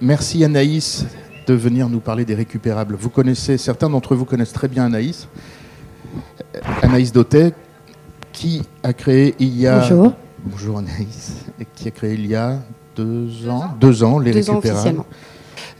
Merci 0.00 0.44
Anaïs 0.44 1.06
de 1.48 1.54
venir 1.54 1.88
nous 1.88 1.98
parler 1.98 2.24
des 2.24 2.36
récupérables. 2.36 2.94
Vous 2.94 3.10
connaissez, 3.10 3.58
certains 3.58 3.90
d'entre 3.90 4.14
vous 4.14 4.24
connaissent 4.24 4.52
très 4.52 4.68
bien 4.68 4.84
Anaïs. 4.84 5.26
Anaïs 6.82 7.10
Dautet, 7.10 7.52
qui 8.32 8.62
a 8.84 8.92
créé 8.92 9.34
il 9.40 9.58
y 9.58 9.66
a. 9.66 9.80
Bonjour. 9.80 10.12
Bonjour 10.44 10.78
Anaïs. 10.78 11.44
Qui 11.74 11.88
a 11.88 11.90
créé 11.90 12.14
il 12.14 12.26
y 12.26 12.36
a 12.36 12.60
deux 12.94 13.48
ans, 13.48 13.74
deux 13.80 14.04
ans 14.04 14.20
les 14.20 14.30
récupérables. 14.30 15.02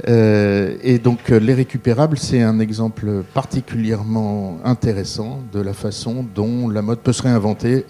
Euh, 0.08 0.76
et 0.82 0.98
donc 0.98 1.30
euh, 1.30 1.38
les 1.38 1.54
récupérables, 1.54 2.18
c'est 2.18 2.42
un 2.42 2.58
exemple 2.58 3.22
particulièrement 3.34 4.58
intéressant 4.64 5.42
de 5.52 5.60
la 5.60 5.74
façon 5.74 6.26
dont 6.34 6.68
la 6.68 6.82
mode 6.82 6.98
peut 6.98 7.12
se 7.12 7.22
réinventer 7.22 7.84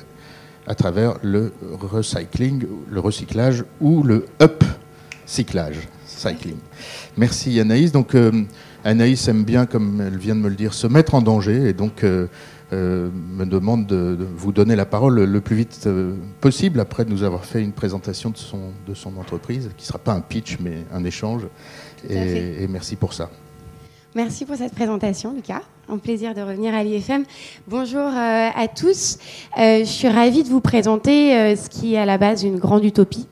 à 0.67 0.75
travers 0.75 1.15
le 1.23 1.55
recycling, 1.81 2.67
le 2.91 3.01
recyclage 3.01 3.65
ou 3.81 4.03
le 4.03 4.27
upcyclage, 4.43 5.89
cycling. 6.19 6.57
Merci 7.17 7.59
Anaïs. 7.61 7.93
Donc 7.93 8.15
euh, 8.15 8.45
Anaïs 8.85 9.27
aime 9.29 9.45
bien, 9.45 9.67
comme 9.67 10.01
elle 10.01 10.19
vient 10.19 10.35
de 10.35 10.41
me 10.41 10.49
le 10.49 10.55
dire, 10.55 10.75
se 10.75 10.87
mettre 10.87 11.15
en 11.15 11.23
danger 11.23 11.69
et 11.69 11.73
donc 11.73 12.03
me 12.71 13.45
demande 13.45 13.87
de, 13.87 14.19
vous 14.37 14.53
donner 14.53 14.77
la 14.77 14.85
parole 14.85 15.25
le 15.25 15.41
plus 15.41 15.57
vite 15.57 15.89
possible 16.41 16.81
après 16.81 17.05
nous 17.07 17.23
avoir 17.23 17.45
fait 17.45 17.63
une 17.63 17.73
présentation 17.73 18.31
de 18.31 18.37
son, 18.37 18.73
de 18.87 18.95
son 18.95 19.17
entreprise, 19.17 19.71
qui 19.77 19.85
ne 19.85 19.87
sera 19.87 19.99
pas 19.99 20.13
un 20.13 20.21
pitch 20.21 20.59
mais 20.61 20.85
un 20.93 21.05
échange. 21.05 21.47
Et, 22.09 22.63
et, 22.63 22.69
merci 22.69 22.97
pour 22.97 23.15
ça. 23.15 23.31
Merci 24.15 24.45
pour 24.45 24.57
cette 24.57 24.75
présentation, 24.75 25.35
Lucas 25.35 25.63
un 25.91 25.97
plaisir 25.97 26.35
de 26.35 26.43
revenir 26.43 26.75
à 26.75 26.85
l'IFM. 26.85 27.25
Bonjour 27.67 28.01
euh, 28.01 28.49
à 28.55 28.69
tous. 28.69 29.17
Euh, 29.57 29.81
je 29.81 29.85
suis 29.85 30.09
ravie 30.09 30.43
de 30.43 30.49
vous 30.49 30.61
présenter 30.61 31.35
euh, 31.35 31.57
ce 31.57 31.71
qui 31.71 31.95
est 31.95 31.99
à 31.99 32.05
la 32.05 32.19
base 32.19 32.45
une 32.45 32.59
grande 32.59 32.85
utopie. 32.85 33.27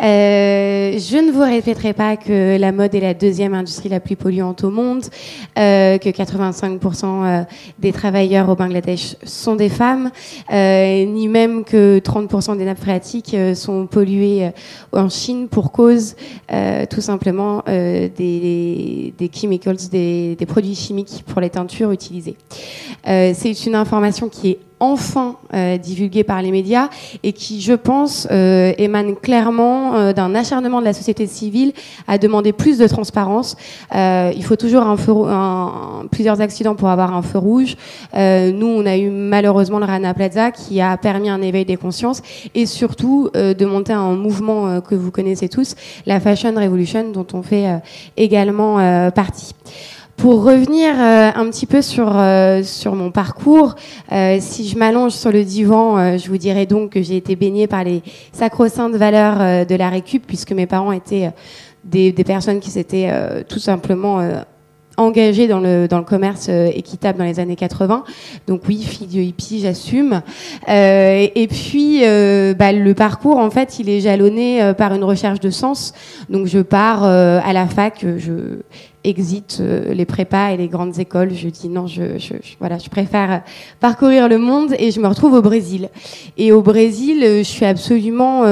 je 0.00 1.16
ne 1.16 1.30
vous 1.30 1.42
répéterai 1.42 1.92
pas 1.92 2.16
que 2.16 2.58
la 2.58 2.72
mode 2.72 2.96
est 2.96 3.00
la 3.00 3.14
deuxième 3.14 3.54
industrie 3.54 3.88
la 3.88 4.00
plus 4.00 4.16
polluante 4.16 4.64
au 4.64 4.70
monde, 4.70 5.04
que 5.54 6.08
85% 6.08 7.46
des 7.78 7.92
travailleurs 7.92 8.48
au 8.48 8.56
Bangladesh 8.56 9.14
sont 9.22 9.54
des 9.54 9.68
femmes, 9.68 10.10
ni 10.50 11.28
même 11.28 11.62
que 11.62 12.00
30% 12.00 12.56
des 12.56 12.64
nappes 12.64 12.80
phréatiques 12.80 13.36
sont 13.54 13.86
polluées 13.86 14.50
en 14.92 15.08
Chine 15.08 15.46
pour 15.48 15.70
cause 15.70 16.16
tout 16.90 17.00
simplement 17.00 17.62
des, 17.66 19.14
des, 19.16 19.30
chemicals, 19.32 19.76
des, 19.90 20.34
des 20.34 20.46
produits 20.46 20.74
chimiques 20.74 21.22
pour 21.26 21.40
les 21.40 21.50
teintures 21.50 21.91
Euh, 23.08 23.32
c'est 23.34 23.66
une 23.66 23.74
information 23.74 24.28
qui 24.28 24.50
est 24.50 24.58
enfin 24.80 25.36
euh, 25.54 25.78
divulguée 25.78 26.24
par 26.24 26.42
les 26.42 26.50
médias 26.50 26.88
et 27.22 27.32
qui, 27.32 27.60
je 27.60 27.72
pense, 27.72 28.26
euh, 28.32 28.72
émane 28.78 29.14
clairement 29.14 30.12
d'un 30.12 30.34
acharnement 30.34 30.80
de 30.80 30.84
la 30.84 30.92
société 30.92 31.26
civile 31.28 31.72
à 32.08 32.18
demander 32.18 32.52
plus 32.52 32.78
de 32.78 32.86
transparence. 32.88 33.56
il 33.94 34.42
faut 34.42 34.56
toujours 34.56 34.84
plusieurs 36.10 36.40
accidents 36.40 36.74
pour 36.74 36.88
avoir 36.88 37.14
un 37.14 37.22
feu 37.22 37.38
rouge. 37.38 37.76
nous, 38.12 38.66
on 38.66 38.84
a 38.84 38.96
eu 38.96 39.08
malheureusement 39.08 39.78
le 39.78 39.84
Rana 39.84 40.14
Plaza 40.14 40.50
qui 40.50 40.80
a 40.80 40.96
permis 40.96 41.30
un 41.30 41.42
éveil 41.42 41.64
des 41.64 41.76
consciences 41.76 42.20
et 42.56 42.66
surtout 42.66 43.30
de 43.34 43.64
monter 43.64 43.92
un 43.92 44.14
mouvement 44.14 44.80
que 44.80 44.96
vous 44.96 45.12
connaissez 45.12 45.48
tous, 45.48 45.76
la 46.06 46.18
Fashion 46.18 46.54
Revolution, 46.56 47.10
dont 47.12 47.26
on 47.34 47.42
fait 47.42 47.80
également 48.16 49.10
partie. 49.12 49.54
Pour 50.22 50.44
revenir 50.44 50.94
euh, 51.00 51.32
un 51.34 51.50
petit 51.50 51.66
peu 51.66 51.82
sur, 51.82 52.16
euh, 52.16 52.62
sur 52.62 52.94
mon 52.94 53.10
parcours, 53.10 53.74
euh, 54.12 54.36
si 54.38 54.68
je 54.68 54.78
m'allonge 54.78 55.10
sur 55.10 55.32
le 55.32 55.42
divan, 55.42 56.16
je 56.16 56.28
vous 56.28 56.36
dirais 56.36 56.64
donc 56.64 56.90
que 56.90 57.02
j'ai 57.02 57.16
été 57.16 57.34
baignée 57.34 57.66
par 57.66 57.82
les 57.82 58.04
sacro-saintes 58.30 58.94
valeurs 58.94 59.66
de 59.66 59.74
la 59.74 59.88
récup, 59.88 60.24
puisque 60.24 60.52
mes 60.52 60.66
parents 60.66 60.92
étaient 60.92 61.32
des, 61.82 62.12
des 62.12 62.22
personnes 62.22 62.60
qui 62.60 62.70
s'étaient 62.70 63.10
tout 63.48 63.58
simplement 63.58 64.20
engagée 64.96 65.48
dans 65.48 65.60
le, 65.60 65.88
dans 65.88 65.98
le 65.98 66.04
commerce 66.04 66.46
euh, 66.48 66.70
équitable 66.74 67.18
dans 67.18 67.24
les 67.24 67.40
années 67.40 67.56
80. 67.56 68.04
Donc 68.46 68.62
oui, 68.68 68.82
fille 68.82 69.06
de 69.06 69.20
hippie, 69.20 69.60
j'assume. 69.60 70.22
Euh, 70.68 71.26
et 71.34 71.46
puis, 71.46 72.00
euh, 72.04 72.54
bah, 72.54 72.72
le 72.72 72.94
parcours, 72.94 73.38
en 73.38 73.50
fait, 73.50 73.78
il 73.78 73.88
est 73.88 74.00
jalonné 74.00 74.62
euh, 74.62 74.74
par 74.74 74.94
une 74.94 75.04
recherche 75.04 75.40
de 75.40 75.50
sens. 75.50 75.92
Donc 76.28 76.46
je 76.46 76.58
pars 76.58 77.04
euh, 77.04 77.40
à 77.44 77.52
la 77.52 77.66
fac, 77.66 78.04
je 78.18 78.60
exit 79.04 79.60
les 79.60 80.04
prépas 80.04 80.50
et 80.52 80.56
les 80.56 80.68
grandes 80.68 81.00
écoles. 81.00 81.34
Je 81.34 81.48
dis 81.48 81.68
non, 81.68 81.88
je, 81.88 82.18
je, 82.18 82.34
voilà, 82.60 82.78
je 82.78 82.88
préfère 82.88 83.42
parcourir 83.80 84.28
le 84.28 84.38
monde 84.38 84.76
et 84.78 84.92
je 84.92 85.00
me 85.00 85.08
retrouve 85.08 85.32
au 85.32 85.42
Brésil. 85.42 85.88
Et 86.38 86.52
au 86.52 86.62
Brésil, 86.62 87.18
je 87.20 87.42
suis 87.42 87.66
absolument 87.66 88.44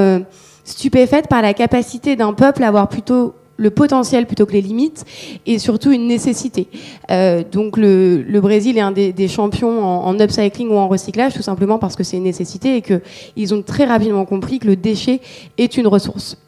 stupéfaite 0.64 1.28
par 1.28 1.40
la 1.40 1.54
capacité 1.54 2.16
d'un 2.16 2.32
peuple 2.32 2.64
à 2.64 2.68
avoir 2.68 2.88
plutôt 2.88 3.34
le 3.60 3.70
potentiel 3.70 4.26
plutôt 4.26 4.46
que 4.46 4.52
les 4.52 4.62
limites 4.62 5.04
et 5.46 5.58
surtout 5.58 5.92
une 5.92 6.06
nécessité. 6.06 6.66
Euh, 7.10 7.44
donc 7.50 7.76
le, 7.76 8.24
Brésil 8.40 8.78
est 8.78 8.80
un 8.80 8.90
des, 8.90 9.12
des 9.12 9.28
champions 9.28 9.84
en, 9.84 10.06
en, 10.06 10.18
upcycling 10.18 10.70
ou 10.70 10.76
en 10.76 10.88
recyclage 10.88 11.34
tout 11.34 11.42
simplement 11.42 11.78
parce 11.78 11.94
que 11.94 12.02
c'est 12.02 12.16
une 12.16 12.24
nécessité 12.24 12.76
et 12.76 12.82
qu'ils 12.82 13.54
ont 13.54 13.62
très 13.62 13.84
rapidement 13.84 14.24
compris 14.24 14.58
que 14.60 14.66
le 14.66 14.76
déchet 14.76 15.20
est 15.58 15.76
une 15.76 15.86
ressource. 15.86 16.38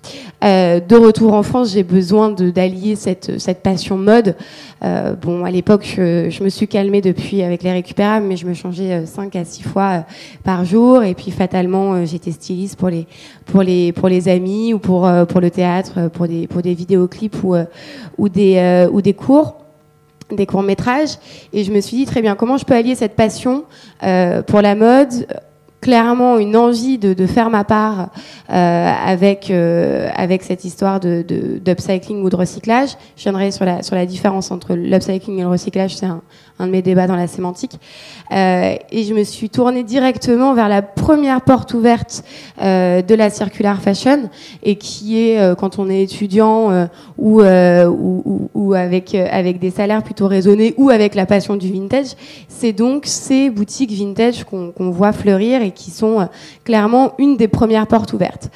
Euh, 0.42 0.80
de 0.80 0.96
retour 0.96 1.34
en 1.34 1.42
France, 1.42 1.72
j'ai 1.72 1.82
besoin 1.82 2.30
d'allier 2.30 2.96
cette, 2.96 3.62
passion 3.62 3.96
mode. 3.96 4.36
Euh, 4.84 5.14
bon, 5.14 5.44
à 5.44 5.50
l'époque, 5.50 5.84
je, 5.96 6.42
me 6.42 6.48
suis 6.48 6.66
calmée 6.66 7.00
depuis 7.00 7.42
avec 7.42 7.62
les 7.62 7.72
récupérables, 7.72 8.26
mais 8.26 8.36
je 8.36 8.46
me 8.46 8.54
changeais 8.54 9.06
5 9.06 9.36
à 9.36 9.44
6 9.44 9.62
fois 9.62 9.90
euh, 9.90 10.00
par 10.42 10.64
jour. 10.64 11.02
Et 11.02 11.14
puis 11.14 11.30
fatalement, 11.30 11.94
euh, 11.94 12.04
j'étais 12.04 12.32
styliste 12.32 12.76
pour 12.76 12.88
les, 12.88 13.06
pour, 13.46 13.62
les, 13.62 13.92
pour 13.92 14.08
les 14.08 14.28
amis 14.28 14.74
ou 14.74 14.78
pour, 14.78 15.08
pour 15.28 15.40
le 15.40 15.50
théâtre, 15.50 16.08
pour 16.12 16.26
des, 16.26 16.46
pour 16.46 16.62
des 16.62 16.74
vidéoclips 16.74 17.42
ou, 17.44 17.54
ou, 18.18 18.28
des, 18.28 18.88
ou 18.92 19.00
des 19.00 19.14
cours 19.14 19.56
des 20.36 20.46
courts 20.46 20.62
métrages 20.62 21.18
et 21.52 21.64
je 21.64 21.72
me 21.72 21.80
suis 21.80 21.96
dit 21.98 22.06
très 22.06 22.22
bien 22.22 22.34
comment 22.34 22.56
je 22.56 22.64
peux 22.64 22.74
allier 22.74 22.94
cette 22.94 23.16
passion 23.16 23.64
euh, 24.02 24.42
pour 24.42 24.62
la 24.62 24.74
mode 24.74 25.26
clairement 25.82 26.38
une 26.38 26.56
envie 26.56 26.96
de, 26.96 27.12
de 27.12 27.26
faire 27.26 27.50
ma 27.50 27.64
part 27.64 28.08
euh, 28.50 28.92
avec 29.04 29.50
euh, 29.50 30.08
avec 30.14 30.44
cette 30.44 30.64
histoire 30.64 31.00
de 31.00 31.22
d'upcycling 31.62 32.22
ou 32.22 32.30
de 32.30 32.36
recyclage. 32.36 32.90
Je 33.16 33.24
viendrai 33.24 33.50
sur 33.50 33.64
la 33.64 33.82
sur 33.82 33.96
la 33.96 34.06
différence 34.06 34.50
entre 34.52 34.74
l'upcycling 34.74 35.38
et 35.38 35.42
le 35.42 35.48
recyclage, 35.48 35.96
c'est 35.96 36.06
un, 36.06 36.22
un, 36.60 36.66
de 36.66 36.70
mes 36.70 36.82
débats 36.82 37.08
dans 37.08 37.16
la 37.16 37.26
sémantique. 37.26 37.72
Euh, 38.30 38.76
et 38.92 39.02
je 39.02 39.12
me 39.12 39.24
suis 39.24 39.50
tournée 39.50 39.82
directement 39.82 40.54
vers 40.54 40.68
la 40.68 40.82
première 40.82 41.40
porte 41.40 41.74
ouverte 41.74 42.22
euh, 42.62 43.02
de 43.02 43.14
la 43.16 43.28
circular 43.28 43.82
fashion 43.82 44.30
et 44.62 44.76
qui 44.76 45.20
est 45.20 45.40
euh, 45.40 45.56
quand 45.56 45.80
on 45.80 45.90
est 45.90 46.02
étudiant 46.02 46.70
euh, 46.70 46.86
ou, 47.18 47.42
ou, 47.42 48.50
ou 48.54 48.74
avec 48.74 49.16
avec 49.16 49.58
des 49.58 49.70
salaires 49.70 50.04
plutôt 50.04 50.28
raisonnés 50.28 50.74
ou 50.76 50.90
avec 50.90 51.16
la 51.16 51.26
passion 51.26 51.56
du 51.56 51.72
vintage, 51.72 52.14
c'est 52.46 52.72
donc 52.72 53.06
ces 53.06 53.50
boutiques 53.50 53.90
vintage 53.90 54.44
qu'on 54.44 54.70
qu'on 54.70 54.90
voit 54.90 55.12
fleurir 55.12 55.60
et 55.62 55.71
qui 55.74 55.90
sont 55.90 56.20
euh, 56.20 56.24
clairement 56.64 57.12
une 57.18 57.36
des 57.36 57.48
premières 57.48 57.86
portes 57.86 58.12
ouvertes. 58.12 58.50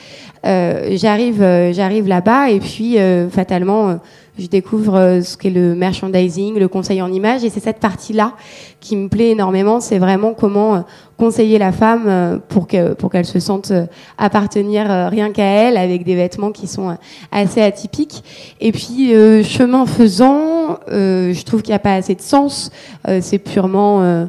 Euh, 0.44 0.90
j'arrive, 0.92 1.42
euh, 1.42 1.72
j'arrive 1.72 2.06
là-bas 2.06 2.50
et 2.50 2.60
puis 2.60 2.96
fatalement 3.30 3.98
je 4.38 4.46
découvre 4.46 5.20
ce 5.22 5.34
qu'est 5.36 5.50
le 5.50 5.74
merchandising, 5.74 6.58
le 6.58 6.68
conseil 6.68 7.00
en 7.00 7.10
image, 7.10 7.42
et 7.42 7.48
c'est 7.48 7.60
cette 7.60 7.80
partie-là 7.80 8.34
qui 8.80 8.94
me 8.94 9.08
plaît 9.08 9.30
énormément. 9.30 9.80
C'est 9.80 9.98
vraiment 9.98 10.34
comment 10.34 10.84
conseiller 11.16 11.56
la 11.56 11.72
femme 11.72 12.40
pour 12.50 12.66
que 12.66 12.92
pour 12.92 13.10
qu'elle 13.10 13.24
se 13.24 13.40
sente 13.40 13.72
appartenir 14.18 15.08
rien 15.10 15.32
qu'à 15.32 15.42
elle, 15.42 15.78
avec 15.78 16.04
des 16.04 16.14
vêtements 16.14 16.52
qui 16.52 16.66
sont 16.66 16.98
assez 17.32 17.62
atypiques. 17.62 18.22
Et 18.60 18.72
puis 18.72 19.14
chemin 19.42 19.86
faisant, 19.86 20.80
je 20.90 21.42
trouve 21.44 21.62
qu'il 21.62 21.72
n'y 21.72 21.76
a 21.76 21.80
pas 21.80 21.94
assez 21.94 22.14
de 22.14 22.20
sens. 22.20 22.70
c'est 23.22 23.38
purement 23.38 24.28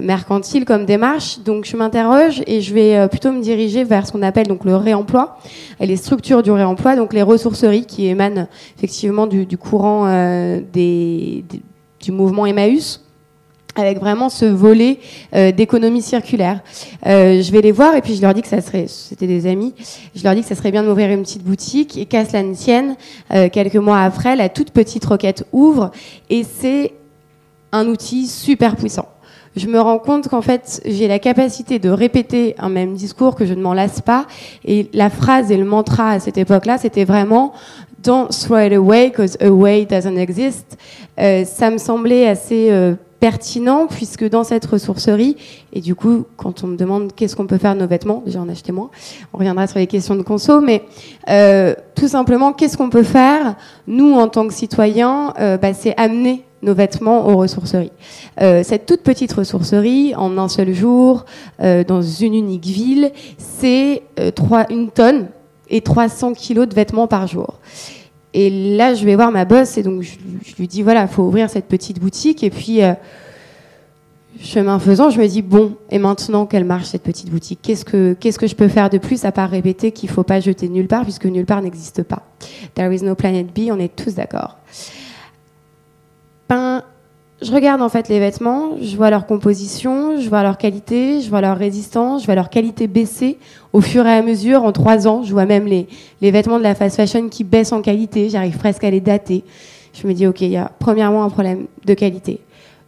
mercantile 0.00 0.64
comme 0.64 0.84
démarche. 0.84 1.40
Donc 1.40 1.64
je 1.64 1.76
m'interroge 1.76 2.42
et 2.46 2.60
je 2.60 2.74
vais 2.74 2.96
euh, 2.96 3.08
plutôt 3.08 3.32
me 3.32 3.40
diriger 3.40 3.84
vers 3.84 4.06
ce 4.06 4.12
qu'on 4.12 4.22
appelle 4.22 4.46
donc 4.46 4.64
le 4.64 4.76
réemploi 4.76 5.38
et 5.80 5.86
les 5.86 5.96
structures 5.96 6.42
du 6.42 6.50
réemploi, 6.50 6.96
donc 6.96 7.12
les 7.12 7.22
ressourceries 7.22 7.86
qui 7.86 8.06
émanent 8.06 8.46
effectivement 8.76 9.26
du, 9.26 9.46
courant 9.58 10.06
euh, 10.06 10.60
du 10.72 12.12
mouvement 12.12 12.46
Emmaüs 12.46 13.00
avec 13.78 13.98
vraiment 13.98 14.28
ce 14.28 14.44
volet 14.44 14.98
euh, 15.34 15.52
d'économie 15.52 16.02
circulaire. 16.02 16.60
Euh, 17.06 17.40
je 17.42 17.52
vais 17.52 17.60
les 17.60 17.72
voir 17.72 17.94
et 17.94 18.02
puis 18.02 18.14
je 18.14 18.22
leur 18.22 18.34
dis 18.34 18.42
que 18.42 18.48
ça 18.48 18.60
serait, 18.60 18.86
c'était 18.88 19.26
des 19.26 19.46
amis, 19.46 19.74
je 20.14 20.24
leur 20.24 20.34
dis 20.34 20.42
que 20.42 20.48
ça 20.48 20.54
serait 20.54 20.72
bien 20.72 20.82
de 20.82 20.88
m'ouvrir 20.88 21.10
une 21.10 21.22
petite 21.22 21.44
boutique 21.44 21.96
et 21.96 22.06
qu'à 22.06 22.24
cela 22.24 22.42
ne 22.42 22.54
tienne, 22.54 22.96
euh, 23.32 23.48
quelques 23.48 23.76
mois 23.76 24.00
après, 24.00 24.36
la 24.36 24.48
toute 24.48 24.70
petite 24.70 25.04
roquette 25.04 25.46
ouvre 25.52 25.90
et 26.28 26.44
c'est 26.44 26.92
un 27.72 27.86
outil 27.86 28.26
super 28.26 28.76
puissant 28.76 29.06
je 29.58 29.66
me 29.66 29.80
rends 29.80 29.98
compte 29.98 30.28
qu'en 30.28 30.42
fait, 30.42 30.80
j'ai 30.86 31.08
la 31.08 31.18
capacité 31.18 31.78
de 31.78 31.90
répéter 31.90 32.54
un 32.58 32.68
même 32.68 32.94
discours, 32.94 33.34
que 33.34 33.44
je 33.44 33.54
ne 33.54 33.60
m'en 33.60 33.74
lasse 33.74 34.00
pas. 34.00 34.26
Et 34.64 34.88
la 34.92 35.10
phrase 35.10 35.50
et 35.50 35.56
le 35.56 35.64
mantra 35.64 36.10
à 36.10 36.20
cette 36.20 36.38
époque-là, 36.38 36.78
c'était 36.78 37.04
vraiment 37.04 37.52
Don't 38.02 38.28
throw 38.28 38.58
it 38.58 38.72
away, 38.72 39.10
because 39.10 39.36
away 39.40 39.84
doesn't 39.84 40.16
exist. 40.16 40.78
Euh, 41.18 41.44
ça 41.44 41.68
me 41.70 41.78
semblait 41.78 42.28
assez 42.28 42.68
euh, 42.70 42.94
pertinent 43.18 43.88
puisque 43.88 44.28
dans 44.28 44.44
cette 44.44 44.64
ressourcerie, 44.64 45.36
et 45.72 45.80
du 45.80 45.96
coup, 45.96 46.24
quand 46.36 46.62
on 46.62 46.68
me 46.68 46.76
demande 46.76 47.12
qu'est-ce 47.16 47.34
qu'on 47.34 47.48
peut 47.48 47.58
faire 47.58 47.74
de 47.74 47.80
nos 47.80 47.88
vêtements, 47.88 48.22
déjà 48.24 48.40
en 48.40 48.48
acheter 48.48 48.70
moins, 48.70 48.90
on 49.32 49.38
reviendra 49.38 49.66
sur 49.66 49.80
les 49.80 49.88
questions 49.88 50.14
de 50.14 50.22
conso, 50.22 50.60
mais 50.60 50.84
euh, 51.28 51.74
tout 51.96 52.06
simplement, 52.06 52.52
qu'est-ce 52.52 52.76
qu'on 52.76 52.90
peut 52.90 53.02
faire, 53.02 53.56
nous, 53.88 54.14
en 54.14 54.28
tant 54.28 54.46
que 54.46 54.54
citoyens, 54.54 55.34
bah, 55.60 55.74
c'est 55.74 55.98
amener 55.98 56.44
nos 56.62 56.74
vêtements 56.74 57.28
aux 57.28 57.36
ressourceries. 57.36 57.92
Euh, 58.40 58.62
cette 58.62 58.86
toute 58.86 59.02
petite 59.02 59.32
ressourcerie, 59.32 60.14
en 60.16 60.38
un 60.38 60.48
seul 60.48 60.72
jour, 60.72 61.24
dans 61.58 62.02
une 62.02 62.34
unique 62.34 62.66
ville, 62.66 63.12
c'est 63.38 64.02
une 64.70 64.90
tonne 64.90 65.28
et 65.70 65.80
300 65.80 66.34
kilos 66.34 66.68
de 66.68 66.74
vêtements 66.74 67.06
par 67.06 67.26
jour. 67.26 67.58
Et 68.34 68.76
là, 68.76 68.94
je 68.94 69.04
vais 69.04 69.16
voir 69.16 69.30
ma 69.30 69.44
boss 69.44 69.78
et 69.78 69.82
donc 69.82 70.02
je, 70.02 70.56
lui 70.58 70.68
dis 70.68 70.82
voilà, 70.82 71.02
il 71.02 71.08
faut 71.08 71.22
ouvrir 71.22 71.48
cette 71.48 71.66
petite 71.66 71.98
boutique. 71.98 72.44
Et 72.44 72.50
puis, 72.50 72.82
euh, 72.82 72.92
chemin 74.40 74.78
faisant, 74.78 75.10
je 75.10 75.20
me 75.20 75.26
dis 75.26 75.42
bon, 75.42 75.74
et 75.90 75.98
maintenant 75.98 76.46
qu'elle 76.46 76.64
marche 76.64 76.86
cette 76.86 77.02
petite 77.02 77.30
boutique, 77.30 77.60
qu'est-ce 77.62 77.84
que 77.84 78.14
qu'est-ce 78.18 78.38
que 78.38 78.46
je 78.46 78.54
peux 78.54 78.68
faire 78.68 78.90
de 78.90 78.98
plus 78.98 79.24
à 79.24 79.32
part 79.32 79.50
répéter 79.50 79.92
qu'il 79.92 80.10
faut 80.10 80.22
pas 80.22 80.40
jeter 80.40 80.68
nulle 80.68 80.88
part 80.88 81.02
puisque 81.02 81.24
nulle 81.24 81.46
part 81.46 81.62
n'existe 81.62 82.02
pas? 82.02 82.22
There 82.74 82.94
is 82.94 83.02
no 83.02 83.14
planet 83.14 83.46
B, 83.46 83.70
on 83.70 83.78
est 83.78 83.94
tous 83.94 84.14
d'accord. 84.14 84.58
Je 87.40 87.52
regarde 87.52 87.80
en 87.82 87.88
fait 87.88 88.08
les 88.08 88.18
vêtements, 88.18 88.72
je 88.82 88.96
vois 88.96 89.10
leur 89.10 89.24
composition, 89.24 90.20
je 90.20 90.28
vois 90.28 90.42
leur 90.42 90.58
qualité, 90.58 91.20
je 91.20 91.30
vois 91.30 91.40
leur 91.40 91.56
résistance, 91.56 92.22
je 92.22 92.26
vois 92.26 92.34
leur 92.34 92.50
qualité 92.50 92.88
baisser 92.88 93.38
au 93.72 93.80
fur 93.80 94.04
et 94.06 94.12
à 94.12 94.22
mesure. 94.22 94.64
En 94.64 94.72
trois 94.72 95.06
ans, 95.06 95.22
je 95.22 95.32
vois 95.32 95.46
même 95.46 95.66
les, 95.66 95.86
les 96.20 96.32
vêtements 96.32 96.58
de 96.58 96.64
la 96.64 96.74
fast 96.74 96.96
fashion 96.96 97.28
qui 97.28 97.44
baissent 97.44 97.72
en 97.72 97.80
qualité. 97.80 98.28
J'arrive 98.28 98.58
presque 98.58 98.82
à 98.82 98.90
les 98.90 99.00
dater. 99.00 99.44
Je 99.94 100.08
me 100.08 100.14
dis, 100.14 100.26
OK, 100.26 100.40
il 100.40 100.50
y 100.50 100.56
a 100.56 100.72
premièrement 100.80 101.22
un 101.22 101.30
problème 101.30 101.66
de 101.84 101.94
qualité. 101.94 102.40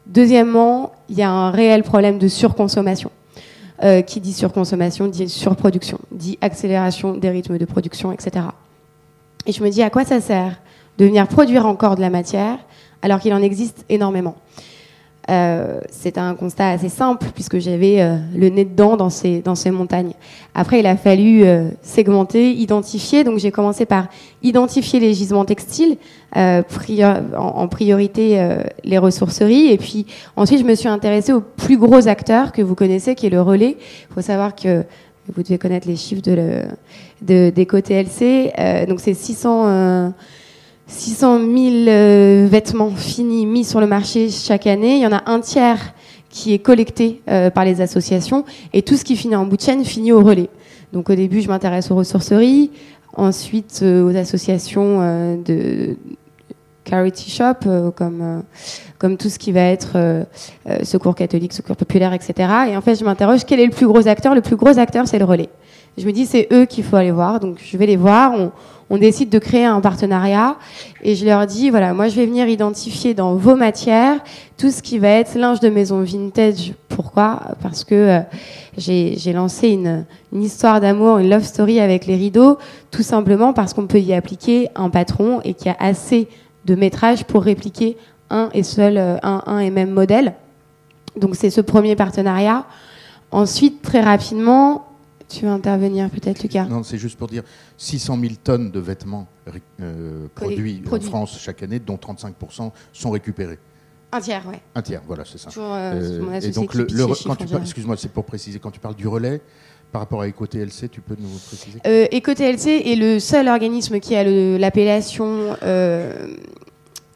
Deuxièmement, 0.06 0.92
il 1.08 1.16
y 1.16 1.22
a 1.22 1.30
un 1.30 1.52
réel 1.52 1.84
problème 1.84 2.18
de 2.18 2.26
surconsommation. 2.26 3.12
Euh, 3.82 4.02
qui 4.02 4.20
dit 4.20 4.34
surconsommation 4.34 5.06
dit 5.06 5.26
surproduction, 5.30 5.98
dit 6.12 6.36
accélération 6.42 7.14
des 7.14 7.30
rythmes 7.30 7.56
de 7.56 7.64
production, 7.64 8.12
etc. 8.12 8.44
Et 9.46 9.52
je 9.52 9.64
me 9.64 9.70
dis, 9.70 9.82
à 9.82 9.88
quoi 9.88 10.04
ça 10.04 10.20
sert 10.20 10.60
de 10.98 11.06
venir 11.06 11.26
produire 11.26 11.64
encore 11.64 11.94
de 11.94 12.02
la 12.02 12.10
matière 12.10 12.58
alors 13.02 13.20
qu'il 13.20 13.32
en 13.34 13.42
existe 13.42 13.84
énormément. 13.88 14.36
Euh, 15.28 15.80
c'est 15.90 16.18
un 16.18 16.34
constat 16.34 16.70
assez 16.70 16.88
simple 16.88 17.26
puisque 17.34 17.58
j'avais 17.58 18.00
euh, 18.00 18.16
le 18.34 18.48
nez 18.48 18.64
dedans 18.64 18.96
dans 18.96 19.10
ces, 19.10 19.40
dans 19.40 19.54
ces 19.54 19.70
montagnes. 19.70 20.12
Après, 20.54 20.80
il 20.80 20.86
a 20.86 20.96
fallu 20.96 21.44
euh, 21.44 21.68
segmenter, 21.82 22.52
identifier. 22.52 23.22
Donc, 23.22 23.38
j'ai 23.38 23.52
commencé 23.52 23.86
par 23.86 24.08
identifier 24.42 24.98
les 24.98 25.14
gisements 25.14 25.44
textiles, 25.44 25.96
en, 26.34 26.62
en, 27.36 27.68
priorité 27.68 28.40
les 28.84 28.98
ressourceries. 28.98 29.68
Et 29.68 29.78
puis, 29.78 30.06
ensuite, 30.36 30.60
je 30.60 30.64
me 30.64 30.74
suis 30.74 30.88
intéressée 30.88 31.32
aux 31.32 31.40
plus 31.40 31.76
gros 31.76 32.08
acteurs 32.08 32.52
que 32.52 32.62
vous 32.62 32.74
connaissez, 32.74 33.14
qui 33.14 33.26
est 33.26 33.30
le 33.30 33.42
relais. 33.42 33.76
Il 33.78 34.14
faut 34.14 34.22
savoir 34.22 34.54
que 34.54 34.84
vous 35.32 35.42
devez 35.42 35.58
connaître 35.58 35.86
les 35.86 35.96
chiffres 35.96 36.22
de, 36.22 36.32
le, 36.32 36.62
de 37.22 37.50
des 37.50 37.66
côtés 37.66 38.00
LC. 38.00 38.86
donc, 38.88 39.00
c'est 39.00 39.14
600 39.14 40.12
600 40.90 41.38
000 41.38 41.48
euh, 41.88 42.48
vêtements 42.50 42.90
finis 42.90 43.46
mis 43.46 43.64
sur 43.64 43.80
le 43.80 43.86
marché 43.86 44.28
chaque 44.28 44.66
année. 44.66 44.96
Il 44.96 45.00
y 45.00 45.06
en 45.06 45.12
a 45.12 45.22
un 45.26 45.40
tiers 45.40 45.94
qui 46.28 46.52
est 46.52 46.58
collecté 46.58 47.22
euh, 47.28 47.48
par 47.48 47.64
les 47.64 47.80
associations 47.80 48.44
et 48.72 48.82
tout 48.82 48.96
ce 48.96 49.04
qui 49.04 49.16
finit 49.16 49.36
en 49.36 49.46
bout 49.46 49.56
de 49.56 49.62
chaîne 49.62 49.84
finit 49.84 50.12
au 50.12 50.22
relais. 50.22 50.50
Donc 50.92 51.08
au 51.08 51.14
début, 51.14 51.40
je 51.40 51.48
m'intéresse 51.48 51.90
aux 51.90 51.96
ressourceries, 51.96 52.72
ensuite 53.14 53.80
euh, 53.82 54.04
aux 54.04 54.16
associations 54.16 55.36
de 55.44 55.96
charity 56.88 57.30
shop, 57.30 57.92
comme, 57.94 58.42
comme 58.98 59.16
tout 59.16 59.28
ce 59.28 59.38
qui 59.38 59.52
va 59.52 59.60
être 59.60 60.26
secours 60.82 61.14
catholique, 61.14 61.52
secours 61.52 61.76
populaire, 61.76 62.12
etc. 62.12 62.34
Et 62.70 62.76
en 62.76 62.80
fait, 62.80 62.96
je 62.96 63.04
m'interroge, 63.04 63.44
quel 63.46 63.60
est 63.60 63.66
le 63.66 63.70
plus 63.70 63.86
gros 63.86 64.08
acteur? 64.08 64.34
Le 64.34 64.40
plus 64.40 64.56
gros 64.56 64.76
acteur, 64.76 65.06
c'est 65.06 65.20
le 65.20 65.24
relais. 65.24 65.50
Je 65.96 66.04
me 66.04 66.12
dis, 66.12 66.26
c'est 66.26 66.48
eux 66.52 66.64
qu'il 66.64 66.82
faut 66.82 66.96
aller 66.96 67.12
voir. 67.12 67.38
Donc 67.38 67.58
je 67.64 67.76
vais 67.76 67.86
les 67.86 67.96
voir. 67.96 68.32
On 68.90 68.98
décide 68.98 69.30
de 69.30 69.38
créer 69.38 69.64
un 69.64 69.80
partenariat 69.80 70.56
et 71.02 71.14
je 71.14 71.24
leur 71.24 71.46
dis 71.46 71.70
voilà, 71.70 71.94
moi 71.94 72.08
je 72.08 72.16
vais 72.16 72.26
venir 72.26 72.48
identifier 72.48 73.14
dans 73.14 73.36
vos 73.36 73.54
matières 73.54 74.18
tout 74.58 74.70
ce 74.70 74.82
qui 74.82 74.98
va 74.98 75.08
être 75.10 75.36
linge 75.36 75.60
de 75.60 75.68
maison 75.68 76.02
vintage. 76.02 76.74
Pourquoi? 76.88 77.40
Parce 77.62 77.84
que 77.84 77.94
euh, 77.94 78.20
j'ai 78.76 79.32
lancé 79.32 79.68
une, 79.68 80.04
histoire 80.32 80.80
d'amour, 80.80 81.18
une 81.18 81.30
love 81.30 81.44
story 81.44 81.78
avec 81.78 82.06
les 82.06 82.16
rideaux, 82.16 82.58
tout 82.90 83.04
simplement 83.04 83.52
parce 83.52 83.72
qu'on 83.72 83.86
peut 83.86 84.00
y 84.00 84.12
appliquer 84.12 84.68
un 84.74 84.90
patron 84.90 85.40
et 85.44 85.54
qu'il 85.54 85.68
y 85.68 85.70
a 85.70 85.76
assez 85.78 86.28
de 86.64 86.74
métrage 86.74 87.24
pour 87.24 87.44
répliquer 87.44 87.96
un 88.28 88.50
et 88.54 88.64
seul, 88.64 88.98
euh, 88.98 89.16
un, 89.22 89.42
un 89.46 89.60
et 89.60 89.70
même 89.70 89.90
modèle. 89.90 90.34
Donc 91.16 91.36
c'est 91.36 91.50
ce 91.50 91.60
premier 91.60 91.94
partenariat. 91.94 92.64
Ensuite, 93.30 93.82
très 93.82 94.00
rapidement, 94.00 94.89
tu 95.30 95.44
veux 95.44 95.50
intervenir 95.50 96.10
peut-être, 96.10 96.42
Lucas 96.42 96.64
Non, 96.64 96.82
c'est 96.82 96.98
juste 96.98 97.16
pour 97.16 97.28
dire 97.28 97.42
600 97.78 98.18
000 98.20 98.34
tonnes 98.42 98.70
de 98.70 98.80
vêtements 98.80 99.26
euh, 99.80 100.26
produits, 100.34 100.82
en 100.90 101.00
France 101.00 101.38
chaque 101.38 101.62
année, 101.62 101.78
dont 101.78 101.96
35% 101.96 102.70
sont 102.92 103.10
récupérés. 103.10 103.58
Un 104.12 104.20
tiers, 104.20 104.42
oui. 104.48 104.56
Un 104.74 104.82
tiers, 104.82 105.02
voilà, 105.06 105.24
c'est 105.24 105.38
ça. 105.38 105.50
Euh, 105.56 106.20
euh, 106.20 106.40
et 106.40 106.50
donc, 106.50 106.74
le, 106.74 106.86
excuse-moi, 107.60 107.96
c'est 107.96 108.10
pour 108.12 108.24
préciser, 108.24 108.58
quand 108.58 108.72
tu 108.72 108.80
parles 108.80 108.96
du 108.96 109.06
relais, 109.06 109.40
par 109.92 110.00
rapport 110.00 110.22
à 110.22 110.28
EcoTLC, 110.28 110.88
tu 110.88 111.00
peux 111.00 111.16
nous 111.18 111.28
préciser 111.46 111.80
euh, 111.86 112.06
EcoTLC 112.12 112.82
est 112.86 112.96
le 112.96 113.18
seul 113.18 113.48
organisme 113.48 113.98
qui 113.98 114.14
a 114.14 114.24
l'appellation 114.24 115.56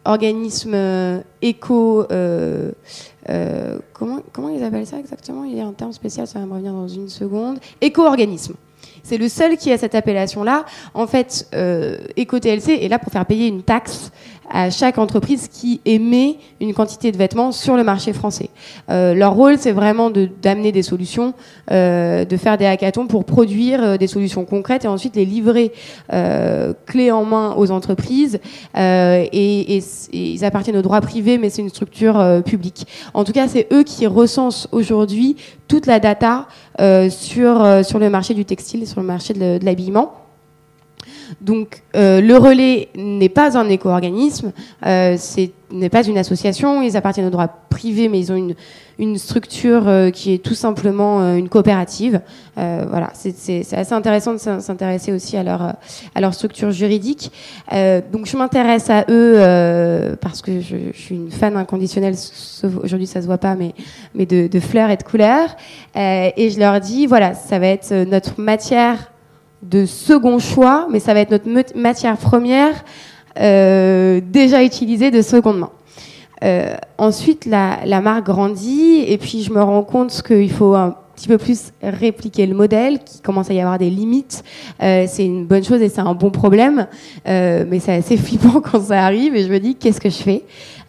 organisme 0.05 1.23
éco. 1.43 2.07
Euh, 2.11 3.79
comment, 3.93 4.21
comment 4.33 4.49
ils 4.49 4.63
appellent 4.63 4.87
ça 4.87 4.99
exactement? 4.99 5.45
Il 5.45 5.57
y 5.57 5.61
a 5.61 5.67
un 5.67 5.73
terme 5.73 5.93
spécial, 5.93 6.27
ça 6.27 6.39
va 6.39 6.47
me 6.47 6.53
revenir 6.53 6.73
dans 6.73 6.89
une 6.89 7.09
seconde. 7.09 7.59
Éco-organisme. 7.81 8.55
C'est 9.03 9.19
le 9.19 9.29
seul 9.29 9.57
qui 9.57 9.71
a 9.71 9.79
cette 9.79 9.95
appellation-là. 9.95 10.65
En 10.95 11.07
fait, 11.07 11.47
euh, 11.55 11.99
EcoTLC 12.19 12.71
est 12.83 12.89
là 12.89 12.99
pour 12.99 13.13
faire 13.13 13.27
payer 13.27 13.49
une 13.49 13.63
taxe 13.63 14.11
à 14.51 14.71
chaque 14.71 14.99
entreprise 14.99 15.49
qui 15.49 15.81
émet 15.85 16.37
une 16.61 16.75
quantité 16.75 17.13
de 17.13 17.17
vêtements 17.17 17.53
sur 17.53 17.77
le 17.77 17.85
marché 17.85 18.13
français. 18.13 18.51
Euh, 18.91 19.15
leur 19.15 19.35
rôle, 19.35 19.59
c'est 19.59 19.73
vraiment 19.73 20.11
d'amener 20.11 20.73
des 20.73 20.83
solutions, 20.83 21.35
euh, 21.71 22.25
de 22.25 22.37
faire 22.37 22.59
des 22.59 22.67
hackathons 22.67 23.07
pour 23.07 23.25
produire 23.25 23.83
euh, 23.83 23.97
des 23.97 24.07
solutions 24.07 24.45
concrètes 24.45 24.85
et 24.85 24.89
ensuite 24.89 25.17
les 25.17 25.25
livrer 25.25 25.73
euh, 26.13 26.73
clés 26.87 27.11
en 27.11 27.25
main 27.25 27.55
aux 27.57 27.71
entreprises. 27.71 28.41
Euh, 28.77 29.25
et, 29.33 29.77
et, 29.77 29.83
et, 30.13 30.33
ils 30.33 30.45
appartiennent 30.45 30.77
au 30.77 30.83
droit 30.83 31.01
privé, 31.01 31.39
mais 31.39 31.51
c'est 31.51 31.63
une 31.63 31.69
structure 31.69 32.43
publique. 32.45 32.87
En 33.15 33.25
tout 33.25 33.33
cas, 33.33 33.49
c'est 33.49 33.67
eux 33.73 33.83
qui 33.83 34.07
recensent 34.07 34.69
aujourd'hui 34.73 35.37
toute 35.69 35.87
la 35.87 36.01
data 36.01 36.47
sur, 37.11 37.85
sur 37.85 37.99
le 37.99 38.11
marché 38.11 38.35
du 38.35 38.45
textile, 38.45 38.87
sur 38.87 39.01
le 39.01 39.07
marché 39.07 39.35
de 39.35 39.59
l'habillement. 39.63 40.24
Donc 41.41 41.83
euh, 41.97 42.21
le 42.21 42.37
relais 42.37 42.89
n'est 42.97 43.29
pas 43.29 43.59
un 43.59 43.69
éco-organisme, 43.69 44.53
euh, 44.87 45.17
n'est 45.71 45.89
pas 45.89 46.07
une 46.07 46.19
association, 46.19 46.83
ils 46.83 46.97
appartiennent 46.97 47.27
au 47.27 47.31
droit 47.31 47.49
privé, 47.69 48.09
mais 48.09 48.21
ils 48.21 48.33
ont 48.33 48.37
une, 48.37 48.55
une 48.99 49.19
structure 49.19 49.89
euh, 49.89 50.11
qui 50.11 50.33
est 50.33 50.39
tout 50.39 50.55
simplement 50.55 51.21
euh, 51.21 51.37
une 51.37 51.49
coopérative. 51.49 52.21
Euh, 52.59 52.85
voilà, 52.89 53.11
c'est 53.15 53.67
assez 53.75 53.93
intéressant 53.93 54.35
de 54.35 54.39
s'intéresser 54.39 55.13
aussi 55.13 55.37
à 55.37 55.43
leur, 55.43 55.75
à 56.15 56.21
leur 56.21 56.35
structure 56.35 56.71
juridique. 56.71 57.33
donc 58.13 58.27
je 58.27 58.37
m'intéresse 58.37 58.91
à 58.91 59.05
eux 59.09 60.17
parce 60.21 60.41
que 60.41 60.61
je, 60.61 60.77
je, 60.93 60.99
suis 60.99 61.17
une 61.17 61.31
fan 61.31 61.57
inconditionnelle, 61.57 62.15
aujourd'hui 62.63 63.09
ça 63.09 63.21
se 63.21 63.27
voit 63.27 63.39
pas, 63.39 63.57
mais, 63.57 63.75
mais 64.15 64.27
de, 64.27 64.47
de 64.47 64.61
fleurs 64.61 64.91
et 64.91 64.97
de 64.97 65.03
couleurs. 65.03 65.57
et 65.97 66.51
je 66.51 66.59
leur 66.61 66.81
dis, 66.81 67.07
voilà, 67.07 67.35
ça 67.35 67.59
va 67.59 67.67
être 67.67 67.93
notre 67.93 68.41
matière 68.41 69.11
de 69.65 69.87
second 69.87 70.39
choix, 70.39 70.87
mais 70.91 71.01
ça 71.01 71.15
va 71.15 71.21
être 71.21 71.47
notre 71.47 71.77
matière 71.77 72.17
première 72.17 72.85
euh, 73.41 74.21
déjà 74.25 74.63
utilisée 74.63 75.11
de 75.11 75.23
seconde 75.23 75.59
main. 75.59 75.71
Euh, 76.45 76.75
ensuite, 76.99 77.47
la, 77.47 78.01
marque 78.01 78.27
grandit 78.27 79.05
et 79.07 79.19
puis 79.19 79.43
je 79.43 79.53
me 79.53 79.63
rends 79.63 79.83
compte 79.83 80.23
qu'il 80.23 80.51
faut 80.51 80.75
un 80.75 80.95
petit 81.17 81.29
peu 81.29 81.39
plus 81.39 81.73
répliquer 81.83 82.45
le 82.47 82.55
modèle, 82.55 82.99
qu'il 82.99 83.23
commence 83.23 83.51
à 83.51 83.55
y 83.55 83.61
avoir 83.61 83.79
des 83.79 83.89
limites. 83.89 84.45
Euh, 84.83 85.07
c'est 85.09 85.25
une 85.25 85.47
bonne 85.47 85.65
chose 85.65 85.81
et 85.81 85.89
c'est 85.89 86.01
un 86.01 86.15
bon 86.15 86.31
problème, 86.31 86.87
mais 87.25 87.79
c'est 87.81 87.95
assez 87.95 88.17
flippant 88.19 88.61
quand 88.61 88.83
ça 88.83 89.05
arrive 89.05 89.35
et 89.35 89.43
je 89.43 89.49
me 89.49 89.59
dis 89.59 89.75
qu'est-ce 89.75 90.01
que 90.01 90.11
je 90.11 90.23
fais? 90.23 90.43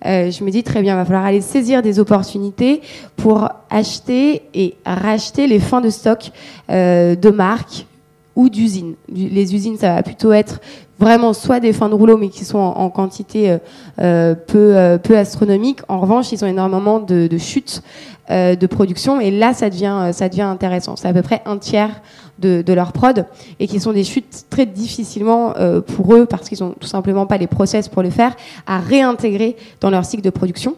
Je 0.04 0.44
me 0.44 0.52
dis 0.52 0.62
très 0.62 0.82
bien, 0.82 0.94
il 0.94 0.98
va 0.98 1.06
falloir 1.06 1.26
aller 1.26 1.42
saisir 1.42 1.82
des 1.82 2.00
opportunités 2.00 2.82
pour 3.16 3.50
acheter 3.72 4.44
et 4.54 4.76
racheter 4.86 5.48
les 5.48 5.60
fins 5.60 5.82
de 5.82 5.90
stock 5.90 6.32
de 6.70 7.30
marques 7.32 7.88
ou 8.36 8.50
d'usines. 8.50 8.96
Les 9.10 9.56
usines, 9.56 9.78
ça 9.78 9.96
va 9.96 10.04
plutôt 10.04 10.32
être 10.32 10.60
vraiment 11.00 11.34
soit 11.34 11.60
des 11.60 11.74
fins 11.74 11.90
de 11.90 11.94
rouleau, 11.94 12.18
mais 12.18 12.30
qui 12.30 12.46
sont 12.46 12.58
en, 12.58 12.90
quantité 12.90 13.52
euh, 13.52 13.58
euh, 14.00 14.36
peu, 14.36 14.76
euh, 14.76 14.98
peu 14.98 15.18
astronomique. 15.18 15.80
En 15.88 16.00
revanche, 16.00 16.32
ils 16.32 16.44
ont 16.44 16.48
énormément 16.48 17.00
de, 17.00 17.28
de 17.28 17.38
chutes 17.38 17.82
euh, 18.30 18.56
de 18.56 18.68
production, 18.68 19.20
et 19.20 19.32
là, 19.32 19.54
ça 19.54 19.70
devient, 19.70 20.12
ça 20.14 20.30
devient 20.30 20.42
intéressant. 20.42 20.96
C'est 20.96 21.08
à 21.08 21.14
peu 21.14 21.22
près 21.22 21.42
un 21.46 21.58
tiers 21.58 22.02
de, 22.40 22.62
de, 22.62 22.74
leur 22.74 22.92
prod, 22.92 23.26
et 23.60 23.68
qui 23.68 23.80
sont 23.80 23.94
des 23.94 24.04
chutes 24.04 24.46
très 24.50 24.66
difficilement 24.66 25.54
pour 25.96 26.16
eux, 26.16 26.26
parce 26.26 26.50
qu'ils 26.50 26.64
ont 26.64 26.76
tout 26.80 26.88
simplement 26.88 27.26
pas 27.26 27.38
les 27.38 27.48
process 27.48 27.88
pour 27.88 28.04
le 28.04 28.10
faire, 28.10 28.36
à 28.68 28.80
réintégrer 28.80 29.56
dans 29.80 29.90
leur 29.90 30.04
cycle 30.04 30.24
de 30.24 30.30
production. 30.30 30.76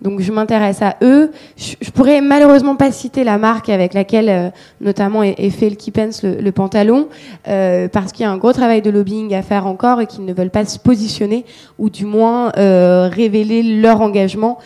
Donc 0.00 0.20
je 0.20 0.32
m'intéresse 0.32 0.82
à 0.82 0.96
eux. 1.02 1.30
Je, 1.56 1.74
je, 1.80 1.90
pourrais 1.90 2.20
malheureusement 2.20 2.76
pas 2.76 2.92
citer 2.92 3.24
la 3.24 3.38
marque 3.38 3.68
avec 3.68 3.94
laquelle 3.94 4.28
euh, 4.28 4.50
notamment 4.80 5.22
est, 5.22 5.50
fait 5.50 5.70
le 5.70 5.76
Keepens 5.76 6.22
le, 6.22 6.52
pantalon, 6.52 7.08
euh, 7.48 7.88
parce 7.88 8.12
qu'il 8.12 8.24
y 8.24 8.26
a 8.26 8.30
un 8.30 8.36
gros 8.36 8.52
travail 8.52 8.82
de 8.82 8.90
lobbying 8.90 9.34
à 9.34 9.42
faire 9.42 9.66
encore 9.66 10.00
et 10.00 10.06
qu'ils 10.06 10.24
ne 10.24 10.32
veulent 10.32 10.50
pas 10.50 10.64
se 10.64 10.78
positionner 10.78 11.44
ou 11.78 11.90
du 11.90 12.04
moins 12.04 12.52
euh, 12.56 13.08
révéler 13.12 13.62
leur 13.62 14.00
engagement 14.00 14.58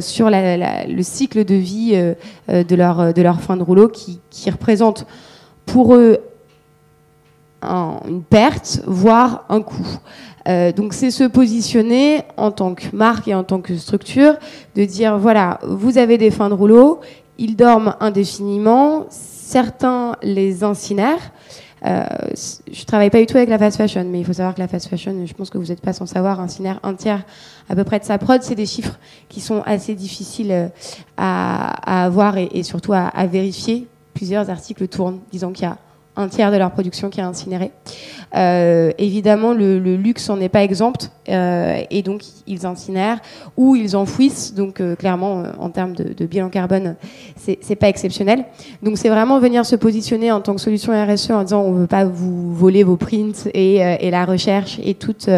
sur 0.00 0.28
le 0.30 1.02
cycle 1.02 1.44
de 1.44 1.54
vie 1.54 1.92
de 2.48 2.76
leur 2.76 3.14
de 3.14 3.22
fin 3.40 3.56
de 3.56 3.62
rouleau 3.62 3.88
qui, 3.88 4.20
représente 4.50 5.06
pour 5.64 5.94
eux 5.94 6.18
un, 7.62 8.00
une 8.06 8.22
perte, 8.22 8.82
voire 8.86 9.44
un 9.48 9.62
coût. 9.62 9.98
Euh, 10.48 10.72
donc 10.72 10.92
c'est 10.92 11.10
se 11.10 11.24
positionner 11.24 12.22
en 12.36 12.50
tant 12.50 12.74
que 12.74 12.84
marque 12.94 13.28
et 13.28 13.34
en 13.34 13.44
tant 13.44 13.60
que 13.60 13.76
structure, 13.76 14.34
de 14.74 14.84
dire 14.84 15.18
voilà, 15.18 15.58
vous 15.62 15.98
avez 15.98 16.18
des 16.18 16.30
fins 16.30 16.48
de 16.48 16.54
rouleau, 16.54 17.00
ils 17.38 17.56
dorment 17.56 17.94
indéfiniment, 18.00 19.06
certains 19.10 20.16
les 20.22 20.64
incinèrent. 20.64 21.32
Euh, 21.84 22.04
je 22.70 22.84
travaille 22.84 23.10
pas 23.10 23.18
du 23.18 23.26
tout 23.26 23.36
avec 23.36 23.48
la 23.48 23.58
fast 23.58 23.76
fashion, 23.76 24.04
mais 24.04 24.20
il 24.20 24.24
faut 24.24 24.32
savoir 24.32 24.54
que 24.54 24.60
la 24.60 24.68
fast 24.68 24.88
fashion, 24.88 25.26
je 25.26 25.34
pense 25.34 25.50
que 25.50 25.58
vous 25.58 25.66
n'êtes 25.66 25.80
pas 25.80 25.92
sans 25.92 26.06
savoir, 26.06 26.40
incinère 26.40 26.78
un 26.84 26.94
tiers 26.94 27.24
à 27.68 27.74
peu 27.74 27.82
près 27.82 27.98
de 27.98 28.04
sa 28.04 28.18
prod. 28.18 28.40
C'est 28.42 28.54
des 28.54 28.66
chiffres 28.66 28.98
qui 29.28 29.40
sont 29.40 29.62
assez 29.66 29.94
difficiles 29.94 30.52
euh, 30.52 30.68
à, 31.16 32.00
à 32.02 32.04
avoir 32.04 32.36
et, 32.38 32.62
surtout 32.62 32.92
à, 32.92 33.06
à, 33.06 33.26
vérifier. 33.26 33.88
Plusieurs 34.14 34.50
articles 34.50 34.86
tournent 34.88 35.20
disant 35.32 35.52
qu'il 35.52 35.64
y 35.64 35.66
a 35.66 35.78
un 36.16 36.28
tiers 36.28 36.52
de 36.52 36.56
leur 36.56 36.70
production 36.72 37.08
qui 37.08 37.20
est 37.20 37.24
incinérée. 37.24 37.70
Euh, 38.34 38.92
évidemment, 38.98 39.52
le, 39.52 39.78
luxe 39.78 40.28
n'en 40.28 40.40
est 40.40 40.48
pas 40.48 40.62
exempt, 40.62 41.10
euh, 41.28 41.80
et 41.90 42.02
donc 42.02 42.22
ils 42.46 42.66
incinèrent 42.66 43.18
ou 43.56 43.76
ils 43.76 43.96
enfouissent. 43.96 44.54
Donc 44.54 44.80
euh, 44.80 44.94
clairement, 44.94 45.44
en 45.58 45.70
termes 45.70 45.94
de, 45.94 46.26
bilan 46.26 46.48
carbone, 46.48 46.96
c'est 47.36 47.76
pas 47.76 47.88
exceptionnel. 47.88 48.44
Donc 48.82 48.98
c'est 48.98 49.08
vraiment 49.08 49.38
venir 49.38 49.64
se 49.64 49.76
positionner 49.76 50.32
en 50.32 50.40
tant 50.40 50.54
que 50.54 50.60
solution 50.60 50.92
RSE 50.92 51.30
en 51.30 51.42
disant 51.42 51.62
on 51.62 51.72
veut 51.72 51.86
pas 51.86 52.04
vous 52.04 52.54
voler 52.54 52.84
vos 52.84 52.96
prints 52.96 53.48
et, 53.54 54.10
la 54.10 54.24
recherche 54.24 54.78
et 54.82 54.94
toute 54.94 55.28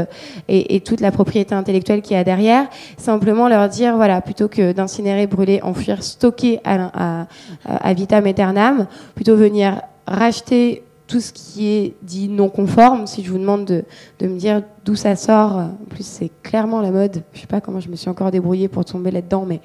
et, 0.49 0.81
toute 0.81 1.01
la 1.01 1.13
propriété 1.13 1.55
intellectuelle 1.55 2.03
qu'il 2.03 2.17
y 2.17 2.21
a 2.21 2.25
derrière. 2.25 2.67
Simplement 2.97 3.49
leur 3.49 3.69
dire 3.69 3.97
voilà, 3.97 4.21
plutôt 4.21 4.49
que 4.49 4.73
d'incinérer, 4.73 5.27
brûler, 5.27 5.61
enfouir, 5.63 6.03
stocker 6.03 6.61
à, 6.65 7.23
à, 7.23 7.27
à 7.65 7.95
vitam 7.95 8.27
aeternam, 8.27 8.87
plutôt 9.15 9.37
venir 9.37 9.81
racheter 10.07 10.83
tout 11.07 11.21
ce 11.21 11.33
qui 11.33 11.69
est 11.69 11.95
dit 12.03 12.29
non 12.29 12.49
conforme. 12.49 13.07
Si 13.07 13.23
je 13.23 13.31
vous 13.31 13.39
demande 13.39 13.65
de, 13.65 13.85
me 14.27 14.39
dire 14.39 14.63
d'où 14.85 14.97
ça 14.97 15.17
sort, 15.17 15.57
en 15.57 15.77
plus 15.91 16.07
c'est 16.07 16.31
clairement 16.43 16.81
la 16.81 16.91
mode. 16.91 17.23
Je 17.35 17.41
sais 17.41 17.47
pas 17.47 17.61
comment 17.61 17.81
je 17.81 17.89
me 17.89 17.97
suis 17.97 18.09
encore 18.09 18.31
débrouillée 18.31 18.69
pour 18.69 18.85
tomber 18.85 19.11
là-dedans, 19.11 19.45
mais 19.47 19.61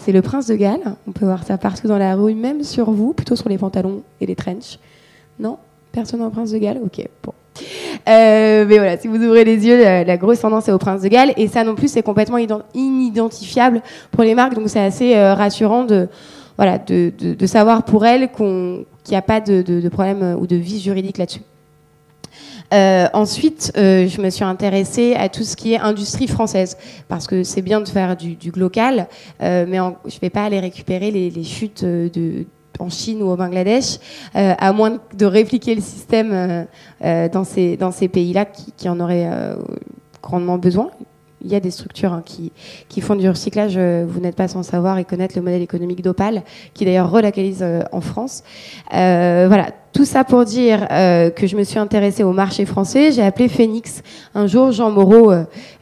c'est 0.00 0.12
le 0.12 0.22
prince 0.22 0.46
de 0.46 0.54
Galles. 0.54 0.96
On 1.06 1.12
peut 1.12 1.24
voir 1.24 1.44
ça 1.44 1.58
partout 1.58 1.88
dans 1.88 1.98
la 1.98 2.14
rue, 2.14 2.34
même 2.34 2.62
sur 2.62 2.90
vous, 2.90 3.14
plutôt 3.14 3.36
sur 3.36 3.48
les 3.48 3.58
pantalons 3.58 4.02
et 4.20 4.26
les 4.26 4.36
trenches. 4.36 4.78
Non? 5.38 5.58
Personne 5.92 6.22
en 6.22 6.30
prince 6.30 6.50
de 6.50 6.58
Galles? 6.58 6.80
Ok, 6.84 7.06
bon. 7.22 7.32
Euh, 8.08 8.64
mais 8.66 8.78
voilà, 8.78 8.96
si 8.96 9.08
vous 9.08 9.16
ouvrez 9.16 9.44
les 9.44 9.66
yeux, 9.66 9.82
la, 9.82 10.16
grosse 10.16 10.40
tendance 10.40 10.68
est 10.68 10.72
au 10.72 10.78
prince 10.78 11.02
de 11.02 11.08
Galles. 11.08 11.32
Et 11.36 11.48
ça 11.48 11.64
non 11.64 11.74
plus, 11.74 11.88
c'est 11.88 12.02
complètement 12.02 12.38
inidentifiable 12.74 13.82
pour 14.10 14.24
les 14.24 14.34
marques. 14.34 14.54
Donc 14.54 14.68
c'est 14.68 14.80
assez 14.80 15.16
euh, 15.16 15.34
rassurant 15.34 15.84
de, 15.84 16.08
voilà, 16.56 16.78
de, 16.78 17.46
savoir 17.46 17.84
pour 17.84 18.06
elles 18.06 18.30
qu'on 18.30 18.84
qu'il 19.04 19.12
n'y 19.12 19.18
a 19.18 19.22
pas 19.22 19.40
de, 19.40 19.88
problème 19.88 20.36
ou 20.40 20.46
de 20.46 20.56
vie 20.56 20.80
juridique 20.80 21.18
là-dessus. 21.18 21.42
Euh, 22.72 23.06
ensuite, 23.12 23.72
euh, 23.76 24.08
je 24.08 24.20
me 24.22 24.30
suis 24.30 24.44
intéressée 24.44 25.14
à 25.14 25.28
tout 25.28 25.42
ce 25.42 25.56
qui 25.56 25.74
est 25.74 25.78
industrie 25.78 26.26
française, 26.26 26.78
parce 27.06 27.26
que 27.26 27.42
c'est 27.42 27.60
bien 27.60 27.80
de 27.82 27.88
faire 27.88 28.16
du, 28.16 28.36
local, 28.56 29.08
euh, 29.42 29.66
mais 29.68 29.76
je 29.76 30.14
ne 30.14 30.20
vais 30.20 30.30
pas 30.30 30.44
aller 30.44 30.58
récupérer 30.58 31.10
les, 31.10 31.44
chutes 31.44 31.84
en 32.78 32.90
Chine 32.90 33.22
ou 33.22 33.30
au 33.30 33.36
Bangladesh, 33.36 33.98
euh, 34.36 34.54
à 34.58 34.72
moins 34.72 34.98
de 35.16 35.26
répliquer 35.26 35.74
le 35.74 35.80
système 35.80 36.32
euh, 36.32 36.64
euh, 37.04 37.28
dans 37.28 37.44
ces, 37.44 38.08
pays-là 38.08 38.44
qui, 38.44 38.88
en 38.88 39.00
auraient 39.00 39.28
grandement 40.22 40.58
besoin 40.58 40.90
il 41.44 41.50
y 41.50 41.54
a 41.54 41.60
des 41.60 41.70
structures 41.70 42.12
hein, 42.12 42.22
qui, 42.24 42.52
qui, 42.88 43.00
font 43.00 43.14
du 43.14 43.28
recyclage, 43.28 43.74
euh, 43.76 44.04
vous 44.08 44.20
n'êtes 44.20 44.36
pas 44.36 44.48
sans 44.48 44.62
savoir 44.62 44.98
et 44.98 45.04
connaître 45.04 45.36
le 45.36 45.42
modèle 45.42 45.62
économique 45.62 46.02
d'Opal, 46.02 46.42
qui 46.74 46.84
d'ailleurs 46.84 47.10
relocalise 47.10 47.62
euh, 47.62 47.82
en 47.92 48.00
France. 48.00 48.42
Euh, 48.94 49.46
voilà, 49.48 49.70
tout 49.92 50.04
ça 50.04 50.24
pour 50.24 50.44
dire 50.44 50.86
euh, 50.90 51.30
que 51.30 51.46
je 51.46 51.56
me 51.56 51.64
suis 51.64 51.78
intéressée 51.78 52.22
au 52.22 52.32
marché 52.32 52.64
français. 52.64 53.12
J'ai 53.12 53.22
appelé 53.22 53.48
Phoenix 53.48 54.02
un 54.34 54.46
jour 54.46 54.72
Jean 54.72 54.90
Moreau, 54.90 55.32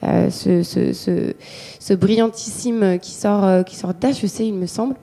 ce, 0.02 0.62
ce, 0.62 0.92
ce, 0.92 1.34
ce, 1.78 1.94
brillantissime 1.94 2.98
qui 3.00 3.12
sort, 3.12 3.64
qui 3.64 3.76
sort 3.76 3.94
d'HEC, 3.94 4.40
il 4.40 4.54
me 4.54 4.66
semble. 4.66 4.94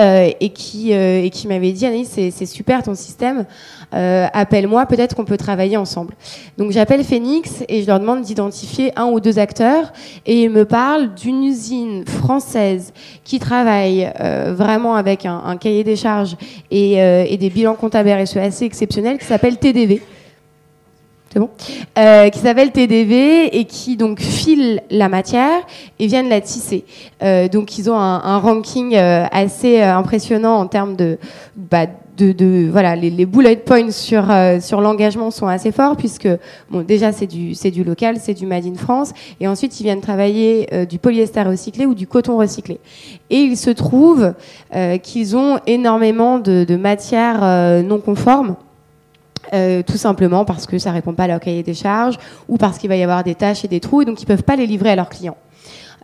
Euh, 0.00 0.32
et 0.40 0.48
qui, 0.48 0.92
euh, 0.92 1.28
qui 1.28 1.46
m'avait 1.46 1.70
dit 1.70 1.86
Anaïs, 1.86 2.08
c'est 2.08 2.46
super 2.46 2.82
ton 2.82 2.96
système, 2.96 3.46
euh, 3.94 4.26
appelle-moi, 4.32 4.86
peut-être 4.86 5.14
qu'on 5.14 5.24
peut 5.24 5.36
travailler 5.36 5.76
ensemble. 5.76 6.14
Donc 6.58 6.72
j'appelle 6.72 7.04
Phoenix 7.04 7.62
et 7.68 7.82
je 7.82 7.86
leur 7.86 8.00
demande 8.00 8.22
d'identifier 8.22 8.92
un 8.96 9.06
ou 9.06 9.20
deux 9.20 9.38
acteurs. 9.38 9.92
Et 10.26 10.42
ils 10.42 10.50
me 10.50 10.64
parlent 10.64 11.14
d'une 11.14 11.44
usine 11.44 12.04
française 12.06 12.92
qui 13.22 13.38
travaille 13.38 14.10
euh, 14.20 14.52
vraiment 14.56 14.96
avec 14.96 15.26
un, 15.26 15.40
un, 15.44 15.56
cahier 15.56 15.84
des 15.84 15.96
charges 15.96 16.36
et, 16.70 17.00
euh, 17.00 17.24
et 17.28 17.36
des 17.36 17.50
bilans 17.50 17.74
comptables 17.74 18.10
RSE 18.10 18.38
assez 18.38 18.64
exceptionnels 18.64 19.18
qui 19.18 19.26
s'appelle 19.26 19.58
TDV 19.58 20.02
c'est 21.34 21.40
bon, 21.40 21.50
euh, 21.98 22.28
qui 22.30 22.38
s'appelle 22.38 22.70
TDV 22.70 23.58
et 23.58 23.64
qui 23.64 23.96
donc 23.96 24.20
file 24.20 24.80
la 24.88 25.08
matière 25.08 25.62
et 25.98 26.06
viennent 26.06 26.28
la 26.28 26.40
tisser. 26.40 26.84
Euh, 27.24 27.48
donc 27.48 27.76
ils 27.76 27.90
ont 27.90 27.98
un, 27.98 28.38
ranking 28.38 28.94
euh, 28.94 29.26
assez 29.32 29.82
impressionnant 29.82 30.54
en 30.54 30.68
termes 30.68 30.94
de, 30.94 31.18
bah, 31.56 31.86
de, 32.16 32.68
voilà 32.70 32.94
les, 32.94 33.26
bullet 33.26 33.56
points 33.56 33.90
sur 33.90 34.32
sur 34.60 34.80
l'engagement 34.80 35.32
sont 35.32 35.48
assez 35.48 35.72
forts 35.72 35.96
puisque 35.96 36.28
bon 36.70 36.82
déjà 36.82 37.10
c'est 37.10 37.26
du 37.26 37.56
c'est 37.56 37.72
du 37.72 37.82
local, 37.82 38.18
c'est 38.20 38.34
du 38.34 38.46
made 38.46 38.66
in 38.66 38.76
France 38.76 39.12
et 39.40 39.48
ensuite 39.48 39.80
ils 39.80 39.82
viennent 39.82 40.00
travailler 40.00 40.68
du 40.88 41.00
polyester 41.00 41.42
recyclé 41.42 41.84
ou 41.84 41.94
du 41.94 42.06
coton 42.06 42.36
recyclé. 42.36 42.78
Et 43.30 43.38
il 43.38 43.56
se 43.56 43.70
trouve 43.70 44.34
qu'ils 45.02 45.36
ont 45.36 45.58
énormément 45.66 46.38
de, 46.38 46.62
de 46.62 46.76
matières 46.76 47.82
non 47.82 47.98
conformes 47.98 48.54
euh, 49.52 49.82
tout 49.82 49.96
simplement 49.96 50.44
parce 50.44 50.66
que 50.66 50.78
ça 50.78 50.92
répond 50.92 51.14
pas 51.14 51.24
à 51.24 51.28
leur 51.28 51.40
cahier 51.40 51.62
des 51.62 51.74
charges 51.74 52.18
ou 52.48 52.56
parce 52.56 52.78
qu'il 52.78 52.88
va 52.88 52.96
y 52.96 53.02
avoir 53.02 53.24
des 53.24 53.34
tâches 53.34 53.64
et 53.64 53.68
des 53.68 53.80
trous 53.80 54.02
et 54.02 54.04
donc 54.04 54.20
ils 54.22 54.26
peuvent 54.26 54.42
pas 54.42 54.56
les 54.56 54.66
livrer 54.66 54.90
à 54.90 54.96
leurs 54.96 55.08
clients. 55.08 55.36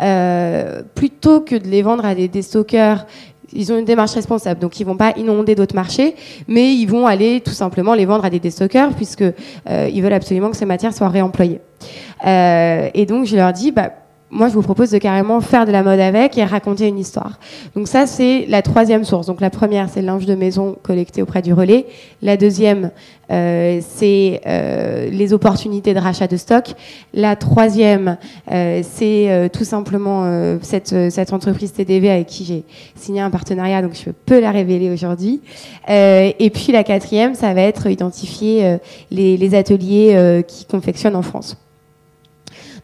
Euh, 0.01 0.83
plutôt 0.95 1.41
que 1.41 1.55
de 1.55 1.69
les 1.69 1.83
vendre 1.83 2.05
à 2.05 2.15
des 2.15 2.29
déstockeurs, 2.29 3.07
ils 3.53 3.73
ont 3.73 3.79
une 3.79 3.85
démarche 3.85 4.13
responsable, 4.13 4.61
donc 4.61 4.79
ils 4.81 4.85
vont 4.85 4.97
pas 4.97 5.13
inonder 5.17 5.55
d'autres 5.55 5.75
marchés, 5.75 6.15
mais 6.47 6.75
ils 6.75 6.87
vont 6.87 7.07
aller 7.07 7.41
tout 7.41 7.53
simplement 7.53 7.95
les 7.95 8.07
vendre 8.07 8.25
à 8.25 8.31
des 8.31 8.39
déstockeurs 8.39 8.95
puisque 8.95 9.23
euh, 9.23 9.91
ils 9.93 10.03
veulent 10.03 10.13
absolument 10.13 10.51
que 10.51 10.57
ces 10.57 10.67
matières 10.67 10.95
soient 10.95 11.09
réemployées. 11.09 11.61
Euh, 12.27 12.89
et 12.95 13.07
donc 13.07 13.27
je 13.27 13.37
leur 13.37 13.53
dis, 13.53 13.73
bah, 13.73 13.93
moi, 14.31 14.49
je 14.49 14.55
vous 14.55 14.63
propose 14.63 14.91
de 14.91 14.99
carrément 14.99 15.41
faire 15.41 15.67
de 15.67 15.73
la 15.73 15.83
mode 15.83 15.99
avec 15.99 16.39
et 16.39 16.45
raconter 16.45 16.87
une 16.87 16.99
histoire. 16.99 17.39
Donc 17.75 17.89
ça, 17.89 18.07
c'est 18.07 18.47
la 18.49 18.63
troisième 18.63 19.05
source. 19.05 19.27
Donc 19.27 19.41
la 19.41 19.51
première, 19.51 19.89
c'est 19.89 20.01
le 20.01 20.07
linge 20.07 20.27
de 20.27 20.35
maison 20.37 20.77
collecté 20.83 21.21
auprès 21.21 21.43
du 21.43 21.53
relais. 21.53 21.87
La 22.23 22.37
deuxième, 22.37 22.93
euh, 23.31 23.81
c'est 23.81 24.41
euh, 24.47 25.11
les 25.11 25.33
opportunités 25.33 25.95
de 25.95 25.99
rachat 25.99 26.29
de 26.29 26.37
stock. 26.37 26.75
La 27.13 27.35
troisième, 27.35 28.19
euh, 28.53 28.83
c'est 28.85 29.31
euh, 29.31 29.49
tout 29.49 29.65
simplement 29.65 30.25
euh, 30.25 30.59
cette, 30.63 30.93
euh, 30.93 31.11
cette 31.11 31.33
entreprise 31.33 31.73
TDV 31.73 32.11
avec 32.11 32.27
qui 32.29 32.45
j'ai 32.45 32.65
signé 32.95 33.21
un 33.21 33.31
partenariat, 33.31 33.83
donc 33.83 33.95
je 33.95 34.11
peux 34.11 34.41
la 34.41 34.53
révéler 34.53 34.91
aujourd'hui. 34.91 35.41
et 35.89 36.51
puis 36.55 36.73
la 36.73 36.85
quatrième, 36.85 37.35
ça 37.35 37.53
va 37.53 37.63
être 37.63 37.87
identifier 37.89 38.79
les, 39.11 39.37
les, 39.37 39.55
ateliers 39.55 40.45
qui 40.47 40.65
confectionnent 40.67 41.17
en 41.17 41.23
France. 41.23 41.57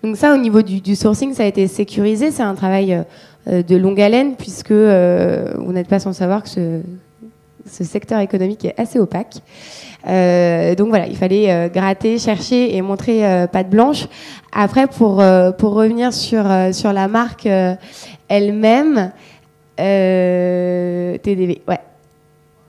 Donc 0.03 0.17
ça, 0.17 0.35
au 0.35 0.39
niveau 0.39 0.63
du, 0.63 0.97
sourcing, 0.97 1.35
ça 1.35 1.45
a 1.45 1.47
été 1.47 1.67
sécurisé. 1.67 2.31
C'est 2.31 2.43
un 2.43 2.55
travail 2.55 3.05
euh, 3.49 3.63
de 3.63 3.77
longue 3.77 4.01
haleine, 4.01 4.37
puisque 4.37 4.71
euh, 4.71 5.55
vous 5.57 5.73
n'êtes 5.73 5.89
pas 5.89 5.99
sans 5.99 6.13
savoir 6.13 6.43
que 6.43 6.51
ce, 7.67 7.85
secteur 7.85 8.21
économique 8.21 8.65
est 8.65 8.79
assez 8.79 8.99
opaque. 8.99 9.37
Euh, 10.09 10.75
donc 10.75 10.89
voilà, 10.89 11.07
il 11.07 11.17
fallait 11.17 11.51
euh, 11.51 11.69
gratter, 11.69 12.19
chercher 12.19 12.77
et 12.77 12.83
montrer 12.83 13.27
euh, 13.27 13.47
patte 13.47 13.71
blanche. 13.71 14.07
Après, 14.53 14.87
pour, 14.87 15.23
pour 15.59 15.75
revenir 15.75 16.13
sur, 16.13 16.45
sur 16.73 16.93
la 16.93 17.09
marque 17.09 17.47
elle-même, 18.29 19.13
TDV, 19.77 21.63
ouais. 21.69 21.81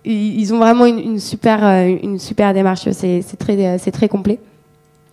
Ils, 0.03 0.53
ont 0.53 0.59
vraiment 0.59 0.85
une, 0.85 0.99
une, 0.99 1.19
super, 1.19 1.63
une 1.85 2.17
super 2.17 2.53
démarche, 2.53 2.89
c'est 2.91 3.21
très, 3.37 3.77
très 3.77 4.07
complet. 4.07 4.39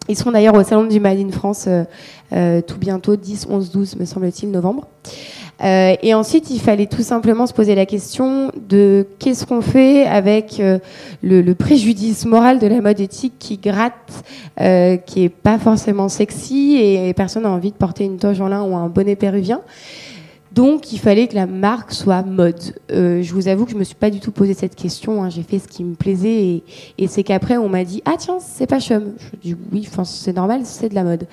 Ils 0.08 0.16
seront 0.16 0.32
d'ailleurs 0.32 0.54
au 0.54 0.62
Salon 0.62 0.84
du 0.84 1.00
Made 1.00 1.18
in 1.18 1.30
France 1.30 1.64
euh, 1.66 1.84
euh, 2.32 2.60
tout 2.60 2.78
bientôt, 2.78 3.16
10, 3.16 3.46
11, 3.50 3.70
12, 3.70 3.96
me 3.96 4.04
semble-t-il, 4.04 4.50
novembre. 4.50 4.86
Euh, 5.62 5.94
et 6.02 6.14
ensuite, 6.14 6.50
il 6.50 6.60
fallait 6.60 6.86
tout 6.86 7.02
simplement 7.02 7.46
se 7.46 7.52
poser 7.52 7.74
la 7.74 7.86
question 7.86 8.50
de 8.68 9.06
qu'est-ce 9.18 9.46
qu'on 9.46 9.60
fait 9.60 10.04
avec 10.04 10.58
euh, 10.58 10.78
le, 11.22 11.42
le, 11.42 11.54
préjudice 11.54 12.26
moral 12.26 12.58
de 12.58 12.66
la 12.66 12.80
mode 12.80 12.98
éthique 13.00 13.34
qui 13.38 13.58
gratte, 13.58 14.24
euh, 14.60 14.96
qui 14.96 15.24
est 15.24 15.28
pas 15.28 15.58
forcément 15.58 16.08
sexy 16.08 16.76
et, 16.76 17.08
et 17.08 17.14
personne 17.14 17.44
n'a 17.44 17.50
envie 17.50 17.70
de 17.70 17.76
porter 17.76 18.04
une 18.04 18.18
toge 18.18 18.40
en 18.40 18.48
lin 18.48 18.62
ou 18.62 18.74
un 18.74 18.88
bonnet 18.88 19.16
péruvien. 19.16 19.60
Donc, 20.54 20.92
il 20.92 21.00
fallait 21.00 21.26
que 21.26 21.34
la 21.34 21.46
marque 21.46 21.92
soit 21.92 22.22
mode. 22.22 22.76
Euh, 22.92 23.22
je 23.22 23.34
vous 23.34 23.48
avoue 23.48 23.64
que 23.64 23.72
je 23.72 23.76
me 23.76 23.82
suis 23.82 23.96
pas 23.96 24.10
du 24.10 24.20
tout 24.20 24.30
posé 24.30 24.54
cette 24.54 24.76
question. 24.76 25.24
Hein. 25.24 25.28
J'ai 25.28 25.42
fait 25.42 25.58
ce 25.58 25.66
qui 25.66 25.82
me 25.82 25.96
plaisait 25.96 26.62
et, 26.96 27.06
c'est 27.08 27.24
qu'après 27.24 27.56
on 27.56 27.68
m'a 27.68 27.82
dit 27.82 28.02
ah 28.04 28.14
tiens 28.18 28.38
c'est 28.40 28.66
pas 28.66 28.78
chum. 28.78 29.14
Je 29.42 29.50
dis 29.50 29.56
oui, 29.72 29.88
c'est 30.04 30.36
normal, 30.36 30.60
c'est 30.64 30.88
de 30.88 30.94
la 30.94 31.02
mode. 31.02 31.26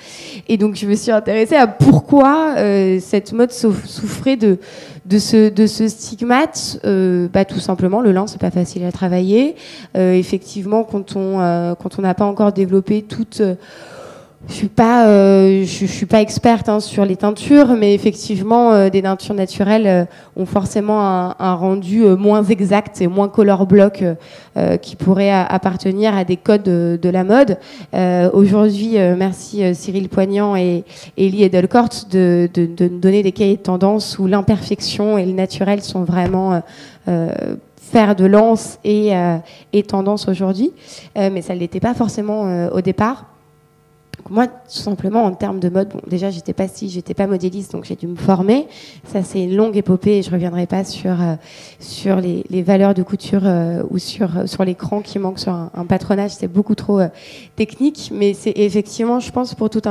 Et 0.47 0.57
donc 0.57 0.75
je 0.75 0.87
me 0.87 0.95
suis 0.95 1.11
intéressée 1.11 1.55
à 1.55 1.67
pourquoi 1.67 2.55
euh, 2.57 2.99
cette 2.99 3.31
mode 3.31 3.51
souffrait 3.51 4.37
de 4.37 4.57
de 5.05 5.19
ce 5.19 5.87
stigmate. 5.87 6.79
Euh, 6.83 7.27
bah, 7.31 7.45
tout 7.45 7.59
simplement 7.59 8.01
le 8.01 8.11
lin 8.11 8.25
c'est 8.25 8.41
pas 8.41 8.51
facile 8.51 8.83
à 8.85 8.91
travailler. 8.91 9.55
effectivement 9.95 10.83
quand 10.83 11.15
on 11.15 11.37
quand 11.75 11.99
on 11.99 12.01
n'a 12.01 12.15
pas 12.15 12.25
encore 12.25 12.53
développé 12.53 13.03
toute 13.03 13.41
je 14.48 14.53
suis 14.53 14.69
pas, 14.69 15.07
euh, 15.07 15.65
suis 15.65 16.05
pas 16.07 16.19
experte 16.19 16.67
hein, 16.67 16.79
sur 16.79 17.05
les 17.05 17.15
teintures, 17.15 17.75
mais 17.77 17.93
effectivement, 17.93 18.74
euh, 18.74 18.89
des 18.89 19.03
teintures 19.03 19.36
naturelles 19.36 19.88
euh, 19.88 20.05
ont 20.36 20.48
forcément 20.48 21.00
un, 21.39 21.53
rendu 21.53 22.01
moins 22.01 22.43
exact 22.43 23.01
et 23.01 23.07
moins 23.07 23.29
color 23.29 23.65
block 23.67 24.03
qui 24.81 24.95
pourrait 24.95 25.31
appartenir 25.31 26.15
à 26.15 26.24
des 26.24 26.38
codes 26.38 26.63
de, 26.63 27.10
la 27.10 27.24
mode. 27.24 27.57
Aujourd'hui, 28.33 28.95
merci 29.17 29.63
Cyril 29.75 30.10
Poignant 30.10 30.55
et 30.55 30.83
Elie 31.17 31.43
Edelkort 31.43 31.89
de, 32.10 32.50
de, 32.53 32.65
de, 32.65 32.88
donner 32.88 33.24
des 33.24 33.31
cahiers 33.31 33.57
de 33.57 33.62
tendance 33.62 34.17
où 34.17 34.27
l'imperfection 34.27 35.17
et 35.17 35.25
le 35.25 35.33
naturel 35.33 35.81
sont 35.81 36.03
vraiment 36.03 36.62
faire 37.05 38.15
de 38.15 38.25
lance 38.25 38.79
et, 38.83 39.12
et 39.74 39.83
tendance 39.83 40.27
aujourd'hui, 40.27 40.71
mais 41.15 41.41
ça 41.41 41.53
ne 41.53 41.60
l'était 41.60 41.81
pas 41.81 41.93
forcément 41.93 42.69
au 42.71 42.81
départ 42.81 43.30
moi, 44.29 44.47
tout 44.47 44.53
simplement, 44.69 45.23
en 45.23 45.33
termes 45.33 45.59
de 45.59 45.69
mode, 45.69 45.93
déjà, 46.07 46.29
j'étais 46.29 46.53
pas 46.53 46.67
pas 47.13 47.27
modéliste, 47.27 47.71
donc 47.73 47.85
j'ai 47.85 47.95
dû 47.95 48.07
me 48.07 48.15
former. 48.15 48.67
Ça, 49.05 49.23
c'est 49.23 49.43
une 49.43 49.55
longue 49.55 49.75
épopée 49.77 50.17
et 50.17 50.21
je 50.21 50.31
reviendrai 50.31 50.65
pas 50.65 50.83
sur, 50.83 51.15
euh, 51.21 51.35
les, 52.49 52.63
valeurs 52.63 52.93
de 52.93 53.03
couture 53.03 53.41
euh, 53.43 53.83
ou 53.89 53.97
sur, 53.97 54.37
euh, 54.37 55.01
qui 55.03 55.19
manque 55.19 55.39
sur 55.39 55.53
un, 55.53 55.85
patronage. 55.85 56.31
C'est 56.31 56.47
beaucoup 56.47 56.75
trop 56.75 57.01
technique, 57.55 58.11
mais 58.13 58.33
c'est 58.33 58.53
effectivement, 58.55 59.19
je 59.19 59.31
pense, 59.31 59.55
pour 59.55 59.69
tout 59.69 59.81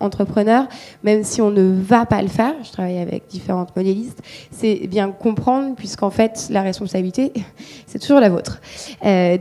entrepreneur, 0.00 0.68
même 1.02 1.24
si 1.24 1.40
on 1.42 1.50
ne 1.50 1.74
va 1.82 2.06
pas 2.06 2.22
le 2.22 2.28
faire, 2.28 2.54
je 2.62 2.72
travaille 2.72 2.98
avec 2.98 3.26
différentes 3.28 3.74
modélistes, 3.76 4.22
c'est 4.50 4.86
bien 4.86 5.10
comprendre, 5.10 5.74
puisqu'en 5.74 6.10
fait, 6.10 6.48
la 6.50 6.62
responsabilité, 6.62 7.32
c'est 7.86 7.98
toujours 7.98 8.20
la 8.20 8.28
vôtre. 8.30 8.60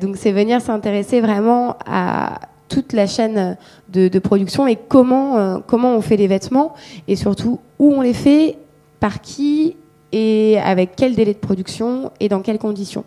donc, 0.02 0.18
c'est 0.18 0.32
venir 0.32 0.62
s'intéresser 0.62 1.22
vraiment 1.22 1.76
à 1.86 2.40
toute 2.68 2.94
la 2.94 3.08
chaîne 3.08 3.58
de, 3.90 4.20
production 4.20 4.68
et 4.68 4.76
comment, 4.76 5.38
euh, 5.38 5.58
comment 5.66 5.96
on 5.96 6.02
fait 6.02 6.18
les 6.18 6.28
vêtements 6.28 6.74
et 7.08 7.16
surtout 7.16 7.60
où 7.80 7.94
on 7.94 8.02
les 8.02 8.14
fait, 8.14 8.58
par 9.00 9.22
qui 9.22 9.76
et 10.12 10.58
avec 10.60 10.92
quel 10.96 11.16
délai 11.16 11.34
de 11.34 11.40
production 11.40 12.12
et 12.20 12.30
dans 12.30 12.42
quelles 12.42 12.58
conditions. 12.58 13.04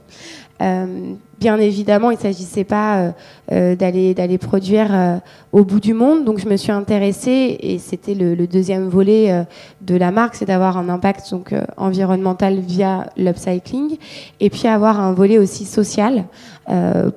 Euh, 0.61 1.15
bien 1.39 1.57
évidemment, 1.59 2.11
il 2.11 2.17
ne 2.17 2.21
s'agissait 2.21 2.65
pas 2.65 2.99
euh, 2.99 3.11
euh, 3.53 3.77
d'aller 3.77 4.39
produire 4.39 5.21
au 5.53 5.65
bout 5.65 5.81
du 5.81 5.95
monde. 5.95 6.25
Donc, 6.25 6.41
je 6.41 6.49
me 6.49 6.57
suis 6.57 6.73
intéressée 6.73 7.57
et 7.61 7.79
c'était 7.79 8.15
le, 8.15 8.47
deuxième 8.47 8.89
volet 8.89 9.47
de 9.81 9.97
la 9.97 10.11
marque, 10.11 10.35
c'est 10.35 10.47
d'avoir 10.47 10.79
un 10.79 10.89
impact 10.89 11.31
donc 11.31 11.55
environnemental 11.77 12.59
via 12.59 13.07
l'upcycling 13.17 13.99
et 14.41 14.51
puis 14.51 14.67
avoir 14.67 15.01
un 15.01 15.13
volet 15.13 15.39
aussi 15.39 15.65
social 15.65 16.25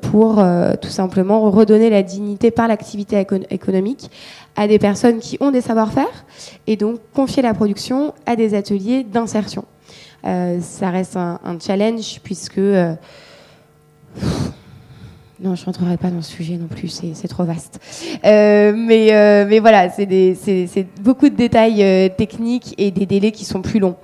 pour 0.01 0.43
tout 0.81 0.89
simplement 0.89 1.49
redonner 1.49 1.89
la 1.89 2.03
dignité 2.03 2.51
par 2.51 2.67
l'activité 2.67 3.25
économique 3.49 4.11
à 4.55 4.67
des 4.67 4.79
personnes 4.79 5.19
qui 5.19 5.37
ont 5.39 5.51
des 5.51 5.61
savoir-faire 5.61 6.25
et 6.67 6.75
donc 6.75 6.99
confier 7.13 7.41
la 7.41 7.53
production 7.53 8.13
à 8.25 8.35
des 8.35 8.53
ateliers 8.53 9.03
d'insertion. 9.03 9.63
ça 10.23 10.89
reste 10.89 11.15
un, 11.15 11.39
un 11.45 11.57
challenge 11.59 12.19
puisque 12.23 12.59
non, 15.41 15.55
je 15.55 15.65
rentrerai 15.65 15.97
pas 15.97 16.11
dans 16.11 16.21
ce 16.21 16.31
sujet 16.31 16.55
non 16.55 16.67
plus, 16.67 17.01
c'est 17.13 17.27
trop 17.27 17.43
vaste. 17.43 17.79
Euh, 18.25 18.73
mais, 18.75 19.11
euh, 19.11 19.45
mais 19.49 19.57
voilà, 19.57 19.89
c'est 19.89 20.87
beaucoup 21.01 21.29
de 21.29 21.35
détails 21.35 21.81
euh, 21.81 22.09
techniques 22.15 22.75
et 22.77 22.91
des 22.91 23.07
délais 23.07 23.31
qui 23.31 23.43
sont 23.43 23.63
plus 23.63 23.79
longs. 23.79 23.95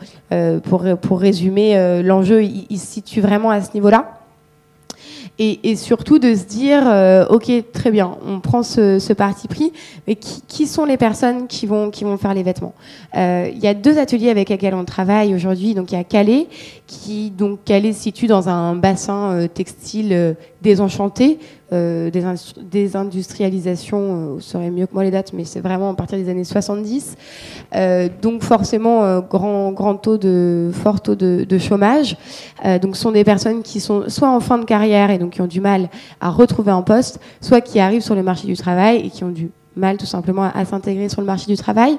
pour, 0.64 0.84
pour 1.00 1.20
résumer, 1.20 2.02
l'enjeu, 2.04 2.44
il, 2.44 2.80
se 2.80 2.88
situe 2.88 3.22
vraiment 3.22 3.52
à 3.52 3.62
ce 3.62 3.74
niveau-là 3.76 4.17
et, 5.40 5.76
surtout 5.76 6.18
de 6.18 6.34
se 6.34 6.46
dire, 6.46 6.82
euh, 6.88 7.28
ok, 7.28 7.52
très 7.72 7.92
bien, 7.92 8.18
on 8.26 8.40
prend 8.40 8.64
ce, 8.64 9.14
parti 9.14 9.48
pris, 9.48 9.72
mais 10.08 10.16
qui, 10.16 10.66
sont 10.66 10.84
les 10.84 10.98
personnes 10.98 11.48
qui 11.48 11.68
vont 11.68 11.92
qui 11.92 12.04
vont 12.04 12.18
faire 12.18 12.34
les 12.34 12.42
vêtements 12.42 12.74
euh, 13.16 13.48
Il 13.54 13.60
y 13.60 13.68
a 13.68 13.76
deux 13.76 14.00
ateliers 14.00 14.32
avec 14.32 14.50
lesquels 14.50 14.74
on 14.74 14.84
travaille 14.84 15.36
aujourd'hui. 15.36 15.76
Donc 15.76 15.92
il 15.92 15.96
y 15.96 16.00
a 16.00 16.04
Calais, 16.04 16.48
qui 16.88 17.30
donc 17.30 17.60
Calais 17.66 17.94
se 17.94 18.02
situe 18.02 18.26
dans 18.26 18.50
un 18.50 18.76
bassin 18.76 19.32
euh, 19.32 19.48
textile 19.48 20.36
désenchanté, 20.62 21.38
euh, 21.74 22.10
des 22.10 22.24
désindustrialisation, 22.62 24.00
euh, 24.00 24.34
vous 24.36 24.42
saurez 24.42 24.70
mieux 24.70 24.86
que 24.86 24.94
moi 24.94 25.04
les 25.04 25.12
dates, 25.12 25.34
mais 25.34 25.44
c'est 25.44 25.60
vraiment 25.60 25.90
à 25.90 25.94
partir 25.96 26.18
des 26.18 26.30
années 26.30 26.46
70. 26.46 27.18
Euh, 27.76 28.08
donc 28.22 28.44
forcément, 28.44 29.04
euh, 29.04 29.22
grand, 29.22 29.72
grand 29.74 29.96
taux 29.96 30.18
de, 30.18 30.72
fort 30.74 31.02
taux 31.02 31.16
de, 31.16 31.46
de 31.48 31.58
chômage. 31.58 32.16
Euh, 32.66 32.80
donc 32.80 32.96
ce 32.96 33.02
sont 33.02 33.12
des 33.12 33.24
personnes 33.24 33.64
qui 33.64 33.80
sont 33.80 34.08
soit 34.08 34.30
en 34.30 34.40
fin 34.40 34.58
de 34.58 34.66
carrière 34.66 35.12
et 35.12 35.18
donc 35.18 35.32
qui 35.32 35.42
ont 35.42 35.48
du 35.48 35.60
mal 35.60 35.90
à 36.22 36.30
retrouver 36.30 36.72
un 36.72 36.82
poste, 36.82 37.20
soit 37.42 37.62
qui 37.62 37.80
arrivent 37.80 38.02
sur 38.02 38.16
le 38.16 38.24
marché 38.24 38.48
du 38.48 38.56
travail 38.56 39.06
et 39.06 39.10
qui 39.10 39.24
ont 39.24 39.32
du 39.32 39.50
mal 39.78 39.98
tout 39.98 40.06
simplement 40.06 40.44
à, 40.44 40.66
s'intégrer 40.66 41.10
sur 41.10 41.22
le 41.22 41.28
marché 41.28 41.48
du 41.48 41.58
travail. 41.58 41.98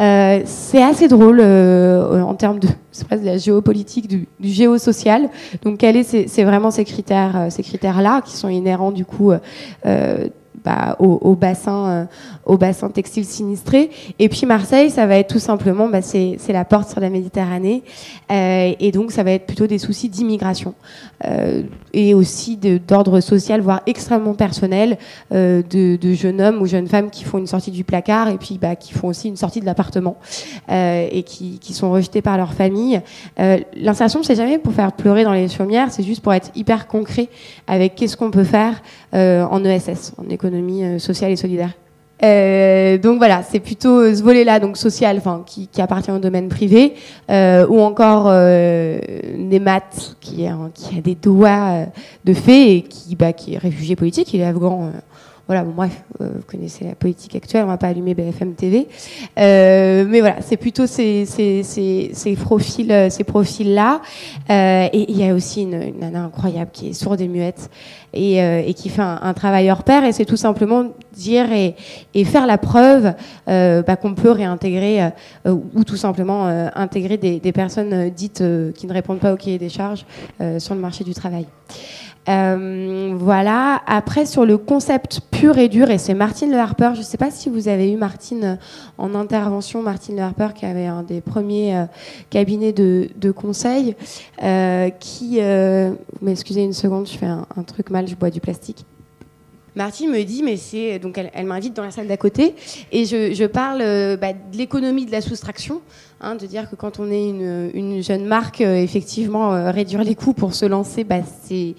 Euh, 0.00 0.40
c'est 0.44 0.82
assez 0.82 1.08
drôle 1.08 1.40
euh, 1.40 2.22
en 2.22 2.34
termes 2.34 2.58
de, 2.58 2.68
la 3.10 3.36
géopolitique, 3.36 4.08
du, 4.08 4.26
du 4.38 4.48
géosocial. 4.48 5.28
Donc, 5.62 5.78
quels 5.78 6.04
c'est 6.04 6.44
vraiment 6.44 6.70
ces 6.70 6.84
critères, 6.84 7.36
euh, 7.36 7.50
ces 7.50 7.62
critères-là 7.62 8.22
qui 8.24 8.36
sont 8.36 8.48
inhérents 8.48 8.92
du 8.92 9.04
coup 9.04 9.32
bah, 10.64 10.96
au, 10.98 11.34
bassin, 11.36 11.88
euh, 11.88 12.04
au 12.44 12.58
bassin 12.58 12.90
textile 12.90 13.24
sinistré. 13.24 13.88
Et 14.18 14.28
puis 14.28 14.44
Marseille, 14.44 14.90
ça 14.90 15.06
va 15.06 15.16
être 15.16 15.32
tout 15.32 15.38
simplement, 15.38 15.88
bah, 15.88 16.02
c'est 16.02 16.36
la 16.48 16.66
porte 16.66 16.90
sur 16.90 17.00
la 17.00 17.08
Méditerranée, 17.08 17.82
euh, 18.30 18.72
et 18.78 18.92
donc 18.92 19.10
ça 19.10 19.22
va 19.22 19.30
être 19.30 19.46
plutôt 19.46 19.66
des 19.66 19.78
soucis 19.78 20.10
d'immigration 20.10 20.74
euh, 21.24 21.62
et 21.94 22.12
aussi 22.12 22.58
d'ordre 22.58 23.20
social, 23.20 23.62
voire 23.62 23.80
extrêmement 23.86 24.34
personnel, 24.34 24.98
de, 25.30 25.98
jeunes 26.14 26.40
hommes 26.42 26.60
ou 26.60 26.66
jeunes 26.66 26.88
femmes 26.88 27.10
qui 27.10 27.24
font 27.24 27.38
une 27.38 27.46
sortie 27.46 27.70
du 27.70 27.84
placard 27.84 28.28
et 28.28 28.36
puis 28.36 28.58
bah, 28.60 28.76
qui 28.76 28.92
font 28.92 29.08
aussi 29.08 29.28
une 29.28 29.36
sortie 29.36 29.60
de 29.60 29.66
l'appartement 29.66 30.16
et 30.68 31.22
qui, 31.24 31.58
qui, 31.58 31.72
sont 31.72 31.90
rejetés 31.90 32.22
par 32.22 32.36
leur 32.36 32.52
famille. 32.52 33.00
L'insertion, 33.38 34.22
c'est 34.22 34.34
jamais 34.34 34.58
pour 34.58 34.72
faire 34.72 34.92
pleurer 34.92 35.24
dans 35.24 35.32
les 35.32 35.48
chaumières, 35.48 35.90
c'est 35.90 36.02
juste 36.02 36.22
pour 36.22 36.34
être 36.34 36.50
hyper 36.54 36.86
concret 36.86 37.28
avec 37.66 37.94
qu'est-ce 37.94 38.16
qu'on 38.16 38.30
peut 38.30 38.44
faire 38.44 38.82
en 39.12 39.64
ESS, 39.64 40.12
en 40.18 40.28
économie 40.28 40.84
euh, 40.84 40.98
sociale 40.98 41.32
et 41.32 41.36
solidaire. 41.36 41.72
Euh, 42.22 42.98
donc 42.98 43.18
voilà, 43.18 43.42
c'est 43.42 43.60
plutôt 43.60 44.00
euh, 44.00 44.14
ce 44.14 44.22
volet-là, 44.22 44.60
donc 44.60 44.76
social, 44.76 45.16
enfin 45.16 45.42
qui, 45.46 45.68
qui, 45.68 45.80
appartient 45.80 46.10
au 46.10 46.18
domaine 46.18 46.48
privé, 46.48 46.94
euh, 47.30 47.66
ou 47.68 47.80
encore 47.80 48.26
euh, 48.28 48.98
maths 49.60 50.16
qui, 50.20 50.46
qui 50.74 50.98
a 50.98 51.00
des 51.00 51.14
doigts 51.14 51.86
de 52.24 52.34
fée 52.34 52.76
et 52.76 52.82
qui, 52.82 53.16
bah, 53.16 53.32
qui 53.32 53.54
est 53.54 53.58
réfugié 53.58 53.96
politique, 53.96 54.32
il 54.34 54.40
est 54.40 54.44
afghan 54.44 54.90
voilà, 55.50 55.64
bon, 55.64 55.72
bref, 55.72 56.04
euh, 56.20 56.30
vous 56.36 56.44
connaissez 56.46 56.84
la 56.84 56.94
politique 56.94 57.34
actuelle, 57.34 57.64
on 57.64 57.66
va 57.66 57.76
pas 57.76 57.88
allumer 57.88 58.14
BFM 58.14 58.54
TV. 58.54 58.86
Euh, 59.36 60.04
mais 60.08 60.20
voilà, 60.20 60.36
c'est 60.42 60.56
plutôt 60.56 60.86
ces, 60.86 61.26
ces, 61.26 61.64
ces, 61.64 62.10
ces 62.12 62.36
profils, 62.36 62.92
euh, 62.92 63.10
ces 63.10 63.24
profils-là. 63.24 64.00
Et 64.48 65.10
il 65.10 65.18
y 65.18 65.28
a 65.28 65.34
aussi 65.34 65.62
une, 65.62 65.82
une, 65.82 65.98
nana 65.98 66.22
incroyable 66.22 66.70
qui 66.72 66.90
est 66.90 66.92
sourde 66.92 67.20
et 67.20 67.26
muette 67.26 67.68
et, 68.14 68.36
et 68.36 68.74
qui 68.74 68.90
fait 68.90 69.02
un, 69.02 69.18
un, 69.20 69.34
travail 69.34 69.68
hors 69.72 69.82
pair. 69.82 70.04
Et 70.04 70.12
c'est 70.12 70.24
tout 70.24 70.36
simplement 70.36 70.84
dire 71.14 71.50
et, 71.50 71.74
et 72.14 72.24
faire 72.24 72.46
la 72.46 72.56
preuve 72.56 73.12
bah, 73.48 73.96
qu'on 74.00 74.14
peut 74.14 74.30
réintégrer 74.30 75.10
ou 75.46 75.82
tout 75.82 75.96
simplement 75.96 76.46
intégrer 76.76 77.16
des, 77.16 77.40
des 77.40 77.52
personnes 77.52 78.10
dites 78.10 78.44
qui 78.76 78.86
ne 78.86 78.92
répondent 78.92 79.18
pas 79.18 79.32
au 79.32 79.36
cahier 79.36 79.58
des 79.58 79.68
charges 79.68 80.06
sur 80.58 80.76
le 80.76 80.80
marché 80.80 81.02
du 81.02 81.14
travail. 81.14 81.46
Euh, 82.30 83.14
voilà. 83.16 83.82
Après, 83.86 84.24
sur 84.24 84.46
le 84.46 84.56
concept 84.56 85.20
pur 85.30 85.58
et 85.58 85.68
dur, 85.68 85.90
et 85.90 85.98
c'est 85.98 86.14
Martine 86.14 86.50
Le 86.50 86.58
Harper. 86.58 86.90
Je 86.94 87.00
ne 87.00 87.04
sais 87.04 87.18
pas 87.18 87.30
si 87.30 87.48
vous 87.48 87.68
avez 87.68 87.90
eu 87.90 87.96
Martine 87.96 88.58
en 88.98 89.14
intervention, 89.14 89.82
Martine 89.82 90.16
Le 90.16 90.22
Harper, 90.22 90.48
qui 90.54 90.64
avait 90.64 90.86
un 90.86 91.02
des 91.02 91.20
premiers 91.20 91.76
euh, 91.76 91.84
cabinets 92.30 92.72
de, 92.72 93.30
conseil, 93.32 93.96
euh, 94.42 94.90
qui. 94.90 95.38
Euh, 95.40 95.92
mais 96.22 96.32
excusez 96.32 96.62
une 96.62 96.72
seconde, 96.72 97.08
je 97.08 97.16
fais 97.16 97.26
un, 97.26 97.62
truc 97.66 97.90
mal, 97.90 98.06
je 98.06 98.14
bois 98.14 98.30
du 98.30 98.40
plastique. 98.40 98.84
Martine 99.76 100.10
me 100.10 100.22
dit, 100.24 100.42
mais 100.42 100.56
c'est 100.56 100.98
donc 100.98 101.18
elle, 101.32 101.46
m'invite 101.46 101.74
dans 101.74 101.84
la 101.84 101.92
salle 101.92 102.08
d'à 102.08 102.16
côté 102.16 102.56
et 102.90 103.04
je, 103.04 103.46
parle 103.46 103.78
bah, 104.18 104.32
de 104.32 104.58
l'économie 104.58 105.06
de 105.06 105.12
la 105.12 105.20
soustraction, 105.20 105.80
hein, 106.20 106.34
de 106.34 106.44
dire 106.44 106.68
que 106.68 106.74
quand 106.74 106.98
on 106.98 107.08
est 107.10 107.28
une, 107.28 107.70
une 107.72 108.02
jeune 108.02 108.26
marque, 108.26 108.60
effectivement, 108.60 109.70
réduire 109.72 110.02
les 110.02 110.16
coûts 110.16 110.32
pour 110.32 110.54
se 110.54 110.66
lancer, 110.66 111.04
bah, 111.04 111.20
c'est 111.44 111.76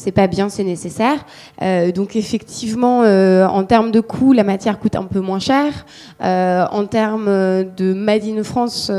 c'est 0.00 0.12
pas 0.12 0.28
bien, 0.28 0.48
c'est 0.48 0.64
nécessaire. 0.64 1.26
Euh, 1.60 1.92
donc 1.92 2.16
effectivement, 2.16 3.02
euh, 3.02 3.46
en 3.46 3.64
termes 3.64 3.90
de 3.90 4.00
coût, 4.00 4.32
la 4.32 4.44
matière 4.44 4.78
coûte 4.78 4.96
un 4.96 5.04
peu 5.04 5.20
moins 5.20 5.40
cher. 5.40 5.84
Euh, 6.22 6.64
en 6.70 6.86
termes 6.86 7.26
de 7.26 7.92
Made 7.92 8.24
in 8.24 8.42
France, 8.42 8.90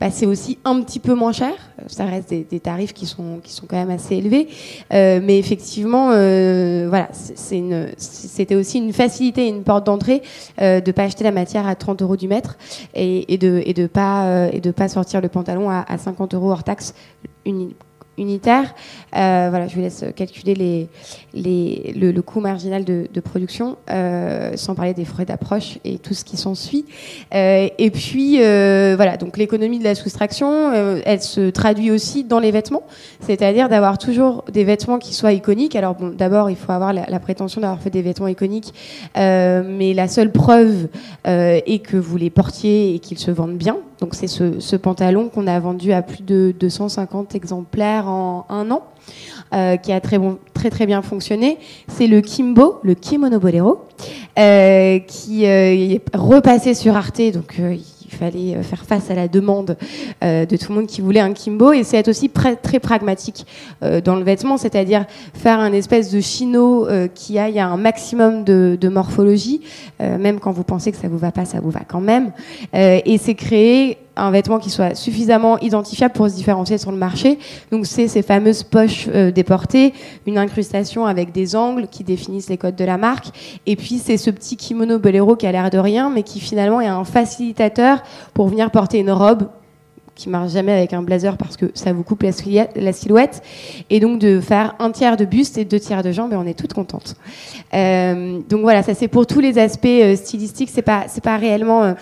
bah, 0.00 0.10
c'est 0.12 0.26
aussi 0.26 0.58
un 0.64 0.80
petit 0.80 1.00
peu 1.00 1.14
moins 1.14 1.32
cher. 1.32 1.54
Ça 1.88 2.04
reste 2.04 2.28
des, 2.30 2.60
tarifs 2.60 2.92
qui 2.92 3.06
sont 3.06 3.40
qui 3.42 3.52
sont 3.52 3.66
quand 3.66 3.76
même 3.76 3.90
assez 3.90 4.14
élevés, 4.16 4.48
mais 4.90 5.38
effectivement, 5.38 6.08
voilà, 6.88 7.08
c'était 7.12 8.54
aussi 8.54 8.78
une 8.78 8.92
facilité, 8.92 9.48
une 9.48 9.64
porte 9.64 9.84
d'entrée 9.84 10.22
de 10.60 10.92
pas 10.92 11.02
acheter 11.02 11.24
la 11.24 11.32
matière 11.32 11.66
à 11.66 11.74
30 11.74 12.00
euros 12.02 12.16
du 12.16 12.28
mètre 12.28 12.56
et, 12.94 13.36
de 13.38 13.60
et 13.66 13.74
de 13.74 13.86
pas 13.86 14.48
et 14.52 14.60
de 14.60 14.70
pas 14.70 14.88
sortir 14.88 15.20
le 15.20 15.28
pantalon 15.28 15.68
à, 15.68 15.84
à 15.88 15.98
50 15.98 16.34
euros 16.34 16.52
hors 16.52 16.62
taxe 16.62 16.94
unitaire. 18.18 18.74
Euh, 19.16 19.48
voilà, 19.50 19.66
je 19.66 19.74
vous 19.74 19.80
laisse 19.80 20.04
calculer 20.16 20.54
les, 20.54 20.88
les, 21.34 21.92
le, 21.96 22.22
coût 22.22 22.40
marginal 22.40 22.84
de, 22.84 23.20
production, 23.20 23.76
euh, 23.90 24.52
sans 24.56 24.74
parler 24.74 24.94
des 24.94 25.04
frais 25.04 25.24
d'approche 25.24 25.78
et 25.84 25.98
tout 25.98 26.14
ce 26.14 26.24
qui 26.24 26.36
s'ensuit. 26.36 26.84
Euh, 27.34 27.68
et 27.78 27.90
puis, 27.90 28.36
voilà, 28.36 29.16
donc 29.16 29.36
l'économie 29.36 29.78
de 29.78 29.84
la 29.84 29.94
soustraction, 29.94 30.72
elle 30.72 31.22
se 31.22 31.50
traduit 31.50 31.90
aussi 31.90 32.24
dans 32.24 32.38
les 32.38 32.50
vêtements, 32.50 32.84
c'est-à-dire 33.20 33.68
d'avoir 33.68 33.98
toujours 33.98 34.44
des 34.52 34.64
vêtements 34.64 34.98
qui 34.98 35.14
soient 35.14 35.32
iconiques. 35.32 35.76
Alors, 35.76 35.94
bon, 35.94 36.14
d'abord, 36.16 36.50
il 36.50 36.56
faut 36.56 36.72
avoir 36.72 36.92
la, 36.92 37.20
prétention 37.20 37.60
d'avoir 37.60 37.80
fait 37.80 37.90
des 37.90 38.02
vêtements 38.02 38.28
iconiques, 38.28 38.74
mais 39.16 39.94
la 39.94 40.08
seule 40.08 40.32
preuve 40.32 40.88
est 41.24 41.82
que 41.82 41.96
vous 41.96 42.16
les 42.16 42.30
portiez 42.30 42.94
et 42.94 42.98
qu'ils 42.98 43.18
se 43.18 43.30
vendent 43.30 43.56
bien. 43.56 43.78
Donc, 44.04 44.14
c'est 44.14 44.26
ce, 44.26 44.76
pantalon 44.76 45.30
qu'on 45.30 45.46
a 45.46 45.58
vendu 45.58 45.94
à 45.94 46.02
plus 46.02 46.22
de 46.22 46.54
250 46.60 47.34
exemplaires 47.34 48.06
en 48.06 48.44
un 48.50 48.70
an, 48.70 48.82
euh, 49.54 49.78
qui 49.78 49.92
a 49.92 50.00
très, 50.02 50.20
très 50.68 50.84
bien 50.84 51.00
fonctionné. 51.00 51.56
C'est 51.88 52.06
le 52.06 52.20
Kimbo, 52.20 52.80
le 52.82 52.92
Kimono 52.92 53.40
Bolero, 53.40 53.86
euh, 54.38 54.98
qui 54.98 55.46
euh, 55.46 55.72
est 55.72 56.02
repassé 56.14 56.74
sur 56.74 56.94
Arte, 56.96 57.32
il 58.14 58.18
fallait 58.18 58.62
faire 58.62 58.84
face 58.84 59.10
à 59.10 59.14
la 59.14 59.28
demande 59.28 59.76
de 60.22 60.56
tout 60.56 60.66
le 60.70 60.74
monde 60.74 60.86
qui 60.86 61.00
voulait 61.00 61.20
un 61.20 61.32
Kimbo 61.32 61.72
et 61.72 61.82
c'est 61.82 61.96
être 61.96 62.08
aussi 62.08 62.30
très 62.30 62.78
pragmatique 62.78 63.46
dans 64.04 64.16
le 64.16 64.22
vêtement, 64.22 64.56
c'est-à-dire 64.56 65.04
faire 65.34 65.58
un 65.58 65.72
espèce 65.72 66.10
de 66.12 66.20
chino 66.20 66.86
qui 67.14 67.38
aille 67.38 67.58
à 67.58 67.68
un 67.68 67.76
maximum 67.76 68.44
de, 68.44 68.78
de 68.80 68.88
morphologie, 68.88 69.62
même 70.00 70.40
quand 70.40 70.52
vous 70.52 70.64
pensez 70.64 70.92
que 70.92 70.98
ça 70.98 71.08
vous 71.08 71.18
va 71.18 71.32
pas, 71.32 71.44
ça 71.44 71.60
vous 71.60 71.70
va 71.70 71.80
quand 71.86 72.00
même. 72.00 72.32
et 72.72 73.18
c'est 73.18 73.34
créer 73.34 73.98
un 74.16 74.30
vêtement 74.30 74.58
qui 74.58 74.70
soit 74.70 74.94
suffisamment 74.94 75.58
identifiable 75.58 76.14
pour 76.14 76.28
se 76.28 76.34
différencier 76.34 76.78
sur 76.78 76.92
le 76.92 76.96
marché. 76.96 77.38
Donc 77.70 77.86
c'est 77.86 78.08
ces 78.08 78.22
fameuses 78.22 78.62
poches 78.62 79.08
euh, 79.12 79.30
déportées, 79.30 79.92
une 80.26 80.38
incrustation 80.38 81.06
avec 81.06 81.32
des 81.32 81.56
angles 81.56 81.88
qui 81.88 82.04
définissent 82.04 82.48
les 82.48 82.58
codes 82.58 82.76
de 82.76 82.84
la 82.84 82.96
marque. 82.96 83.26
Et 83.66 83.76
puis 83.76 83.98
c'est 83.98 84.16
ce 84.16 84.30
petit 84.30 84.56
kimono 84.56 84.98
bolero 84.98 85.36
qui 85.36 85.46
a 85.46 85.52
l'air 85.52 85.70
de 85.70 85.78
rien, 85.78 86.10
mais 86.10 86.22
qui 86.22 86.40
finalement 86.40 86.80
est 86.80 86.86
un 86.86 87.04
facilitateur 87.04 88.02
pour 88.32 88.48
venir 88.48 88.70
porter 88.70 88.98
une 88.98 89.10
robe 89.10 89.48
qui 90.14 90.28
marche 90.28 90.52
jamais 90.52 90.72
avec 90.72 90.92
un 90.92 91.02
blazer 91.02 91.36
parce 91.36 91.56
que 91.56 91.72
ça 91.74 91.92
vous 91.92 92.04
coupe 92.04 92.22
la 92.22 92.92
silhouette, 92.92 93.42
et 93.90 93.98
donc 93.98 94.20
de 94.20 94.40
faire 94.40 94.76
un 94.78 94.92
tiers 94.92 95.16
de 95.16 95.24
buste 95.24 95.58
et 95.58 95.64
deux 95.64 95.80
tiers 95.80 96.04
de 96.04 96.12
jambes, 96.12 96.32
et 96.32 96.36
on 96.36 96.46
est 96.46 96.56
toutes 96.56 96.72
contentes. 96.72 97.16
Euh, 97.74 98.38
donc 98.48 98.60
voilà, 98.60 98.84
ça 98.84 98.94
c'est 98.94 99.08
pour 99.08 99.26
tous 99.26 99.40
les 99.40 99.58
aspects 99.58 99.86
euh, 99.86 100.14
stylistiques, 100.14 100.70
c'est 100.72 100.82
pas 100.82 101.06
c'est 101.08 101.22
pas 101.22 101.36
réellement 101.36 101.94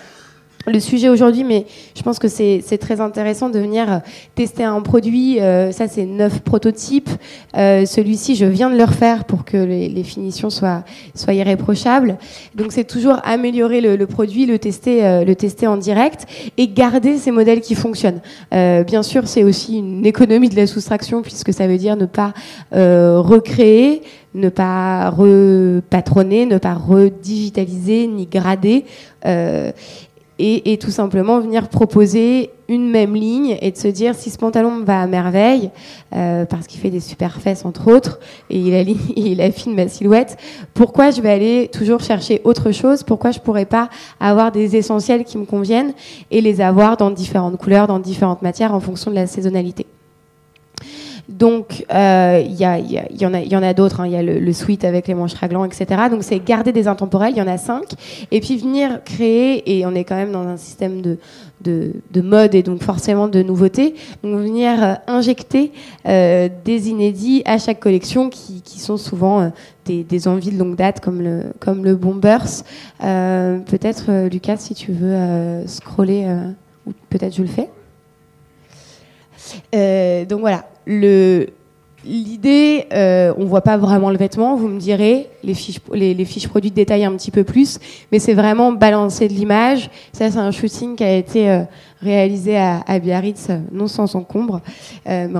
le 0.65 0.79
sujet 0.79 1.09
aujourd'hui, 1.09 1.43
mais 1.43 1.65
je 1.95 2.01
pense 2.03 2.19
que 2.19 2.27
c'est 2.27 2.77
très 2.79 3.01
intéressant 3.01 3.49
de 3.49 3.59
venir 3.59 3.91
euh, 3.91 3.97
tester 4.35 4.63
un 4.63 4.81
produit. 4.81 5.39
Euh, 5.39 5.71
ça, 5.71 5.87
c'est 5.87 6.05
neuf 6.05 6.39
prototypes. 6.39 7.09
Euh, 7.57 7.85
Celui-ci, 7.85 8.35
je 8.35 8.45
viens 8.45 8.69
de 8.69 8.77
le 8.77 8.83
refaire 8.83 9.25
pour 9.25 9.43
que 9.43 9.57
les, 9.57 9.89
les 9.89 10.03
finitions 10.03 10.49
soient, 10.49 10.83
soient 11.15 11.33
irréprochables. 11.33 12.17
Donc, 12.55 12.71
c'est 12.71 12.85
toujours 12.85 13.17
améliorer 13.23 13.81
le, 13.81 13.95
le, 13.95 14.07
produit, 14.07 14.45
le 14.45 14.57
tester, 14.57 15.05
euh, 15.05 15.25
le 15.25 15.35
tester 15.35 15.67
en 15.67 15.77
direct 15.77 16.25
et 16.57 16.67
garder 16.67 17.17
ces 17.17 17.31
modèles 17.31 17.61
qui 17.61 17.75
fonctionnent. 17.75 18.21
Euh, 18.53 18.83
bien 18.83 19.03
sûr, 19.03 19.27
c'est 19.27 19.43
aussi 19.43 19.79
une 19.79 20.05
économie 20.05 20.49
de 20.49 20.55
la 20.55 20.67
soustraction 20.67 21.21
puisque 21.21 21.53
ça 21.53 21.67
veut 21.67 21.77
dire 21.77 21.95
ne 21.97 22.05
pas 22.05 22.33
recréer 22.71 24.01
ne 24.35 24.49
pas 24.49 25.09
repatronner, 25.09 26.45
ne 26.45 26.57
pas 26.57 26.73
redigitaliser 26.73 28.07
ni 28.07 28.25
grader. 28.25 28.85
Euh, 29.25 29.71
et, 30.43 30.77
tout 30.77 30.91
simplement 30.91 31.39
venir 31.39 31.69
proposer 31.69 32.49
une 32.67 32.89
même 32.89 33.15
ligne 33.15 33.57
et 33.61 33.71
de 33.71 33.77
se 33.77 33.87
dire 33.87 34.13
si 34.15 34.29
ce 34.29 34.37
pantalon 34.37 34.71
me 34.71 34.83
va 34.85 35.01
à 35.01 35.07
merveille 35.07 35.69
euh, 36.15 36.45
parce 36.45 36.67
qu'il 36.67 36.81
fait 36.81 36.89
des 36.89 36.99
super 36.99 37.39
fesses 37.39 37.65
entre 37.65 37.89
autres 37.89 38.19
et 38.49 38.57
il, 38.57 38.97
il 39.15 39.41
affine 39.41 39.73
ma 39.73 39.87
silhouette 39.87 40.37
pourquoi 40.73 41.11
je 41.11 41.21
vais 41.21 41.31
aller 41.31 41.69
toujours 41.71 42.01
chercher 42.01 42.41
autre 42.43 42.71
chose? 42.71 43.03
Pourquoi 43.03 43.31
je 43.31 43.39
pourrais 43.39 43.65
pas 43.65 43.89
avoir 44.19 44.51
des 44.51 44.75
essentiels 44.75 45.23
qui 45.23 45.37
me 45.37 45.45
conviennent 45.45 45.93
et 46.31 46.41
les 46.41 46.61
avoir 46.61 46.97
dans 46.97 47.11
différentes 47.11 47.57
couleurs 47.57 47.87
dans 47.87 47.99
différentes 47.99 48.41
matières 48.41 48.73
en 48.73 48.79
fonction 48.79 49.11
de 49.11 49.15
la 49.15 49.27
saisonnalité? 49.27 49.85
Donc, 51.29 51.85
il 51.89 52.55
y, 52.59 53.25
en 53.25 53.63
a, 53.63 53.73
d'autres. 53.73 54.01
Hein. 54.01 54.07
Il 54.07 54.11
y 54.11 54.17
a 54.17 54.23
le, 54.23 54.53
suite 54.53 54.83
avec 54.83 55.07
les 55.07 55.13
manches 55.13 55.35
raglants, 55.35 55.65
etc. 55.65 55.85
Donc, 56.11 56.23
c'est 56.23 56.43
garder 56.43 56.71
des 56.71 56.87
intemporels. 56.87 57.31
Il 57.31 57.37
y 57.37 57.41
en 57.41 57.47
a 57.47 57.57
cinq. 57.57 57.93
Et 58.31 58.41
puis 58.41 58.57
venir 58.57 59.03
créer. 59.03 59.77
Et 59.77 59.85
on 59.85 59.95
est 59.95 60.03
quand 60.03 60.15
même 60.15 60.31
dans 60.31 60.45
un 60.45 60.57
système 60.57 61.01
de, 61.01 61.17
de, 61.63 61.93
de 62.11 62.21
mode 62.21 62.55
et 62.55 62.63
donc 62.63 62.83
forcément 62.83 63.27
de 63.27 63.41
nouveautés. 63.41 63.95
Donc, 64.23 64.37
venir 64.39 64.83
euh, 64.83 64.93
injecter 65.07 65.71
euh, 66.07 66.49
des 66.65 66.89
inédits 66.89 67.41
à 67.45 67.57
chaque 67.57 67.79
collection 67.79 68.29
qui, 68.29 68.61
qui 68.61 68.79
sont 68.79 68.97
souvent 68.97 69.41
euh, 69.41 69.49
des, 69.85 70.27
envies 70.27 70.51
de 70.51 70.57
longue 70.57 70.75
date 70.75 70.99
comme 70.99 71.21
le, 71.21 71.43
comme 71.59 71.83
le 71.83 71.95
Bombers. 71.95 72.63
Peut-être, 72.99 74.27
Lucas, 74.29 74.57
si 74.57 74.75
tu 74.75 74.91
veux 74.93 75.65
scroller, 75.67 76.25
ou 76.85 76.93
peut-être 77.09 77.35
je 77.35 77.41
le 77.41 77.49
fais. 77.49 77.69
donc 80.25 80.39
voilà, 80.39 80.63
L'idée, 82.05 82.85
euh, 82.91 83.33
on 83.37 83.45
voit 83.45 83.61
pas 83.61 83.77
vraiment 83.77 84.09
le 84.09 84.17
vêtement, 84.17 84.57
vous 84.57 84.67
me 84.67 84.77
direz, 84.77 85.29
les 85.41 85.53
fiches, 85.53 85.79
les, 85.93 86.25
fiches 86.25 86.49
produits 86.49 86.69
détaillent 86.69 87.05
un 87.05 87.15
petit 87.15 87.31
peu 87.31 87.45
plus, 87.45 87.79
mais 88.11 88.19
c'est 88.19 88.33
vraiment 88.33 88.73
balancer 88.73 89.29
de 89.29 89.33
l'image. 89.33 89.89
Ça, 90.11 90.29
c'est 90.29 90.37
un 90.37 90.51
shooting 90.51 90.97
qui 90.97 91.03
a 91.05 91.15
été 91.15 91.49
euh, 91.49 91.61
réalisé 92.01 92.57
à, 92.57 92.99
Biarritz, 92.99 93.47
non 93.71 93.87
sans 93.87 94.15
encombre, 94.15 94.59
euh, 95.07 95.27
mais 95.29 95.39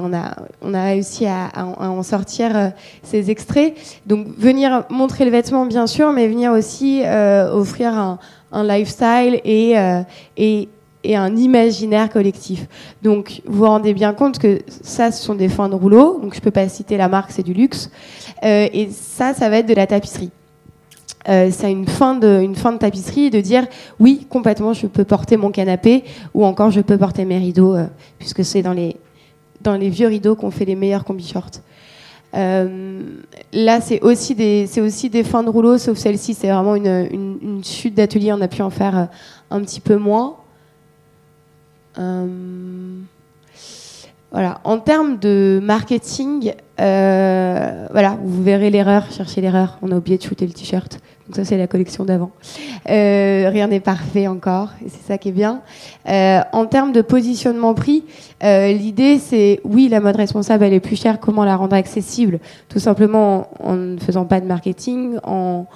on 0.62 0.73
a, 0.73 0.84
réussi 0.84 1.25
à, 1.25 1.51
en 1.58 2.01
sortir 2.01 2.56
euh, 2.56 2.69
ces 3.01 3.29
extraits. 3.29 3.75
Donc, 4.06 4.27
venir 4.38 4.86
montrer 4.89 5.25
le 5.25 5.32
vêtement, 5.32 5.65
bien 5.65 5.86
sûr, 5.86 6.13
mais 6.13 6.29
venir 6.29 6.53
aussi 6.53 7.01
offrir 7.51 7.93
un, 7.93 8.19
lifestyle 8.63 9.41
et 9.43 10.69
et 11.04 11.16
un 11.16 11.36
imaginaire 11.36 12.10
collectif. 12.10 12.66
Donc, 13.02 13.42
vous 13.46 13.60
vous 13.60 13.66
rendez 13.66 13.94
bien 13.94 14.13
compte 14.13 14.39
que 14.39 14.62
ça, 14.68 15.12
ce 15.12 15.24
sont 15.24 15.36
des 15.36 15.50
fins 15.50 15.70
de 15.70 15.76
rouleau. 15.76 16.20
Donc, 16.22 16.34
je 16.36 16.42
peux 16.42 16.52
pas 16.52 16.68
citer 16.70 16.98
la 16.98 17.10
marque, 17.10 17.32
c'est 17.32 17.44
du 17.44 17.54
luxe. 17.54 17.92
Euh, 18.44 18.68
et 18.72 18.89
ça, 18.89 19.34
ça 19.34 19.50
va 19.50 19.58
être 19.58 19.68
de 19.68 19.74
la 19.74 19.88
tapisserie. 19.88 20.32
Euh, 21.30 21.50
c'est 21.52 21.72
une 21.72 21.88
fin 21.88 22.16
de 22.16 22.42
une 22.42 22.56
fin 22.56 22.74
de 22.74 22.78
tapisserie 22.78 23.30
de 23.30 23.39
dire 23.39 23.66
oui 23.98 24.28
complètement 24.30 24.74
je 24.74 24.88
peux 24.88 25.06
porter 25.06 25.38
mon 25.38 25.52
canapé 25.52 26.04
ou 26.34 26.44
encore 26.44 26.70
je 26.70 26.82
peux 26.82 26.98
porter 26.98 27.24
mes 27.24 27.38
rideaux 27.38 27.78
euh, 27.78 27.86
puisque 28.20 28.44
c'est 28.44 28.62
dans 28.62 28.74
les 28.74 28.98
dans 29.62 29.76
les 29.76 29.88
vieux 29.88 30.10
rideaux 30.10 30.36
qu'on 30.36 30.52
fait 30.52 30.66
les 30.66 30.76
meilleurs 30.76 31.06
combi 31.06 31.26
shorts. 31.26 31.62
Là, 32.34 33.80
c'est 33.80 34.02
aussi 34.02 34.36
des 34.36 34.68
aussi 34.82 35.10
des 35.10 35.24
fins 35.24 35.44
de 35.44 35.50
rouleau, 35.50 35.78
sauf 35.78 35.98
celle-ci, 35.98 36.34
c'est 36.34 36.50
vraiment 36.50 36.76
une, 36.76 37.62
chute 37.63 37.94
d'atelier. 37.94 38.34
On 38.34 38.42
a 38.42 38.48
pu 38.50 38.62
en 38.62 38.72
faire 38.72 39.08
un 39.50 39.62
petit 39.62 39.80
peu 39.80 39.96
moins. 39.96 40.36
Euh, 41.97 42.99
voilà. 44.32 44.62
En 44.63 44.79
termes 44.79 45.19
de 45.19 45.60
marketing, 45.62 46.53
euh, 46.79 47.88
voilà, 47.91 48.17
vous 48.23 48.43
verrez 48.43 48.71
l'erreur, 48.71 49.12
cherchez 49.12 49.41
l'erreur. 49.41 49.77
On 49.82 49.91
a 49.91 49.95
oublié 49.95 50.17
de 50.17 50.23
shooter 50.23 50.47
le 50.47 50.53
t-shirt. 50.53 50.99
Donc 51.27 51.36
ça, 51.36 51.45
c'est 51.45 51.58
la 51.58 51.67
collection 51.67 52.03
d'avant. 52.03 52.32
Euh, 52.89 53.49
rien 53.49 53.67
n'est 53.67 53.79
parfait 53.79 54.27
encore, 54.27 54.71
et 54.84 54.89
c'est 54.89 55.06
ça 55.08 55.17
qui 55.17 55.29
est 55.29 55.34
bien. 55.34 55.62
en 56.06 56.65
termes 56.65 56.91
de 56.91 57.01
positionnement 57.01 57.73
prix, 57.73 58.03
l'idée, 58.41 59.19
c'est 59.19 59.62
oui, 59.63 59.88
la 59.88 59.99
mode 59.99 60.15
responsable, 60.15 60.65
elle 60.65 60.73
est 60.73 60.79
plus 60.79 60.99
chère. 60.99 61.19
Comment 61.19 61.45
la 61.45 61.56
rendre 61.56 61.75
accessible? 61.75 62.39
Tout 62.69 62.79
simplement 62.79 63.49
en 63.60 63.75
ne 63.75 63.99
faisant 63.99 64.25
pas 64.25 64.41
de 64.41 64.47
marketing, 64.47 65.17
en 65.23 65.67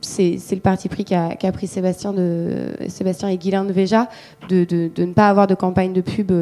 c'est 0.00 0.38
le 0.52 0.60
parti 0.60 0.88
pris 0.88 1.04
qu'a 1.04 1.52
pris 1.52 1.66
Sébastien, 1.66 2.14
et 2.14 3.38
Guylain 3.38 3.64
de 3.64 3.72
Véja 3.72 4.08
de, 4.48 4.90
ne 4.96 5.12
pas 5.12 5.28
avoir 5.28 5.46
de 5.46 5.54
campagne 5.54 5.92
de 5.92 6.00
pub 6.00 6.32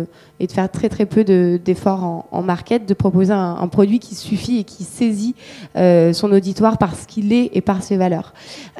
et 0.40 0.46
de 0.46 0.52
faire 0.52 0.70
très 0.70 0.88
très 0.88 1.06
peu 1.06 1.24
d'efforts 1.24 2.26
en, 2.30 2.42
market, 2.42 2.86
de 2.86 2.94
proposer 2.94 3.32
un, 3.32 3.68
produit 3.68 3.98
qui 3.98 4.14
suffit 4.14 4.58
et 4.58 4.64
qui 4.64 4.84
saisit 4.84 5.34
euh, 5.76 6.12
son 6.12 6.32
auditoire 6.32 6.78
par 6.78 6.94
ce 6.94 7.06
qu'il 7.06 7.32
est 7.32 7.50
et 7.52 7.60
par 7.60 7.82
ses 7.82 7.96
valeurs. 7.96 8.32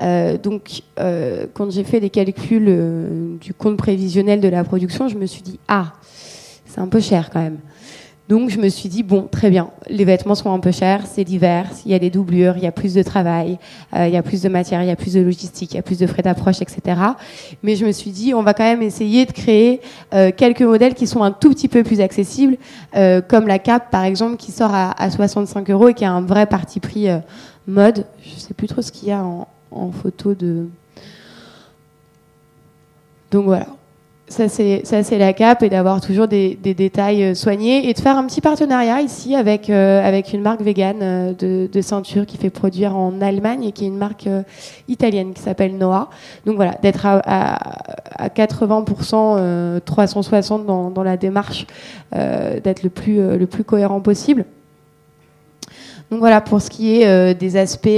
Euh, 0.02 0.38
donc, 0.38 0.82
euh, 0.98 1.46
quand 1.52 1.70
j'ai 1.70 1.84
fait 1.84 2.00
les 2.00 2.10
calculs 2.10 3.38
du 3.40 3.54
compte 3.54 3.76
prévisionnel 3.76 4.40
de 4.40 4.48
la 4.48 4.64
production, 4.64 5.08
je 5.08 5.16
me 5.16 5.26
suis 5.26 5.42
dit 5.42 5.58
ah, 5.68 5.92
c'est 6.66 6.80
un 6.80 6.88
peu 6.88 7.00
cher 7.00 7.30
quand 7.30 7.40
même. 7.40 7.58
Donc 8.28 8.50
je 8.50 8.58
me 8.58 8.68
suis 8.68 8.90
dit, 8.90 9.02
bon, 9.02 9.22
très 9.22 9.48
bien, 9.48 9.70
les 9.88 10.04
vêtements 10.04 10.34
sont 10.34 10.52
un 10.52 10.58
peu 10.58 10.70
chers, 10.70 11.06
c'est 11.06 11.24
l'hiver, 11.24 11.66
il 11.86 11.92
y 11.92 11.94
a 11.94 11.98
des 11.98 12.10
doublures, 12.10 12.58
il 12.58 12.62
y 12.62 12.66
a 12.66 12.72
plus 12.72 12.92
de 12.92 13.02
travail, 13.02 13.58
euh, 13.96 14.06
il 14.06 14.12
y 14.12 14.18
a 14.18 14.22
plus 14.22 14.42
de 14.42 14.50
matière, 14.50 14.82
il 14.82 14.88
y 14.88 14.90
a 14.90 14.96
plus 14.96 15.14
de 15.14 15.20
logistique, 15.20 15.72
il 15.72 15.76
y 15.76 15.78
a 15.78 15.82
plus 15.82 15.98
de 15.98 16.06
frais 16.06 16.20
d'approche, 16.20 16.60
etc. 16.60 17.00
Mais 17.62 17.74
je 17.74 17.86
me 17.86 17.92
suis 17.92 18.10
dit, 18.10 18.34
on 18.34 18.42
va 18.42 18.52
quand 18.52 18.64
même 18.64 18.82
essayer 18.82 19.24
de 19.24 19.32
créer 19.32 19.80
euh, 20.12 20.30
quelques 20.36 20.60
modèles 20.60 20.92
qui 20.92 21.06
sont 21.06 21.22
un 21.22 21.30
tout 21.30 21.48
petit 21.48 21.68
peu 21.68 21.82
plus 21.82 22.02
accessibles, 22.02 22.58
euh, 22.96 23.22
comme 23.22 23.46
la 23.46 23.58
cape 23.58 23.90
par 23.90 24.04
exemple, 24.04 24.36
qui 24.36 24.52
sort 24.52 24.74
à, 24.74 25.10
65 25.10 25.70
euros 25.70 25.88
et 25.88 25.94
qui 25.94 26.04
a 26.04 26.12
un 26.12 26.20
vrai 26.20 26.44
parti 26.44 26.80
pris 26.80 27.06
mode. 27.66 28.04
Je 28.22 28.38
sais 28.38 28.52
plus 28.52 28.68
trop 28.68 28.82
ce 28.82 28.92
qu'il 28.92 29.08
y 29.08 29.12
a 29.12 29.24
en, 29.24 29.48
en 29.70 29.90
photo 29.90 30.34
de... 30.34 30.66
Donc 33.30 33.46
voilà 33.46 33.77
ça 34.28 34.48
c'est 34.48 35.18
la 35.18 35.32
cape 35.32 35.62
et 35.62 35.68
d'avoir 35.68 36.00
toujours 36.00 36.28
des, 36.28 36.56
détails 36.56 37.24
euh, 37.24 37.34
soignés 37.34 37.88
et 37.88 37.94
de 37.94 37.98
faire 37.98 38.16
un 38.16 38.26
petit 38.26 38.40
partenariat 38.40 39.00
ici 39.00 39.34
avec 39.34 39.70
euh, 39.70 40.06
avec 40.06 40.32
une 40.32 40.42
marque 40.42 40.60
végane 40.60 40.98
euh, 41.02 41.68
de, 41.68 41.80
ceinture 41.80 42.26
qui 42.26 42.36
fait 42.36 42.50
produire 42.50 42.96
en 42.96 43.20
Allemagne 43.20 43.64
et 43.64 43.72
qui 43.72 43.84
est 43.84 43.88
une 43.88 43.96
marque 43.96 44.28
italienne 44.88 45.32
qui 45.32 45.40
s'appelle 45.40 45.76
Noah. 45.78 46.10
Donc 46.44 46.56
voilà, 46.56 46.72
d'être 46.82 47.06
à, 47.06 47.20
à, 47.24 48.24
à, 48.24 48.28
80% 48.28 49.80
360 49.80 50.66
dans, 50.66 50.90
dans 50.90 51.02
la 51.02 51.16
démarche, 51.16 51.66
d'être 52.12 52.82
le 52.82 52.90
plus 52.90 53.38
le 53.38 53.46
plus 53.46 53.64
cohérent 53.64 54.00
possible. 54.00 54.44
Donc 56.10 56.20
voilà 56.20 56.40
pour 56.40 56.62
ce 56.62 56.70
qui 56.70 57.02
est 57.02 57.34
des 57.34 57.56
aspects 57.56 57.88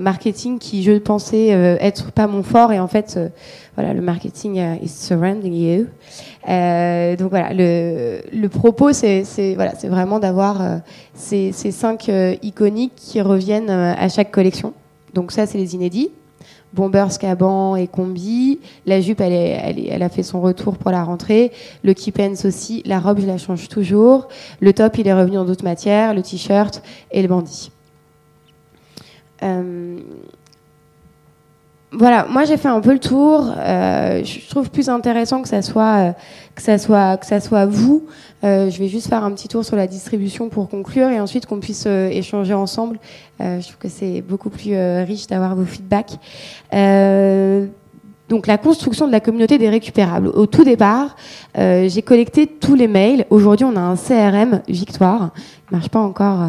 marketing 0.00 0.58
qui 0.58 0.82
je 0.82 0.92
pensais 0.92 1.48
être 1.48 2.12
pas 2.12 2.26
mon 2.26 2.42
fort 2.42 2.72
et 2.72 2.80
en 2.80 2.88
fait 2.88 3.18
voilà, 3.78 3.94
le 3.94 4.00
marketing 4.00 4.58
euh, 4.58 4.74
is 4.82 4.88
surrounding 4.88 5.54
you. 5.54 5.86
Euh, 6.48 7.14
donc 7.14 7.30
voilà, 7.30 7.54
le, 7.54 8.22
le 8.32 8.48
propos, 8.48 8.92
c'est 8.92 9.22
voilà, 9.54 9.72
c'est 9.78 9.86
vraiment 9.86 10.18
d'avoir 10.18 10.60
euh, 10.60 10.78
ces, 11.14 11.52
ces, 11.52 11.70
cinq 11.70 12.10
iconiques 12.42 12.96
qui 12.96 13.20
reviennent 13.20 13.70
à 13.70 14.08
chaque 14.08 14.32
collection. 14.32 14.74
Donc 15.14 15.30
ça, 15.30 15.46
c'est 15.46 15.58
les 15.58 15.76
inédits. 15.76 16.10
Bomber, 16.72 17.06
Scaban 17.10 17.76
et 17.76 17.86
Combi. 17.86 18.60
La 18.86 19.00
jupe, 19.00 19.20
elle, 19.20 20.02
a 20.02 20.08
fait 20.08 20.22
son 20.22 20.40
retour 20.40 20.76
pour 20.76 20.90
la 20.90 21.02
rentrée. 21.02 21.52
Le 21.82 21.94
Kipens 21.94 22.44
aussi. 22.44 22.82
La 22.84 23.00
robe, 23.00 23.20
je 23.20 23.26
la 23.26 23.38
change 23.38 23.68
toujours. 23.68 24.28
Le 24.60 24.72
top, 24.72 24.98
il 24.98 25.08
est 25.08 25.14
revenu 25.14 25.38
en 25.38 25.44
d'autres 25.44 25.64
matières. 25.64 26.14
Le 26.14 26.22
t-shirt 26.22 26.82
et 27.10 27.22
le 27.22 27.28
bandit. 27.28 27.70
Euh, 29.42 29.98
voilà, 31.90 32.26
moi 32.28 32.44
j'ai 32.44 32.58
fait 32.58 32.68
un 32.68 32.80
peu 32.80 32.92
le 32.92 32.98
tour. 32.98 33.50
Euh, 33.56 34.22
je 34.22 34.48
trouve 34.50 34.70
plus 34.70 34.90
intéressant 34.90 35.40
que 35.40 35.48
ça 35.48 35.62
soit 35.62 36.08
euh, 36.08 36.12
que 36.54 36.60
ça 36.60 36.76
soit 36.76 37.16
que 37.16 37.24
ça 37.24 37.40
soit 37.40 37.64
vous. 37.64 38.04
Euh, 38.44 38.68
je 38.68 38.78
vais 38.78 38.88
juste 38.88 39.08
faire 39.08 39.24
un 39.24 39.30
petit 39.32 39.48
tour 39.48 39.64
sur 39.64 39.74
la 39.74 39.86
distribution 39.86 40.50
pour 40.50 40.68
conclure 40.68 41.08
et 41.08 41.18
ensuite 41.18 41.46
qu'on 41.46 41.60
puisse 41.60 41.86
échanger 41.86 42.52
ensemble. 42.52 42.98
je 43.40 43.62
trouve 43.62 43.78
que 43.78 43.88
c'est 43.88 44.20
beaucoup 44.20 44.50
plus 44.50 44.76
riche 45.04 45.26
d'avoir 45.28 45.56
vos 45.56 45.64
feedbacks. 45.64 46.18
donc 48.28 48.46
la 48.46 48.58
construction 48.58 49.06
de 49.06 49.12
la 49.12 49.20
communauté 49.20 49.56
des 49.56 49.70
récupérables. 49.70 50.28
Au 50.28 50.44
tout 50.46 50.64
départ, 50.64 51.16
j'ai 51.56 52.02
collecté 52.02 52.46
tous 52.46 52.74
les 52.74 52.86
mails. 52.88 53.24
Aujourd'hui, 53.30 53.64
on 53.64 53.76
a 53.76 53.80
un 53.80 53.96
CRM 53.96 54.60
Victoire. 54.68 55.30
Il 55.70 55.76
marche 55.76 55.88
pas 55.88 56.00
encore 56.00 56.40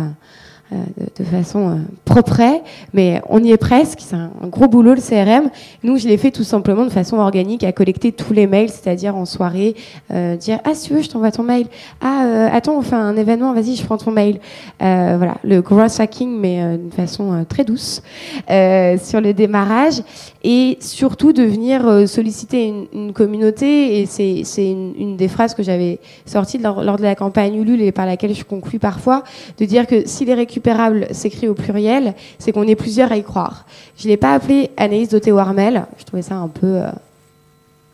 euh, 0.71 0.75
de, 1.17 1.23
façon 1.23 1.69
euh, 1.69 1.75
propre, 2.05 2.61
mais 2.93 3.23
on 3.27 3.43
y 3.43 3.51
est 3.51 3.57
presque. 3.57 4.01
C'est 4.01 4.15
un, 4.15 4.29
gros 4.43 4.67
boulot 4.67 4.93
le 4.93 5.01
CRM. 5.01 5.49
Nous, 5.81 5.97
je 5.97 6.07
l'ai 6.07 6.17
fait 6.17 6.29
tout 6.29 6.43
simplement 6.43 6.85
de 6.85 6.91
façon 6.91 7.17
organique, 7.17 7.63
à 7.63 7.71
collecter 7.71 8.11
tous 8.11 8.33
les 8.33 8.45
mails, 8.45 8.69
c'est-à-dire 8.69 9.15
en 9.15 9.25
soirée, 9.25 9.75
euh, 10.11 10.35
dire 10.35 10.59
ah 10.65 10.75
si 10.75 10.89
tu 10.89 10.93
veux, 10.93 11.01
je 11.01 11.09
t'envoie 11.09 11.31
ton 11.31 11.41
mail. 11.41 11.65
Ah 12.01 12.49
attends, 12.53 12.77
on 12.77 12.83
fait 12.83 12.95
un 12.95 13.17
événement, 13.17 13.51
vas-y, 13.53 13.75
je 13.77 13.83
prends 13.83 13.97
ton 13.97 14.11
mail. 14.11 14.39
voilà, 14.79 15.37
le 15.43 15.61
gross 15.61 15.99
hacking, 15.99 16.39
mais 16.39 16.77
d'une 16.77 16.91
façon 16.91 17.45
très 17.49 17.63
douce 17.63 18.03
sur 18.47 19.21
le 19.21 19.31
démarrage 19.33 20.03
et 20.43 20.77
surtout 20.81 21.33
de 21.33 21.43
venir 21.43 22.07
solliciter 22.07 22.67
une, 22.67 22.85
une 22.93 23.13
communauté. 23.13 23.99
Et 23.99 24.05
c'est 24.05 24.71
une, 24.71 24.93
une, 24.97 25.17
des 25.17 25.27
phrases 25.27 25.55
que 25.55 25.63
j'avais 25.63 25.99
sorties 26.25 26.59
lors, 26.59 26.83
lors, 26.83 26.97
de 26.97 27.03
la 27.03 27.15
campagne 27.15 27.55
Ulule 27.55 27.81
et 27.81 27.91
par 27.91 28.05
laquelle 28.05 28.35
je 28.35 28.43
conclus 28.43 28.79
parfois, 28.79 29.23
de 29.57 29.65
dire 29.65 29.87
que 29.87 30.07
si 30.07 30.25
les 30.25 30.33
récupérations 30.35 30.58
s'écrit 31.11 31.47
au 31.47 31.53
pluriel, 31.53 32.13
c'est 32.37 32.51
qu'on 32.51 32.67
est 32.67 32.75
plusieurs 32.75 33.11
à 33.11 33.17
y 33.17 33.23
croire. 33.23 33.65
Je 33.97 34.05
ne 34.05 34.09
l'ai 34.09 34.17
pas 34.17 34.33
appelé 34.33 34.71
Anaïs 34.77 35.09
doté 35.09 35.31
Warmel, 35.31 35.85
je 35.97 36.03
trouvais 36.03 36.21
ça 36.21 36.35
un 36.35 36.47
peu 36.47 36.77
euh, 36.77 36.89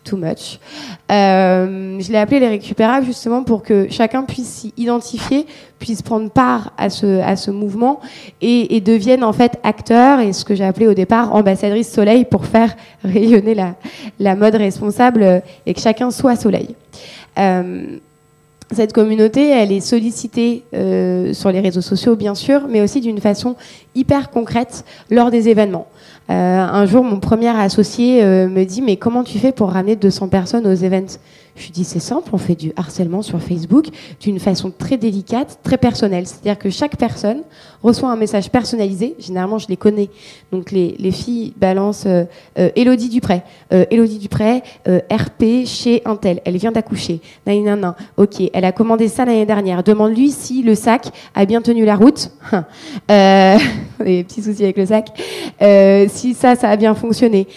too 0.03 0.17
much. 0.17 0.59
Euh, 1.11 1.99
je 1.99 2.11
l'ai 2.11 2.17
appelé 2.17 2.39
les 2.39 2.47
récupérables 2.47 3.05
justement 3.05 3.43
pour 3.43 3.63
que 3.63 3.87
chacun 3.89 4.23
puisse 4.23 4.47
s'y 4.47 4.73
identifier, 4.77 5.45
puisse 5.79 6.01
prendre 6.01 6.29
part 6.29 6.71
à 6.77 6.89
ce, 6.89 7.21
à 7.21 7.35
ce 7.35 7.51
mouvement 7.51 7.99
et, 8.41 8.75
et 8.75 8.81
devienne 8.81 9.23
en 9.23 9.33
fait 9.33 9.59
acteur 9.63 10.19
et 10.19 10.31
ce 10.31 10.45
que 10.45 10.55
j'ai 10.55 10.63
appelé 10.63 10.87
au 10.87 10.93
départ 10.93 11.33
ambassadrice 11.33 11.91
soleil 11.91 12.25
pour 12.25 12.45
faire 12.45 12.75
rayonner 13.03 13.55
la, 13.55 13.75
la 14.19 14.35
mode 14.35 14.55
responsable 14.55 15.41
et 15.65 15.73
que 15.73 15.81
chacun 15.81 16.11
soit 16.11 16.35
soleil. 16.35 16.75
Euh, 17.37 17.97
cette 18.71 18.93
communauté, 18.93 19.49
elle 19.49 19.71
est 19.71 19.79
sollicitée 19.79 20.63
euh, 20.73 21.33
sur 21.33 21.51
les 21.51 21.59
réseaux 21.59 21.81
sociaux, 21.81 22.15
bien 22.15 22.33
sûr, 22.33 22.61
mais 22.67 22.81
aussi 22.81 22.99
d'une 22.99 23.19
façon 23.19 23.55
hyper 23.93 24.31
concrète 24.31 24.85
lors 25.11 25.29
des 25.29 25.49
événements. 25.49 25.87
Euh, 26.31 26.33
un 26.33 26.85
jour, 26.87 27.03
mon 27.03 27.19
premier 27.19 27.49
associé 27.49 28.23
euh, 28.23 28.47
me 28.47 28.63
dit 28.63 28.81
Mais 28.81 28.97
comment 28.97 29.23
tu 29.23 29.37
fais 29.37 29.51
pour 29.51 29.69
ramener 29.69 29.95
200 29.95 30.29
personnes 30.29 30.65
aux 30.65 30.73
événements 30.73 31.11
je 31.55 31.65
lui 31.65 31.71
dis 31.71 31.83
c'est 31.85 31.99
simple, 31.99 32.29
on 32.33 32.37
fait 32.37 32.55
du 32.55 32.73
harcèlement 32.75 33.21
sur 33.21 33.41
Facebook 33.41 33.87
d'une 34.19 34.39
façon 34.39 34.71
très 34.77 34.97
délicate, 34.97 35.59
très 35.63 35.77
personnelle. 35.77 36.27
C'est-à-dire 36.27 36.59
que 36.59 36.69
chaque 36.69 36.97
personne 36.97 37.43
reçoit 37.81 38.09
un 38.09 38.17
message 38.17 38.49
personnalisé. 38.49 39.15
Généralement, 39.19 39.57
je 39.57 39.67
les 39.69 39.77
connais. 39.77 40.09
Donc 40.51 40.71
les, 40.71 40.95
les 40.99 41.11
filles 41.11 41.53
balancent 41.55 42.07
euh, 42.07 42.25
euh 42.59 42.69
Elodie 42.75 43.09
Dupré, 43.09 43.43
euh, 43.71 43.85
Elodie 43.89 44.17
Dupré, 44.17 44.63
euh, 44.87 44.99
RP 45.09 45.65
chez 45.65 46.01
Intel. 46.05 46.41
Elle 46.43 46.57
vient 46.57 46.71
d'accoucher. 46.71 47.21
Nan, 47.47 47.93
Ok, 48.17 48.41
elle 48.53 48.65
a 48.65 48.71
commandé 48.71 49.07
ça 49.07 49.23
l'année 49.23 49.45
dernière. 49.45 49.83
Demande-lui 49.83 50.31
si 50.31 50.61
le 50.61 50.75
sac 50.75 51.07
a 51.35 51.45
bien 51.45 51.61
tenu 51.61 51.85
la 51.85 51.95
route. 51.95 52.31
euh, 53.11 53.57
des 54.03 54.23
petits 54.23 54.41
soucis 54.41 54.63
avec 54.63 54.77
le 54.77 54.85
sac. 54.85 55.09
si 56.09 56.33
ça, 56.33 56.55
ça 56.55 56.69
a 56.69 56.75
bien 56.75 56.93
fonctionné. 56.95 57.47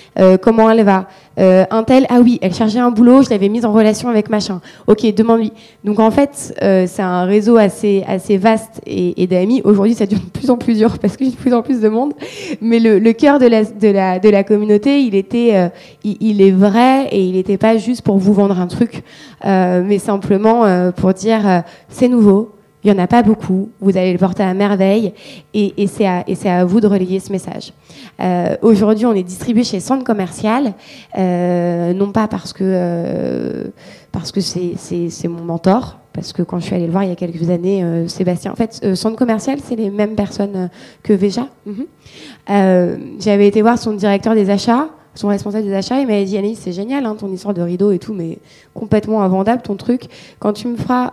comment 0.41 0.71
elle 0.71 0.85
va? 0.85 1.09
Euh, 1.39 1.65
un 1.71 1.83
tel, 1.85 2.07
ah 2.09 2.21
oui, 2.21 2.39
elle 2.43 2.55
cherchait 2.55 2.79
un 2.79 2.91
boulot, 2.91 3.23
je 3.23 3.31
l'avais 3.31 3.49
mise 3.49 3.65
en 3.65 3.73
relation 3.73 4.09
avec 4.09 4.29
machin. 4.29 4.61
Ok, 4.87 5.03
demande-lui. 5.15 5.53
Donc 5.85 6.01
en 6.01 6.11
fait, 6.11 6.55
euh, 6.63 6.87
c'est 6.89 7.03
un 7.03 7.25
réseau 7.25 7.57
assez, 7.57 8.05
assez 8.07 8.37
vaste 8.37 8.81
et, 8.87 9.27
d'amis. 9.27 9.61
Aujourd'hui, 9.65 9.95
ça 9.95 10.07
devient 10.07 10.23
de 10.25 10.31
plus 10.31 10.51
en 10.51 10.57
plus 10.57 10.79
dur 10.79 10.99
parce 10.99 11.17
que 11.17 11.25
j'ai 11.25 11.31
de 11.31 11.37
plus 11.37 11.55
en 11.55 11.63
plus 11.63 11.81
de 11.81 11.89
monde. 11.89 12.15
Mais 12.61 12.81
le, 12.81 13.13
cœur 13.13 13.39
de 13.39 13.47
la, 13.47 13.65
de, 13.65 13.89
la, 13.89 14.19
de 14.19 14.29
la 14.29 14.45
communauté, 14.45 15.03
il 15.03 15.15
était, 15.15 15.55
euh, 15.55 15.69
il, 16.05 16.43
est 16.43 16.51
vrai 16.51 17.09
et 17.11 17.23
il 17.23 17.35
n'était 17.35 17.59
pas 17.59 17.77
juste 17.77 18.03
pour 18.03 18.19
vous 18.19 18.33
vendre 18.33 18.59
un 18.59 18.67
truc, 18.67 19.03
mais 19.45 19.99
simplement 19.99 20.91
pour 20.93 21.15
dire 21.15 21.63
c'est 21.89 22.09
nouveau, 22.09 22.53
il 22.89 22.95
n'y 22.95 23.01
en 23.01 23.05
a 23.05 23.07
pas 23.07 23.23
beaucoup, 23.23 23.71
vous 23.81 23.97
allez 23.97 24.13
le 24.13 24.19
porter 24.19 24.43
à 24.43 24.55
merveille 24.55 25.13
et, 25.53 25.75
et 25.77 25.87
c'est 25.87 26.07
à, 26.07 26.25
à, 26.45 26.65
vous 26.65 26.81
de 26.81 26.87
relayer 26.87 27.21
ce 27.21 27.31
message. 27.31 27.73
Euh, 28.21 28.57
Aujourd'hui, 28.63 29.05
on 29.05 29.13
est 29.13 29.23
distribué 29.23 29.63
chez 29.63 29.81
Centre 29.81 30.05
Commercial, 30.05 30.73
euh, 31.19 31.93
non 31.93 32.13
pas 32.13 32.29
parce 32.29 32.53
que 32.53 32.65
euh, 32.65 33.65
parce 34.11 34.33
que 34.33 34.41
c'est 34.41 35.29
mon 35.29 35.45
mentor, 35.45 35.99
parce 36.15 36.33
que 36.33 36.43
quand 36.43 36.61
je 36.61 36.65
suis 36.65 36.75
allée 36.75 36.87
le 36.87 36.93
voir 36.93 37.05
il 37.05 37.11
y 37.11 37.13
a 37.13 37.17
quelques 37.17 37.51
années, 37.51 37.85
Sébastien, 38.09 38.53
en 38.53 38.57
fait, 38.57 38.95
Centre 38.95 39.17
Commercial, 39.17 39.59
c'est 39.63 39.77
les 39.77 39.91
mêmes 39.91 40.15
personnes 40.15 40.71
que 41.03 41.13
Veja. 41.13 41.47
Mhm. 41.67 41.85
J'avais 43.21 43.47
été 43.47 43.61
voir 43.61 43.79
son 43.79 43.93
directeur 43.93 44.35
des 44.35 44.49
achats, 44.49 44.89
son 45.15 45.29
responsable 45.29 45.65
des 45.65 45.75
achats, 45.75 46.01
il 46.01 46.07
m'avait 46.07 46.25
dit 46.25 46.39
Annie, 46.39 46.57
c'est 46.57 46.73
génial, 46.73 47.05
hein, 47.05 47.17
ton 47.19 47.31
histoire 47.31 47.53
de 47.53 47.63
rideau 47.63 47.91
et 47.91 47.99
tout, 47.99 48.15
mais 48.15 48.39
complètement 48.73 49.23
invendable 49.23 49.61
ton 49.61 49.77
truc. 49.77 50.05
Quand 50.39 50.55
tu 50.55 50.69
me 50.69 50.77
feras 50.77 51.13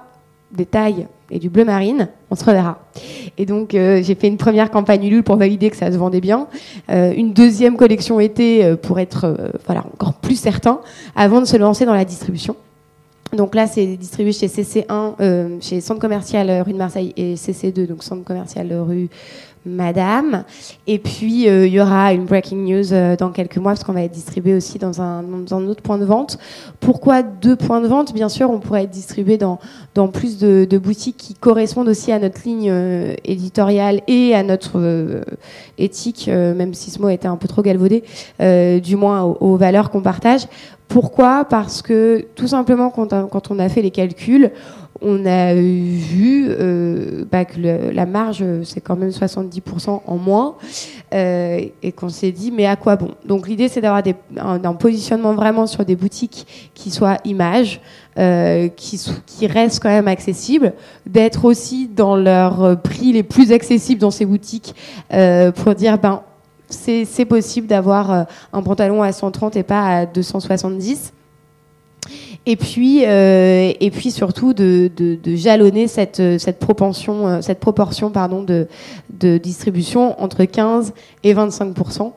des 0.56 0.66
tailles 0.66 1.08
et 1.32 1.40
du 1.40 1.50
bleu 1.50 1.66
marine, 1.66 2.10
on 2.30 2.36
se 2.36 2.44
reverra. 2.44 2.80
Et 3.38 3.46
donc 3.46 3.74
euh, 3.74 4.02
j'ai 4.04 4.16
fait 4.16 4.28
une 4.28 4.38
première 4.38 4.70
campagne 4.70 5.04
Ulule 5.06 5.24
pour 5.24 5.38
valider 5.38 5.70
que 5.70 5.78
ça 5.78 5.92
se 5.92 5.98
vendait 5.98 6.22
bien, 6.22 6.48
euh, 6.90 7.14
une 7.16 7.34
deuxième 7.34 7.78
collection 7.78 8.20
été 8.20 8.64
euh, 8.64 8.76
pour 8.76 9.00
être 9.00 9.36
voilà 9.66 9.84
encore 9.94 10.14
plus 10.14 10.36
certain 10.36 10.80
avant 11.16 11.42
de 11.42 11.46
se 11.46 11.58
lancer 11.58 11.86
dans 11.86 11.94
la 11.94 12.06
distribution. 12.06 12.56
Donc 13.34 13.56
là, 13.56 13.68
c'est 13.68 13.98
distribué 13.98 14.32
chez 14.32 14.48
CC1, 14.48 15.60
chez 15.60 15.82
Centre 15.82 16.00
Commercial 16.00 16.62
rue 16.62 16.72
de 16.72 16.78
Marseille 16.78 17.12
et 17.18 17.36
CC2, 17.36 17.88
donc 17.88 18.04
Centre 18.04 18.24
Commercial 18.24 18.72
rue 18.72 19.10
Madame. 19.66 20.44
Et 20.88 21.00
puis, 21.00 21.50
euh, 21.50 21.66
il 21.66 21.74
y 21.74 21.80
aura 21.80 22.14
une 22.14 22.26
breaking 22.26 22.58
news 22.58 22.94
euh, 22.94 23.16
dans 23.16 23.32
quelques 23.32 23.58
mois, 23.58 23.72
parce 23.72 23.84
qu'on 23.84 23.94
va 23.94 24.04
être 24.04 24.12
distribué 24.12 24.54
aussi 24.54 24.78
dans 24.78 25.02
un, 25.02 25.24
dans 25.24 25.58
un, 25.58 25.68
autre 25.68 25.82
point 25.82 25.98
de 25.98 26.06
vente. 26.06 26.38
Pourquoi 26.80 27.24
deux 27.24 27.56
points 27.56 27.82
de 27.82 27.88
vente? 27.88 28.14
Bien 28.14 28.30
sûr, 28.30 28.50
on 28.50 28.60
pourrait 28.60 28.84
être 28.84 28.92
distribué 28.92 29.38
dans, 29.38 29.60
dans 29.96 30.08
plus 30.08 30.38
de, 30.38 30.78
boutiques 30.78 31.18
qui 31.18 31.34
correspondent 31.34 31.88
aussi 31.88 32.12
à 32.12 32.20
notre 32.20 32.42
ligne 32.46 32.70
euh, 32.70 33.16
éditoriale 33.24 34.02
et 34.08 34.36
à 34.36 34.44
notre 34.44 35.24
éthique, 35.78 36.28
même 36.28 36.74
si 36.74 36.92
ce 36.92 37.02
mot 37.02 37.10
était 37.10 37.28
un 37.28 37.38
peu 37.38 37.48
trop 37.48 37.62
galvaudé, 37.62 38.04
du 38.82 38.96
moins 38.96 39.24
aux, 39.24 39.38
aux 39.40 39.56
valeurs 39.56 39.90
qu'on 39.90 40.02
partage. 40.02 40.48
Pourquoi? 40.88 41.46
Parce 41.46 41.82
que 41.82 42.26
tout 42.36 42.48
simplement, 42.48 42.90
quand, 42.90 43.28
quand 43.30 43.52
on 43.52 43.60
a 43.60 43.70
fait 43.70 43.82
les 43.82 43.92
calculs, 43.92 44.52
on 45.02 45.26
a 45.26 45.54
vu 45.54 46.50
bah, 47.32 47.46
que 47.46 47.60
la 47.60 48.06
marge, 48.06 48.44
c'est 48.64 48.82
quand 48.82 48.96
même 48.96 49.10
70% 49.10 50.02
en 50.06 50.18
moins, 50.18 50.56
et 51.12 51.92
qu'on 51.96 52.10
s'est 52.10 52.32
dit, 52.32 52.52
mais 52.52 52.66
à 52.66 52.76
quoi 52.76 52.96
bon? 52.96 53.12
Donc 53.26 53.48
l'idée, 53.48 53.68
c'est 53.68 53.82
d'avoir 53.82 54.02
un, 54.38 54.74
positionnement 54.74 55.34
vraiment 55.34 55.68
sur 55.68 55.84
des 55.84 55.96
boutiques 55.96 56.72
qui 56.74 56.92
soient 56.92 57.18
images, 57.26 57.82
qui, 58.16 59.02
qui 59.26 59.48
restent 59.48 59.82
quand 59.82 59.90
même 59.90 60.08
accessibles, 60.08 60.74
d'être 61.06 61.46
aussi 61.46 61.88
dans 61.88 62.16
leurs 62.16 62.82
prix 62.82 63.12
les 63.12 63.24
plus 63.24 63.52
accessibles 63.52 64.00
dans 64.00 64.12
ces 64.12 64.26
boutiques, 64.26 64.76
pour 65.10 65.76
dire, 65.76 65.98
ben 65.98 66.22
c'est 66.70 67.26
possible 67.26 67.68
d'avoir 67.68 68.12
euh, 68.12 68.24
un 68.54 68.62
pantalon 68.62 69.04
à 69.04 69.12
130 69.12 69.56
et 69.56 69.64
pas 69.64 70.00
à 70.00 70.06
270. 70.06 71.14
Et 72.48 72.56
puis, 72.58 73.04
euh, 73.06 73.74
et 73.80 73.90
puis 73.90 74.12
surtout 74.12 74.54
de, 74.54 74.92
jalonner 75.26 75.88
cette, 75.88 76.22
cette, 76.38 76.60
propension, 76.60 77.28
euh, 77.28 77.42
cette 77.42 77.60
proportion 77.60 78.12
pardon, 78.12 78.44
de, 78.44 78.68
de 79.10 79.38
distribution 79.38 80.22
entre 80.22 80.46
15 80.46 80.94
et 81.24 81.34
25% 81.34 82.12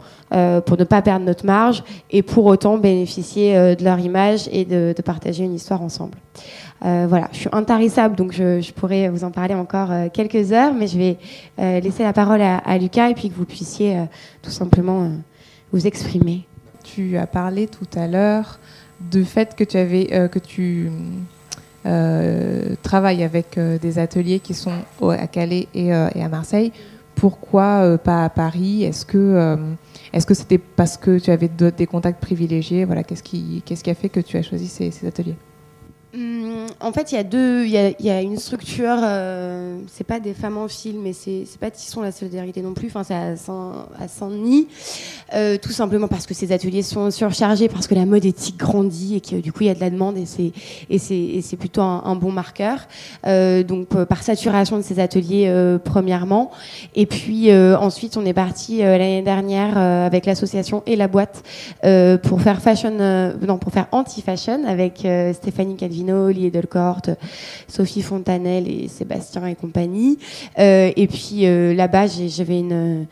pour 0.66 0.76
ne 0.76 0.84
pas 0.84 1.00
perdre 1.00 1.24
notre 1.24 1.46
marge 1.46 1.82
et 2.10 2.22
pour 2.22 2.44
autant 2.44 2.76
bénéficier 2.76 3.54
de 3.74 3.82
leur 3.82 3.98
image 3.98 4.46
et 4.52 4.66
de, 4.66 4.94
partager 5.02 5.44
une 5.44 5.54
histoire 5.54 5.80
ensemble. 5.80 6.18
voilà, 6.82 7.30
je 7.32 7.38
suis 7.38 7.48
intarissable, 7.50 8.14
donc 8.14 8.32
je, 8.32 8.72
pourrais 8.72 9.08
vous 9.08 9.24
en 9.24 9.30
parler 9.30 9.54
encore 9.54 9.88
quelques 10.12 10.52
heures, 10.52 10.74
mais 10.74 10.86
je 10.86 10.98
vais 10.98 11.80
laisser 11.80 12.02
la 12.02 12.12
parole 12.12 12.42
à, 12.42 12.58
à, 12.58 12.76
Lucas 12.76 13.08
et 13.08 13.14
puis 13.14 13.30
que 13.30 13.34
vous 13.36 13.46
puissiez 13.46 13.96
tout 14.42 14.50
simplement 14.50 15.10
vous 15.72 15.86
exprimer. 15.86 16.46
Tu 16.84 17.16
as 17.16 17.26
parlé 17.26 17.66
tout 17.66 17.88
à 17.98 18.06
l'heure 18.06 18.58
de 19.00 19.22
fait 19.24 19.54
que 19.54 19.64
tu 19.64 19.76
avais 19.76 20.08
euh, 20.12 20.28
que 20.28 20.38
tu 20.38 20.90
euh, 21.86 22.74
travailles 22.82 23.22
avec 23.22 23.56
euh, 23.56 23.78
des 23.78 23.98
ateliers 23.98 24.40
qui 24.40 24.54
sont 24.54 24.72
à 25.02 25.26
Calais 25.26 25.68
et, 25.74 25.92
à 25.92 26.28
Marseille. 26.28 26.72
Pourquoi 27.14 27.98
pas 27.98 28.24
à 28.24 28.28
Paris? 28.28 28.84
Est-ce 28.84 29.04
que 29.04 29.56
est-ce 30.12 30.32
c'était 30.34 30.58
parce 30.58 30.96
que 30.96 31.18
tu 31.18 31.32
avais 31.32 31.48
des 31.48 31.86
contacts 31.86 32.20
privilégiés? 32.20 32.84
Voilà, 32.84 33.02
qu'est-ce 33.02 33.24
qui 33.24 33.62
qu'est-ce 33.66 33.82
qui 33.82 33.90
a 33.90 33.94
fait 33.94 34.08
que 34.08 34.20
tu 34.20 34.36
as 34.36 34.42
choisi 34.42 34.68
ces 34.68 35.06
ateliers? 35.06 35.34
Hum, 36.14 36.66
en 36.80 36.90
fait, 36.90 37.12
il 37.12 37.16
y 37.16 37.18
a 37.18 37.22
deux, 37.22 37.66
il 37.66 37.70
y 37.70 38.10
a, 38.10 38.22
une 38.22 38.38
structure. 38.38 38.96
Euh, 39.02 39.78
c'est 39.88 40.06
pas 40.06 40.20
des 40.20 40.32
femmes 40.32 40.56
en 40.56 40.66
fil, 40.66 40.98
mais 40.98 41.12
c'est 41.12 41.44
pas 41.60 41.70
Tisson 41.70 42.00
la 42.00 42.12
solidarité 42.12 42.62
non 42.62 42.72
plus. 42.72 42.88
Enfin, 42.88 43.04
c'est 43.04 43.14
à 43.14 44.08
Saint-Denis, 44.08 44.68
euh, 45.34 45.58
tout 45.60 45.72
simplement 45.72 46.08
parce 46.08 46.26
que 46.26 46.32
ces 46.32 46.50
ateliers 46.50 46.82
sont 46.82 47.10
surchargés, 47.10 47.68
parce 47.68 47.86
que 47.86 47.94
la 47.94 48.06
mode 48.06 48.24
éthique 48.24 48.56
grandit 48.56 49.16
et 49.16 49.20
que 49.20 49.36
du 49.36 49.52
coup 49.52 49.64
il 49.64 49.66
y 49.66 49.70
a 49.70 49.74
de 49.74 49.80
la 49.80 49.90
demande 49.90 50.16
et 50.16 50.98
c'est 50.98 51.56
plutôt 51.58 51.82
un, 51.82 52.16
bon 52.16 52.32
marqueur. 52.32 52.88
Euh, 53.26 53.62
donc 53.62 53.88
par 53.88 54.22
saturation 54.22 54.78
de 54.78 54.82
ces 54.82 55.00
ateliers 55.00 55.52
premièrement, 55.84 56.50
et 56.94 57.04
puis 57.04 57.52
ensuite 57.52 58.16
on 58.16 58.24
est 58.24 58.32
parti 58.32 58.78
l'année 58.78 59.22
dernière 59.22 59.76
avec 59.76 60.24
l'association 60.24 60.82
et 60.86 60.96
la 60.96 61.08
boîte 61.08 61.42
pour 62.22 62.40
faire 62.40 62.62
fashion, 62.62 62.92
non 63.46 63.58
pour 63.58 63.72
faire 63.72 63.88
anti-fashion 63.92 64.64
avec 64.66 65.06
Stéphanie 65.34 65.76
Calvi 65.76 65.97
Vino, 65.98 66.28
Lié 66.28 66.50
Delcorte, 66.50 67.10
Sophie 67.66 68.02
Fontanelle 68.02 68.68
et 68.68 68.86
Sébastien 68.86 69.44
et 69.46 69.56
compagnie. 69.56 70.18
Euh, 70.58 70.92
et 70.94 71.08
puis 71.08 71.46
euh, 71.46 71.74
là-bas, 71.74 72.06
j'avais 72.06 72.60
une, 72.60 73.06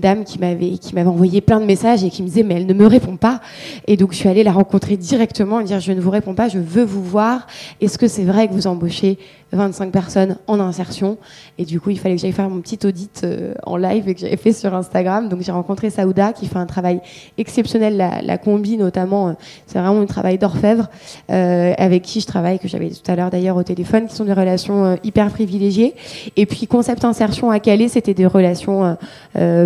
dame 0.00 0.24
qui 0.24 0.38
m'avait 0.38 0.78
qui 0.78 0.94
m'avait 0.94 1.08
envoyé 1.08 1.42
plein 1.42 1.60
de 1.60 1.66
messages 1.66 2.02
et 2.02 2.08
qui 2.08 2.22
me 2.22 2.28
disait 2.28 2.42
mais 2.42 2.54
elle 2.54 2.66
ne 2.66 2.72
me 2.72 2.86
répond 2.86 3.16
pas. 3.16 3.40
Et 3.86 3.96
donc 3.98 4.12
je 4.12 4.16
suis 4.16 4.28
allée 4.28 4.42
la 4.42 4.52
rencontrer 4.52 4.96
directement 4.96 5.60
et 5.60 5.64
dire 5.64 5.80
je 5.80 5.92
ne 5.92 6.00
vous 6.00 6.10
réponds 6.10 6.34
pas, 6.34 6.48
je 6.48 6.58
veux 6.58 6.84
vous 6.84 7.02
voir. 7.02 7.46
Est-ce 7.80 7.98
que 7.98 8.08
c'est 8.08 8.24
vrai 8.24 8.48
que 8.48 8.54
vous 8.54 8.66
embauchez 8.66 9.18
25 9.52 9.92
personnes 9.92 10.36
en 10.46 10.60
insertion? 10.60 11.18
Et 11.58 11.66
du 11.66 11.78
coup, 11.78 11.90
il 11.90 11.98
fallait 11.98 12.16
que 12.16 12.22
j'aille 12.22 12.32
faire 12.32 12.48
mon 12.48 12.60
petit 12.60 12.78
audit 12.86 13.20
euh, 13.24 13.52
en 13.64 13.76
live 13.76 14.08
et 14.08 14.14
que 14.14 14.20
j'avais 14.20 14.36
fait 14.36 14.52
sur 14.52 14.74
Instagram. 14.74 15.28
Donc, 15.28 15.42
j'ai 15.42 15.52
rencontré 15.52 15.90
Saouda 15.90 16.32
qui 16.32 16.46
fait 16.46 16.56
un 16.56 16.66
travail 16.66 17.00
exceptionnel, 17.36 17.96
la, 17.96 18.22
la 18.22 18.38
combi 18.38 18.78
notamment. 18.78 19.36
C'est 19.66 19.78
vraiment 19.78 20.00
un 20.00 20.06
travail 20.06 20.38
d'orfèvre 20.38 20.88
avec 21.28 22.02
qui 22.02 22.20
je 22.20 22.26
travaille, 22.30 22.58
que 22.58 22.68
j'avais 22.68 22.90
tout 22.90 23.10
à 23.10 23.16
l'heure 23.16 23.30
d'ailleurs 23.30 23.56
au 23.56 23.62
téléphone, 23.62 24.06
qui 24.06 24.14
sont 24.14 24.24
des 24.24 24.32
relations 24.32 24.98
hyper 25.04 25.30
privilégiées. 25.30 25.94
Et 26.36 26.46
puis, 26.46 26.66
concept 26.66 27.04
insertion 27.04 27.50
à 27.50 27.60
Calais, 27.60 27.88
c'était 27.88 28.14
des 28.14 28.26
relations 28.26 28.96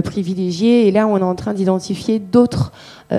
privilégiées. 0.04 0.88
Et 0.88 0.90
là, 0.90 1.06
on 1.06 1.18
est 1.18 1.22
en 1.22 1.34
train 1.34 1.54
d'identifier 1.54 2.18
d'autres. 2.18 2.72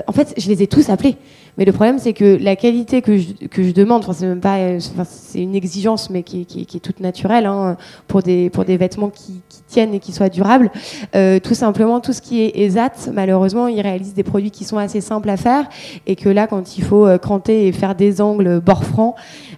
en 0.06 0.12
fait, 0.12 0.34
je 0.36 0.48
les 0.48 0.62
ai 0.62 0.66
tous 0.66 0.90
appelés. 0.90 1.16
Mais 1.58 1.64
le 1.64 1.72
problème, 1.72 1.98
c'est 1.98 2.12
que 2.12 2.38
la 2.40 2.56
qualité 2.56 3.02
que 3.02 3.16
je, 3.16 3.32
que 3.50 3.62
je 3.62 3.70
demande, 3.70 4.02
enfin, 4.02 4.12
c'est 4.12 4.26
même 4.26 4.40
pas, 4.40 4.58
c'est 4.80 5.40
une 5.40 5.54
exigence, 5.54 6.10
mais 6.10 6.22
qui, 6.22 6.44
qui, 6.44 6.66
qui 6.66 6.76
est 6.76 6.80
toute 6.80 7.00
naturelle 7.00 7.46
hein, 7.46 7.76
pour 8.08 8.22
des 8.22 8.50
pour 8.50 8.64
des 8.64 8.76
vêtements 8.76 9.08
qui, 9.08 9.40
qui 9.48 9.62
tiennent 9.66 9.94
et 9.94 10.00
qui 10.00 10.12
soient 10.12 10.28
durables. 10.28 10.70
Euh, 11.14 11.38
tout 11.40 11.54
simplement, 11.54 12.00
tout 12.00 12.12
ce 12.12 12.20
qui 12.20 12.42
est 12.42 12.58
ESAT, 12.58 13.10
malheureusement, 13.12 13.68
ils 13.68 13.80
réalisent 13.80 14.14
des 14.14 14.22
produits 14.22 14.50
qui 14.50 14.64
sont 14.64 14.78
assez 14.78 15.00
simples 15.00 15.30
à 15.30 15.36
faire, 15.36 15.68
et 16.06 16.16
que 16.16 16.28
là, 16.28 16.46
quand 16.46 16.76
il 16.76 16.84
faut 16.84 17.06
euh, 17.06 17.18
cranter 17.18 17.66
et 17.66 17.72
faire 17.72 17.94
des 17.94 18.20
angles 18.20 18.60
bord 18.60 18.84
franc, 18.84 19.14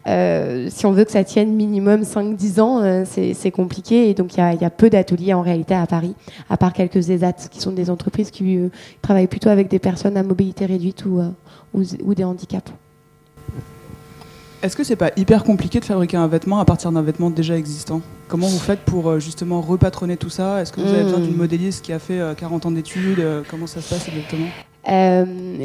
euh, 0.06 0.68
si 0.70 0.86
on 0.86 0.92
veut 0.92 1.04
que 1.04 1.10
ça 1.10 1.24
tienne 1.24 1.52
minimum 1.54 2.02
5-10 2.02 2.60
ans, 2.60 2.82
euh, 2.82 3.04
c'est 3.04 3.50
compliqué. 3.50 4.08
Et 4.08 4.14
donc, 4.14 4.34
il 4.34 4.38
y 4.38 4.40
a, 4.40 4.54
y 4.54 4.64
a, 4.64 4.70
peu 4.70 4.90
d'ateliers 4.90 5.34
en 5.34 5.42
réalité 5.42 5.74
à 5.74 5.86
Paris, 5.86 6.14
à 6.48 6.56
part 6.56 6.72
quelques 6.72 7.10
ESAT, 7.10 7.48
qui 7.50 7.60
sont 7.60 7.72
des 7.72 7.90
entreprises 7.90 8.30
qui 8.30 8.56
euh, 8.56 8.68
travaillent 9.02 9.26
plutôt 9.26 9.50
avec 9.50 9.68
des 9.68 9.78
personnes 9.78 10.16
à 10.16 10.22
mobilité 10.22 10.66
réduite 10.66 11.04
ou 11.04 11.20
ou, 11.74 12.14
des 12.14 12.24
handicaps. 12.24 12.72
Est-ce 14.62 14.76
que 14.76 14.82
c'est 14.82 14.96
pas 14.96 15.10
hyper 15.16 15.44
compliqué 15.44 15.78
de 15.78 15.84
fabriquer 15.84 16.16
un 16.16 16.26
vêtement 16.26 16.58
à 16.58 16.64
partir 16.64 16.90
d'un 16.90 17.02
vêtement 17.02 17.30
déjà 17.30 17.56
existant? 17.56 18.00
Comment 18.26 18.48
vous 18.48 18.58
faites 18.58 18.80
pour 18.80 19.08
euh, 19.08 19.20
justement 19.20 19.60
repatronner 19.60 20.16
tout 20.16 20.30
ça? 20.30 20.60
Est-ce 20.60 20.72
que 20.72 20.80
vous 20.80 20.88
avez 20.88 21.04
besoin 21.04 21.20
d'une 21.20 21.34
hmm. 21.34 21.38
modéliste 21.38 21.84
qui 21.84 21.92
a 21.92 22.00
fait 22.00 22.20
40 22.36 22.64
euh, 22.64 22.68
ans 22.68 22.72
d'études 22.72 23.20
euh, 23.20 23.42
Comment 23.48 23.68
ça 23.68 23.80
se 23.80 23.94
passe 23.94 24.08
exactement? 24.08 24.48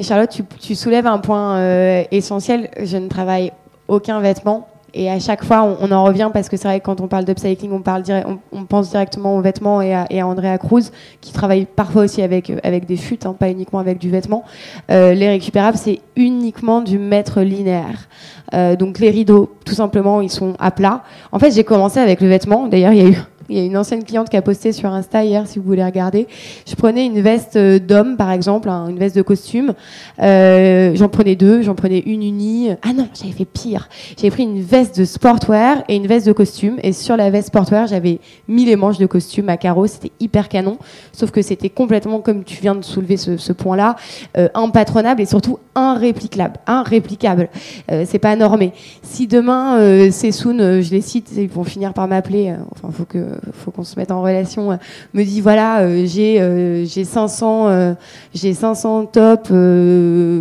Charlotte, 0.03 0.29
tu, 0.29 0.43
tu, 0.59 0.75
soulèves 0.75 1.07
un 1.07 1.17
point 1.17 2.05
essentiel. 2.11 2.69
Je 2.83 2.97
ne 2.97 3.07
travaille 3.07 3.51
aucun 3.87 4.19
vêtement 4.19 4.67
et 4.95 5.10
à 5.10 5.19
chaque 5.19 5.43
fois, 5.43 5.77
on, 5.82 5.91
en 5.91 6.03
revient 6.03 6.29
parce 6.32 6.49
que 6.49 6.58
c'est 6.58 6.67
vrai 6.67 6.79
que 6.79 6.86
quand 6.86 7.01
on 7.01 7.08
parle 7.08 7.25
d'upcycling, 7.25 7.71
on, 7.71 7.82
parle 7.82 8.03
on, 8.51 8.65
pense 8.65 8.91
directement 8.91 9.36
aux 9.36 9.41
vêtements 9.41 9.82
et 9.82 9.93
à, 9.93 10.06
et 10.12 10.21
à, 10.21 10.27
Andrea 10.27 10.58
Cruz, 10.60 10.91
qui 11.19 11.34
travaille 11.34 11.65
parfois 11.65 12.03
aussi 12.03 12.21
avec, 12.21 12.51
avec 12.63 12.86
des 12.86 12.97
chutes, 12.97 13.25
hein, 13.25 13.36
pas 13.38 13.49
uniquement 13.49 13.79
avec 13.79 13.97
du 13.97 14.12
vêtement. 14.12 14.43
Euh, 14.91 15.15
les 15.15 15.29
récupérables, 15.29 15.77
c'est 15.77 15.99
uniquement 16.15 16.82
du 16.82 16.99
mètre 16.99 17.41
linéaire. 17.41 18.08
Euh, 18.53 18.75
donc 18.75 18.99
les 18.99 19.10
rideaux, 19.10 19.51
tout 19.65 19.73
simplement, 19.73 20.21
ils 20.21 20.29
sont 20.29 20.53
à 20.60 20.69
plat. 20.69 21.01
En 21.32 21.39
fait, 21.39 21.49
j'ai 21.51 21.63
commencé 21.63 21.99
avec 21.99 22.21
le 22.21 22.27
vêtement. 22.27 22.67
D'ailleurs, 22.67 22.93
il 22.93 23.01
y 23.01 23.06
a 23.06 23.10
eu 23.10 23.17
il 23.53 23.59
y 23.59 23.61
a 23.61 23.65
une 23.65 23.77
ancienne 23.77 24.03
cliente 24.03 24.29
qui 24.29 24.37
a 24.37 24.41
posté 24.41 24.71
sur 24.71 24.89
Insta 24.89 25.23
hier, 25.23 25.47
si 25.47 25.59
vous 25.59 25.65
voulez 25.65 25.83
regarder. 25.83 26.27
Je 26.67 26.73
prenais 26.75 27.05
une 27.05 27.21
veste 27.21 27.55
euh, 27.55 27.77
d'homme, 27.77 28.17
par 28.17 28.31
exemple, 28.31 28.67
hein, 28.67 28.87
une 28.89 28.97
veste 28.97 29.15
de 29.15 29.21
costume. 29.21 29.73
Euh, 30.19 30.93
j'en 30.95 31.07
prenais 31.07 31.35
deux, 31.35 31.61
j'en 31.61 31.75
prenais 31.75 31.99
une 31.99 32.23
unie. 32.23 32.69
Ah 32.81 32.93
non, 32.93 33.07
j'avais 33.13 33.31
fait 33.31 33.45
pire. 33.45 33.89
J'avais 34.17 34.31
pris 34.31 34.43
une 34.43 34.61
veste 34.61 34.97
de 34.99 35.05
sportwear 35.05 35.83
et 35.87 35.95
une 35.95 36.07
veste 36.07 36.25
de 36.25 36.31
costume. 36.31 36.77
Et 36.81 36.93
sur 36.93 37.15
la 37.15 37.29
veste 37.29 37.49
sportwear, 37.49 37.85
j'avais 37.85 38.19
mis 38.47 38.65
les 38.65 38.75
manches 38.75 38.97
de 38.97 39.05
costume 39.05 39.49
à 39.49 39.57
carreaux. 39.57 39.85
C'était 39.85 40.11
hyper 40.19 40.49
canon. 40.49 40.79
Sauf 41.11 41.29
que 41.29 41.43
c'était 41.43 41.69
complètement, 41.69 42.21
comme 42.21 42.43
tu 42.43 42.59
viens 42.59 42.73
de 42.73 42.83
soulever 42.83 43.17
ce, 43.17 43.53
point-là, 43.53 43.95
euh, 44.35 44.49
impatronable 44.55 45.21
et 45.21 45.25
surtout 45.25 45.59
irréplicable. 45.75 46.57
Irréplicable. 46.67 47.49
Euh, 47.91 48.05
c'est 48.07 48.19
pas 48.19 48.35
normé. 48.35 48.73
Si 49.01 49.27
demain, 49.27 49.77
euh, 49.77 50.11
Soon, 50.11 50.59
euh, 50.59 50.81
je 50.81 50.91
les 50.91 51.01
cite, 51.01 51.31
ils 51.35 51.49
vont 51.49 51.63
finir 51.63 51.93
par 51.93 52.07
m'appeler. 52.07 52.53
enfin, 52.71 52.89
faut 52.91 53.05
que 53.05 53.37
faut 53.51 53.71
qu'on 53.71 53.84
se 53.84 53.97
mette 53.99 54.12
en 54.12 54.21
relation, 54.21 54.71
euh, 54.71 54.75
me 55.13 55.23
dit 55.23 55.41
voilà, 55.41 55.82
euh, 55.82 56.06
j'ai 56.06 56.86
j'ai 56.86 57.03
500 57.03 57.95
j'ai 58.34 58.53
500 58.53 59.06
tops 59.08 59.51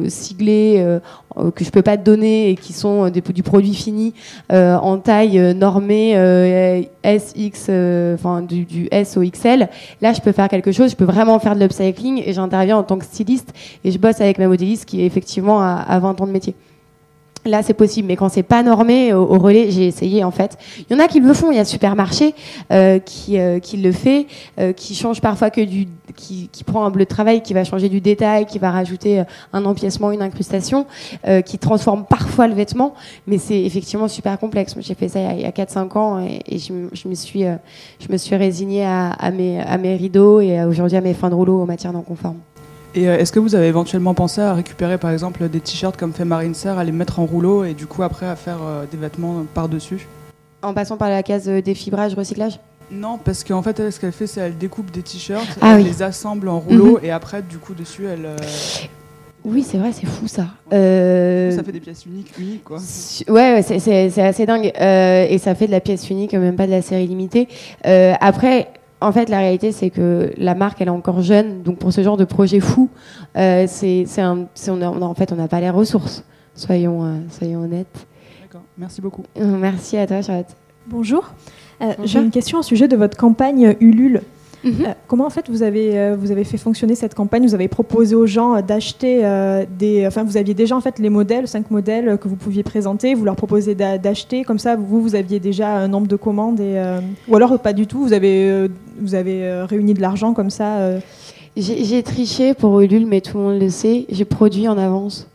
siglés 0.09 0.85
que 1.55 1.65
je 1.65 1.71
peux 1.71 1.83
pas 1.83 1.97
te 1.97 2.05
donner 2.05 2.51
et 2.51 2.57
qui 2.57 2.73
sont 2.73 3.11
du 3.11 3.43
produit 3.43 3.75
fini 3.75 4.15
en 4.51 4.99
taille 4.99 5.55
normée 5.55 6.15
SX, 7.05 7.71
enfin 8.15 8.43
du, 8.43 8.89
S 8.91 9.17
au 9.17 9.23
XL. 9.23 9.69
Là, 10.01 10.13
je 10.13 10.21
peux 10.21 10.33
faire 10.33 10.49
quelque 10.49 10.73
chose. 10.73 10.91
Je 10.91 10.97
peux 10.97 11.05
vraiment 11.05 11.39
faire 11.39 11.55
de 11.55 11.61
l'upcycling 11.61 12.23
et 12.25 12.33
j'interviens 12.33 12.77
en 12.77 12.83
tant 12.83 12.99
que 12.99 13.05
styliste 13.05 13.53
et 13.85 13.91
je 13.91 13.99
bosse 13.99 14.21
avec 14.21 14.39
ma 14.39 14.49
modéliste 14.49 14.85
qui 14.85 15.03
est 15.03 15.07
effectivement 15.07 15.63
à 15.63 15.99
20 15.99 16.21
ans 16.21 16.27
de 16.27 16.33
métier. 16.33 16.55
Là, 17.45 17.65
c'est 17.65 17.75
possible, 17.75 18.07
mais 18.07 18.15
quand 18.15 18.29
c'est 18.29 18.45
pas 18.45 18.63
normé 18.63 19.13
au, 19.13 19.27
relais, 19.27 19.71
j'ai 19.73 19.89
essayé 19.89 20.23
en 20.23 20.31
fait. 20.31 20.57
Il 20.79 20.93
y 20.93 20.97
en 20.97 21.03
a 21.03 21.09
qui 21.09 21.19
le 21.19 21.35
font. 21.35 21.51
Il 21.51 21.57
y 21.57 21.61
a 21.61 21.65
Supermarché 21.65 22.37
euh, 22.73 23.01
qui, 23.01 23.37
euh, 23.37 23.59
qui 23.59 23.79
le 23.79 23.91
fait, 23.91 24.29
euh, 24.61 24.73
qui 24.73 24.95
change 24.95 25.21
parfois 25.21 25.51
que 25.51 25.61
du, 25.61 25.89
qui, 26.15 26.49
qui, 26.53 26.63
prend 26.63 26.85
un 26.85 26.91
bleu 26.91 27.03
de 27.05 27.09
travail, 27.09 27.43
qui 27.43 27.53
va 27.53 27.65
changer 27.65 27.89
du 27.89 28.01
détail, 28.01 28.47
qui 28.47 28.61
va 28.61 28.71
rajouter 28.71 29.21
euh, 29.21 29.25
un 29.53 29.65
empiècement, 29.65 30.13
une 30.13 30.23
incrustation, 30.23 30.87
euh, 31.27 31.41
qui 31.41 31.59
transforme 31.59 32.05
parfois 32.05 32.47
le 32.47 32.55
vêtement. 32.55 32.95
Mais 33.27 33.39
c'est 33.39 33.61
effectivement 33.61 34.07
super 34.07 34.39
complexe. 34.39 34.77
J'ai 34.79 34.95
fait 34.95 35.09
ça 35.09 35.19
il 35.33 35.41
y 35.41 35.45
a, 35.45 35.51
4-5 35.51 35.99
ans 35.99 36.21
et, 36.21 36.59
je, 36.59 37.09
me 37.09 37.15
suis, 37.17 37.43
je 37.43 38.13
me 38.13 38.17
suis 38.19 38.37
résignée 38.37 38.85
à, 38.85 39.11
à, 39.11 39.33
mes, 39.33 39.61
à 39.61 39.79
mes 39.79 39.97
rideaux 39.97 40.41
et 40.41 40.63
aujourd'hui 40.63 40.97
à 40.97 41.01
mes 41.01 41.15
fins 41.15 41.29
de 41.29 41.35
rouleau 41.35 41.61
en 41.61 41.67
matière 41.67 41.93
non 41.93 42.03
conforme. 42.03 42.37
Et 42.95 43.09
euh, 43.09 43.17
est-ce 43.17 43.33
que 43.33 43.39
vous 43.39 43.55
avez 43.55 43.69
éventuellement 43.69 44.15
pensé 44.15 44.41
à 44.41 44.53
récupérer 44.53 44.99
par 44.99 45.11
exemple 45.11 45.49
des 45.49 45.61
t-shirts 45.61 45.97
comme 45.97 46.13
fait 46.13 46.25
Marine 46.25 46.55
Serre, 46.55 46.79
à 46.79 46.85
les 46.85 46.93
mettre 46.93 47.21
en 47.21 47.27
rouleau 47.27 47.65
et 47.65 47.75
du 47.75 47.87
coup 47.87 48.03
après 48.03 48.27
à 48.27 48.37
faire 48.37 48.59
euh, 48.63 48.85
des 48.91 48.99
vêtements 48.99 49.45
par-dessus? 49.55 50.07
En 50.63 50.75
passant 50.75 50.97
par 50.97 51.09
la 51.09 51.23
case 51.23 51.47
des 51.47 51.75
fibrages, 51.75 52.15
recyclage? 52.15 52.61
Non, 52.91 53.19
parce 53.19 53.43
qu'en 53.43 53.63
fait, 53.63 53.91
ce 53.91 53.99
qu'elle 53.99 54.13
fait, 54.13 54.27
c'est 54.27 54.41
qu'elle 54.41 54.59
découpe 54.59 54.91
des 54.91 55.03
t-shirts, 55.03 55.59
ah 55.63 55.79
elle 55.79 55.85
les 55.85 56.03
assemble 56.03 56.49
en 56.49 56.61
rouleau, 56.61 56.99
mhm. 56.99 57.05
et 57.05 57.11
après, 57.11 57.41
du 57.41 57.57
coup, 57.57 57.73
dessus, 57.73 58.05
elle. 58.07 58.29
Oui, 59.45 59.65
c'est 59.67 59.79
vrai, 59.79 59.91
c'est 59.93 60.07
fou 60.07 60.29
ça. 60.29 60.49
Ça 60.71 61.65
fait 61.65 61.73
des 61.73 61.81
pièces 61.81 62.05
uniques, 62.05 62.33
uniques 62.39 62.63
quoi. 62.63 62.79
Ouais, 63.29 63.63
c'est 63.63 64.21
assez 64.21 64.47
dingue. 64.47 64.67
et 64.67 65.39
ça 65.39 65.55
fait 65.55 65.67
de 65.67 65.73
la 65.73 65.81
pièce 65.81 66.11
unique, 66.11 66.35
même 66.35 66.55
pas 66.55 66.67
de 66.67 66.73
la 66.73 66.83
série 66.83 67.07
limitée. 67.07 67.49
après, 68.21 68.69
en 69.03 69.13
fait, 69.13 69.29
la 69.29 69.39
réalité, 69.39 69.73
c'est 69.73 69.91
que 69.91 70.33
la 70.37 70.55
marque, 70.55 70.81
elle 70.81 70.89
est 70.89 70.91
encore 70.91 71.23
jeune. 71.23 71.63
Donc, 71.63 71.79
pour 71.79 71.93
ce 71.93 72.03
genre 72.03 72.17
de 72.17 72.25
projet 72.25 72.61
fou, 72.61 72.89
euh, 73.37 73.67
c'est, 73.69 74.07
un, 74.19 74.47
on 74.69 75.03
en 75.03 75.15
fait, 75.15 75.33
on 75.33 75.37
n'a 75.37 75.49
pas 75.49 75.61
les 75.61 75.71
ressources. 75.71 76.25
Soyons, 76.55 77.05
euh, 77.05 77.17
soyons 77.31 77.63
honnêtes. 77.63 78.07
D'accord. 78.43 78.63
Merci 78.77 79.01
beaucoup. 79.01 79.23
Euh, 79.39 79.57
merci 79.59 79.97
à 79.97 80.07
toi, 80.07 80.23
Charlotte. 80.23 80.55
Bonjour. 80.87 81.33
J'ai 82.05 82.21
une 82.21 82.31
question 82.31 82.59
au 82.59 82.63
sujet 82.63 82.87
de 82.87 82.97
votre 82.97 83.17
campagne 83.17 83.77
Ulule. 83.81 84.23
Euh, 84.65 84.71
comment 85.09 85.27
en 85.27 85.31
fait 85.31 85.51
vous 85.51 85.63
avez, 85.63 85.99
euh, 85.99 86.17
vous 86.19 86.31
avez 86.31 86.45
fait 86.45 86.57
fonctionner 86.57 86.95
cette 86.95 87.15
campagne? 87.15 87.45
Vous 87.45 87.55
avez 87.55 87.69
proposé 87.69 88.15
aux 88.15 88.27
gens 88.27 88.55
euh, 88.55 88.63
d'acheter 88.63 89.23
des. 89.79 90.07
Enfin, 90.07 90.25
vous 90.25 90.37
aviez 90.37 90.55
déjà 90.55 90.77
en 90.77 90.81
fait 90.81 90.99
les 90.99 91.11
modèles, 91.11 91.49
cinq 91.49 91.71
modèles 91.71 92.19
que 92.19 92.29
vous 92.29 92.37
pouviez 92.37 92.63
présenter. 92.63 93.15
Vous 93.15 93.25
leur 93.25 93.37
proposez 93.37 93.75
d'acheter 93.75 94.45
comme 94.45 94.59
ça. 94.59 94.77
Vous, 94.77 95.03
vous 95.03 95.15
aviez 95.15 95.41
déjà 95.41 95.77
un 95.77 95.89
nombre 95.89 96.07
de 96.07 96.17
commandes 96.17 96.61
et 96.61 96.81
ou 97.29 97.37
alors 97.37 97.59
pas 97.59 97.73
du 97.73 97.87
tout. 97.87 98.03
Vous 98.03 98.13
avez, 98.13 98.69
vous 99.01 99.15
avez 99.15 99.63
réuni 99.63 99.95
de 99.95 100.01
l'argent 100.01 100.35
comme 100.35 100.51
ça. 100.51 100.99
J'ai 101.57 102.03
triché 102.03 102.55
pour 102.55 102.81
Ulule, 102.81 103.07
mais 103.07 103.21
tout 103.21 103.37
le 103.39 103.45
monde 103.45 103.61
le 103.61 103.69
sait. 103.69 104.07
J'ai 104.11 104.25
produit 104.25 104.69
en 104.69 104.79
avance. 104.79 105.29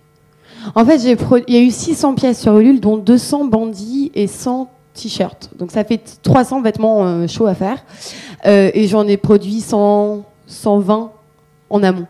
En 0.76 0.86
fait, 0.86 0.98
il 0.98 1.54
y 1.54 1.58
a 1.58 1.62
eu 1.62 1.72
600 1.72 2.16
pièces 2.16 2.42
sur 2.42 2.58
Ulule, 2.58 2.80
dont 2.80 2.98
200 2.98 3.46
bandits 3.46 4.12
et 4.16 4.28
100 4.28 4.70
t-shirts. 4.98 5.52
Donc 5.58 5.72
ça 5.72 5.84
fait 5.84 6.20
300 6.22 6.62
vêtements 6.62 7.28
chauds 7.28 7.48
à 7.48 7.56
faire. 7.56 7.84
Euh, 8.45 8.72
et 8.74 8.88
j'en 8.88 9.08
ai 9.08 9.18
produit 9.18 9.62
100, 9.62 10.24
120 10.45 11.12
en 11.70 11.84
amont 11.84 12.08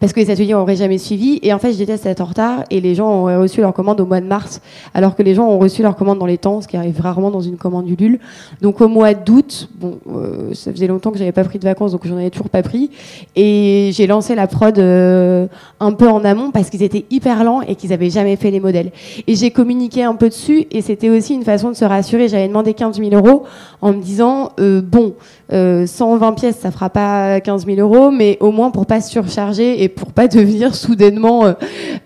parce 0.00 0.12
que 0.12 0.20
les 0.20 0.30
ateliers 0.30 0.52
n'auraient 0.52 0.76
jamais 0.76 0.98
suivi. 0.98 1.38
Et 1.42 1.52
en 1.52 1.58
fait, 1.58 1.72
je 1.72 1.78
déteste 1.78 2.06
être 2.06 2.20
en 2.20 2.26
retard 2.26 2.64
et 2.70 2.80
les 2.80 2.94
gens 2.94 3.08
ont 3.08 3.40
reçu 3.40 3.60
leur 3.60 3.72
commande 3.72 4.00
au 4.00 4.06
mois 4.06 4.20
de 4.20 4.26
mars, 4.26 4.60
alors 4.94 5.16
que 5.16 5.22
les 5.22 5.34
gens 5.34 5.48
ont 5.48 5.58
reçu 5.58 5.82
leur 5.82 5.96
commande 5.96 6.18
dans 6.18 6.26
les 6.26 6.38
temps, 6.38 6.60
ce 6.60 6.68
qui 6.68 6.76
arrive 6.76 7.00
rarement 7.00 7.30
dans 7.30 7.40
une 7.40 7.56
commande 7.56 7.88
Ulule. 7.88 8.18
Donc 8.60 8.80
au 8.80 8.88
mois 8.88 9.14
d'août, 9.14 9.68
bon, 9.74 9.98
euh, 10.08 10.54
ça 10.54 10.72
faisait 10.72 10.86
longtemps 10.86 11.10
que 11.10 11.18
j'avais 11.18 11.32
pas 11.32 11.44
pris 11.44 11.58
de 11.58 11.64
vacances, 11.64 11.92
donc 11.92 12.06
j'en 12.06 12.16
avais 12.16 12.30
toujours 12.30 12.48
pas 12.48 12.62
pris. 12.62 12.90
Et 13.36 13.90
j'ai 13.92 14.06
lancé 14.06 14.34
la 14.34 14.46
prod 14.46 14.78
euh, 14.78 15.46
un 15.80 15.92
peu 15.92 16.08
en 16.08 16.24
amont 16.24 16.50
parce 16.50 16.70
qu'ils 16.70 16.82
étaient 16.82 17.04
hyper 17.10 17.44
lents 17.44 17.60
et 17.62 17.74
qu'ils 17.74 17.92
avaient 17.92 18.10
jamais 18.10 18.36
fait 18.36 18.50
les 18.50 18.60
modèles. 18.60 18.92
Et 19.26 19.34
j'ai 19.34 19.50
communiqué 19.50 20.02
un 20.02 20.14
peu 20.14 20.28
dessus 20.28 20.66
et 20.70 20.82
c'était 20.82 21.10
aussi 21.10 21.34
une 21.34 21.44
façon 21.44 21.70
de 21.70 21.76
se 21.76 21.84
rassurer. 21.84 22.28
J'avais 22.28 22.48
demandé 22.48 22.74
15 22.74 22.98
000 22.98 23.10
euros 23.14 23.44
en 23.80 23.92
me 23.92 24.00
disant, 24.00 24.52
euh, 24.60 24.80
bon, 24.80 25.14
120 25.50 26.32
pièces, 26.32 26.56
ça 26.60 26.70
fera 26.70 26.88
pas 26.88 27.40
15 27.40 27.66
000 27.66 27.78
euros, 27.78 28.10
mais 28.10 28.38
au 28.40 28.52
moins 28.52 28.70
pour 28.70 28.86
pas 28.86 29.02
se 29.02 29.10
surcharger 29.10 29.71
et 29.78 29.88
pour 29.88 30.12
pas 30.12 30.28
devenir 30.28 30.74
soudainement 30.74 31.46
euh, 31.46 31.52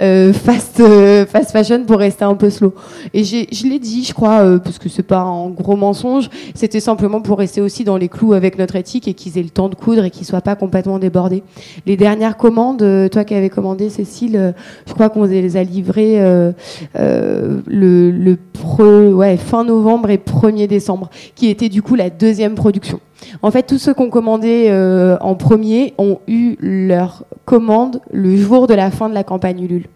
euh, 0.02 0.32
fast, 0.32 0.80
euh, 0.80 1.26
fast 1.26 1.50
fashion 1.50 1.84
pour 1.84 1.98
rester 1.98 2.24
un 2.24 2.34
peu 2.34 2.50
slow. 2.50 2.74
Et 3.14 3.24
je 3.24 3.66
l'ai 3.66 3.78
dit, 3.78 4.04
je 4.04 4.14
crois, 4.14 4.58
parce 4.60 4.78
que 4.78 4.88
c'est 4.88 5.02
pas 5.02 5.20
un 5.20 5.50
gros 5.50 5.76
mensonge, 5.76 6.28
c'était 6.54 6.80
simplement 6.80 7.20
pour 7.20 7.38
rester 7.38 7.60
aussi 7.60 7.84
dans 7.84 7.96
les 7.96 8.08
clous 8.08 8.32
avec 8.32 8.58
notre 8.58 8.76
éthique 8.76 9.08
et 9.08 9.14
qu'ils 9.14 9.38
aient 9.38 9.42
le 9.42 9.50
temps 9.50 9.68
de 9.68 9.74
coudre 9.74 10.04
et 10.04 10.10
qu'ils 10.10 10.26
soient 10.26 10.40
pas 10.40 10.56
complètement 10.56 10.98
débordés. 10.98 11.42
Les 11.86 11.96
dernières 11.96 12.36
commandes, 12.36 13.10
toi 13.10 13.24
qui 13.24 13.34
avais 13.34 13.48
commandé, 13.48 13.90
Cécile, 13.90 14.54
je 14.86 14.92
crois 14.92 15.08
qu'on 15.08 15.24
les 15.24 15.56
a 15.56 15.62
livrées 15.62 16.20
fin 19.36 19.64
novembre 19.64 20.10
et 20.10 20.18
1er 20.18 20.66
décembre, 20.66 21.10
qui 21.34 21.48
était 21.48 21.68
du 21.68 21.82
coup 21.82 21.94
la 21.94 22.10
deuxième 22.10 22.54
production. 22.54 23.00
En 23.42 23.50
fait, 23.50 23.64
tous 23.64 23.78
ceux 23.78 23.94
qui 23.94 24.02
ont 24.02 24.10
commandé 24.10 24.66
euh, 24.68 25.16
en 25.20 25.34
premier 25.34 25.94
ont 25.98 26.20
eu 26.26 26.56
leur 26.60 27.24
commande 27.44 28.00
le 28.12 28.36
jour 28.36 28.66
de 28.66 28.74
la 28.74 28.90
fin 28.90 29.08
de 29.08 29.14
la 29.14 29.24
campagne 29.24 29.62
Ulule. 29.62 29.86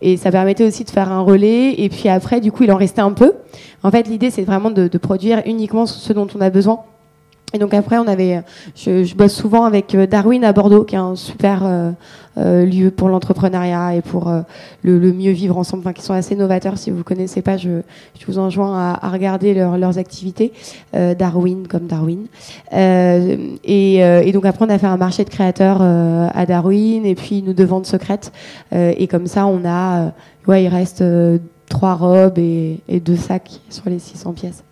Et 0.00 0.16
ça 0.16 0.30
permettait 0.30 0.64
aussi 0.64 0.84
de 0.84 0.90
faire 0.90 1.10
un 1.10 1.20
relais. 1.20 1.74
Et 1.78 1.88
puis 1.88 2.08
après, 2.08 2.40
du 2.40 2.52
coup, 2.52 2.64
il 2.64 2.72
en 2.72 2.76
restait 2.76 3.00
un 3.00 3.12
peu. 3.12 3.34
En 3.82 3.90
fait, 3.90 4.08
l'idée, 4.08 4.30
c'est 4.30 4.42
vraiment 4.42 4.70
de, 4.70 4.88
de, 4.88 4.98
produire 4.98 5.42
uniquement 5.46 5.86
ce 5.86 6.12
dont 6.12 6.26
on 6.34 6.40
a 6.40 6.50
besoin 6.50 6.80
et 7.54 7.58
donc 7.58 7.74
après, 7.74 7.98
on 7.98 8.06
avait, 8.06 8.42
je, 8.74 9.04
je, 9.04 9.14
bosse 9.14 9.34
souvent 9.34 9.64
avec 9.64 9.94
euh, 9.94 10.06
Darwin 10.06 10.42
à 10.44 10.52
Bordeaux, 10.52 10.84
qui 10.84 10.94
est 10.94 10.98
un 10.98 11.16
super 11.16 11.64
euh, 11.64 11.90
euh 12.38 12.64
lieu 12.64 12.90
pour 12.90 13.10
l'entrepreneuriat 13.10 13.94
et 13.94 14.00
pour 14.00 14.28
euh, 14.28 14.40
le, 14.82 14.98
le, 14.98 15.12
mieux 15.12 15.32
vivre 15.32 15.58
ensemble, 15.58 15.82
enfin, 15.82 15.92
qui 15.92 16.00
sont 16.02 16.14
assez 16.14 16.34
novateurs. 16.34 16.78
Si 16.78 16.90
vous 16.90 17.04
connaissez 17.04 17.42
pas, 17.42 17.58
je, 17.58 17.82
je 18.18 18.26
vous 18.26 18.38
enjoins 18.38 18.74
à, 18.74 19.06
à 19.06 19.10
regarder 19.10 19.52
leur, 19.52 19.76
leurs 19.76 19.98
activités. 19.98 20.52
Darwin 20.92 21.66
comme 21.68 21.86
Darwin. 21.86 22.26
Et, 22.72 23.96
et, 23.96 24.32
donc 24.32 24.46
après, 24.46 24.64
on 24.64 24.70
a 24.70 24.78
fait 24.78 24.86
un 24.86 24.96
marché 24.96 25.24
de 25.24 25.30
créateurs 25.30 25.80
à 25.82 26.46
Darwin 26.46 27.04
et 27.04 27.14
puis 27.14 27.42
nous 27.42 27.54
de 27.54 27.64
ventes 27.64 27.86
secrètes. 27.86 28.32
et 28.72 29.06
comme 29.08 29.26
ça, 29.26 29.46
on 29.46 29.64
a, 29.64 30.12
ouais, 30.46 30.64
il 30.64 30.68
reste 30.68 31.02
trois 31.68 31.94
robes 31.94 32.38
et, 32.38 32.80
et 32.88 33.00
deux 33.00 33.16
sacs 33.16 33.60
sur 33.70 33.88
les 33.88 33.98
600 33.98 34.32
pièces. 34.32 34.62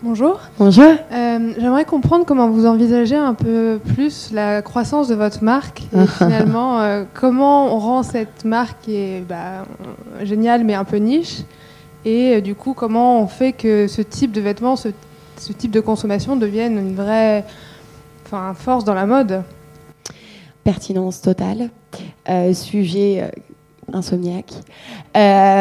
Bonjour. 0.00 0.38
Bonjour. 0.60 0.94
Euh, 1.10 1.54
j'aimerais 1.58 1.84
comprendre 1.84 2.24
comment 2.24 2.48
vous 2.48 2.66
envisagez 2.66 3.16
un 3.16 3.34
peu 3.34 3.80
plus 3.84 4.30
la 4.32 4.62
croissance 4.62 5.08
de 5.08 5.16
votre 5.16 5.42
marque 5.42 5.82
et 5.92 6.06
finalement 6.18 6.80
euh, 6.80 7.02
comment 7.14 7.74
on 7.74 7.80
rend 7.80 8.04
cette 8.04 8.44
marque 8.44 8.76
qui 8.82 8.94
est 8.94 9.24
bah, 9.28 9.64
géniale 10.22 10.62
mais 10.62 10.74
un 10.74 10.84
peu 10.84 10.98
niche 10.98 11.38
et 12.04 12.36
euh, 12.36 12.40
du 12.40 12.54
coup 12.54 12.74
comment 12.74 13.20
on 13.20 13.26
fait 13.26 13.50
que 13.50 13.88
ce 13.88 14.00
type 14.00 14.30
de 14.30 14.40
vêtements, 14.40 14.76
ce, 14.76 14.90
type 15.36 15.72
de 15.72 15.80
consommation 15.80 16.36
devienne 16.36 16.78
une 16.78 16.94
vraie 16.94 17.44
force 18.54 18.84
dans 18.84 18.94
la 18.94 19.06
mode? 19.06 19.42
Pertinence 20.62 21.20
totale. 21.22 21.70
sujet 22.52 23.32
insomniaque. 23.92 24.52
la 25.14 25.58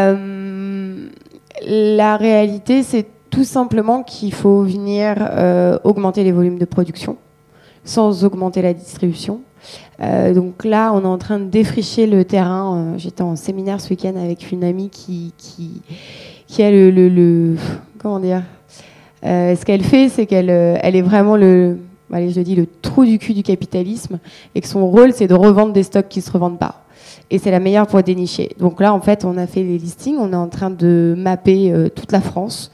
réalité 2.17 2.83
c'est 2.83 3.16
tout 3.37 3.43
simplement 3.43 4.01
qu'il 4.01 4.33
faut 4.33 4.63
venir 4.63 5.15
euh, 5.19 5.77
augmenter 5.83 6.23
les 6.23 6.31
volumes 6.31 6.57
de 6.57 6.65
production 6.65 7.17
sans 7.85 8.25
augmenter 8.25 8.63
la 8.63 8.73
distribution. 8.73 9.41
Euh, 10.01 10.33
donc 10.33 10.65
là, 10.65 10.91
on 10.91 11.03
est 11.03 11.05
en 11.05 11.19
train 11.19 11.37
de 11.37 11.45
défricher 11.45 12.07
le 12.07 12.25
terrain. 12.25 12.75
Euh, 12.75 12.97
j'étais 12.97 13.21
en 13.21 13.35
séminaire 13.35 13.79
ce 13.79 13.91
week-end 13.91 14.15
avec 14.15 14.51
une 14.51 14.63
amie 14.63 14.89
qui, 14.89 15.35
qui, 15.37 15.83
qui 16.47 16.63
a 16.63 16.71
le, 16.71 16.89
le, 16.89 17.57
comment 17.99 18.19
dire 18.19 18.41
Ce 19.21 19.63
qu'elle 19.63 19.83
fait, 19.83 20.09
c'est 20.09 20.25
qu'elle 20.25 20.49
elle 20.49 20.95
est 20.95 21.03
vraiment 21.03 21.37
le, 21.37 21.77
allez, 22.11 22.31
je 22.31 22.41
dis 22.41 22.55
le 22.55 22.65
trou 22.65 23.05
du 23.05 23.19
cul 23.19 23.35
du 23.35 23.43
capitalisme 23.43 24.17
et 24.55 24.61
que 24.61 24.67
son 24.67 24.89
rôle, 24.89 25.13
c'est 25.13 25.27
de 25.27 25.35
revendre 25.35 25.73
des 25.73 25.83
stocks 25.83 26.09
qui 26.09 26.21
se 26.21 26.31
revendent 26.31 26.57
pas. 26.57 26.85
Et 27.29 27.37
c'est 27.37 27.51
la 27.51 27.59
meilleure 27.59 27.85
pour 27.85 28.01
dénicher. 28.01 28.49
Donc 28.57 28.81
là, 28.81 28.95
en 28.95 29.01
fait, 29.01 29.25
on 29.25 29.37
a 29.37 29.45
fait 29.45 29.61
les 29.61 29.77
listings. 29.77 30.17
On 30.17 30.31
est 30.33 30.37
en 30.37 30.47
train 30.47 30.71
de 30.71 31.13
mapper 31.15 31.71
toute 31.93 32.11
la 32.11 32.21
France. 32.21 32.71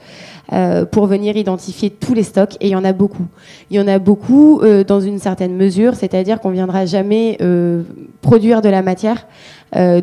Euh, 0.52 0.84
pour 0.84 1.06
venir 1.06 1.38
identifier 1.38 1.88
tous 1.88 2.12
les 2.12 2.22
stocks. 2.22 2.56
Et 2.60 2.66
il 2.68 2.70
y 2.70 2.76
en 2.76 2.84
a 2.84 2.92
beaucoup. 2.92 3.26
Il 3.70 3.76
y 3.78 3.80
en 3.80 3.88
a 3.88 3.98
beaucoup 3.98 4.60
euh, 4.60 4.84
dans 4.84 5.00
une 5.00 5.18
certaine 5.18 5.56
mesure, 5.56 5.94
c'est-à-dire 5.94 6.38
qu'on 6.38 6.50
viendra 6.50 6.84
jamais 6.84 7.38
euh, 7.40 7.82
produire 8.20 8.60
de 8.60 8.68
la 8.68 8.82
matière. 8.82 9.26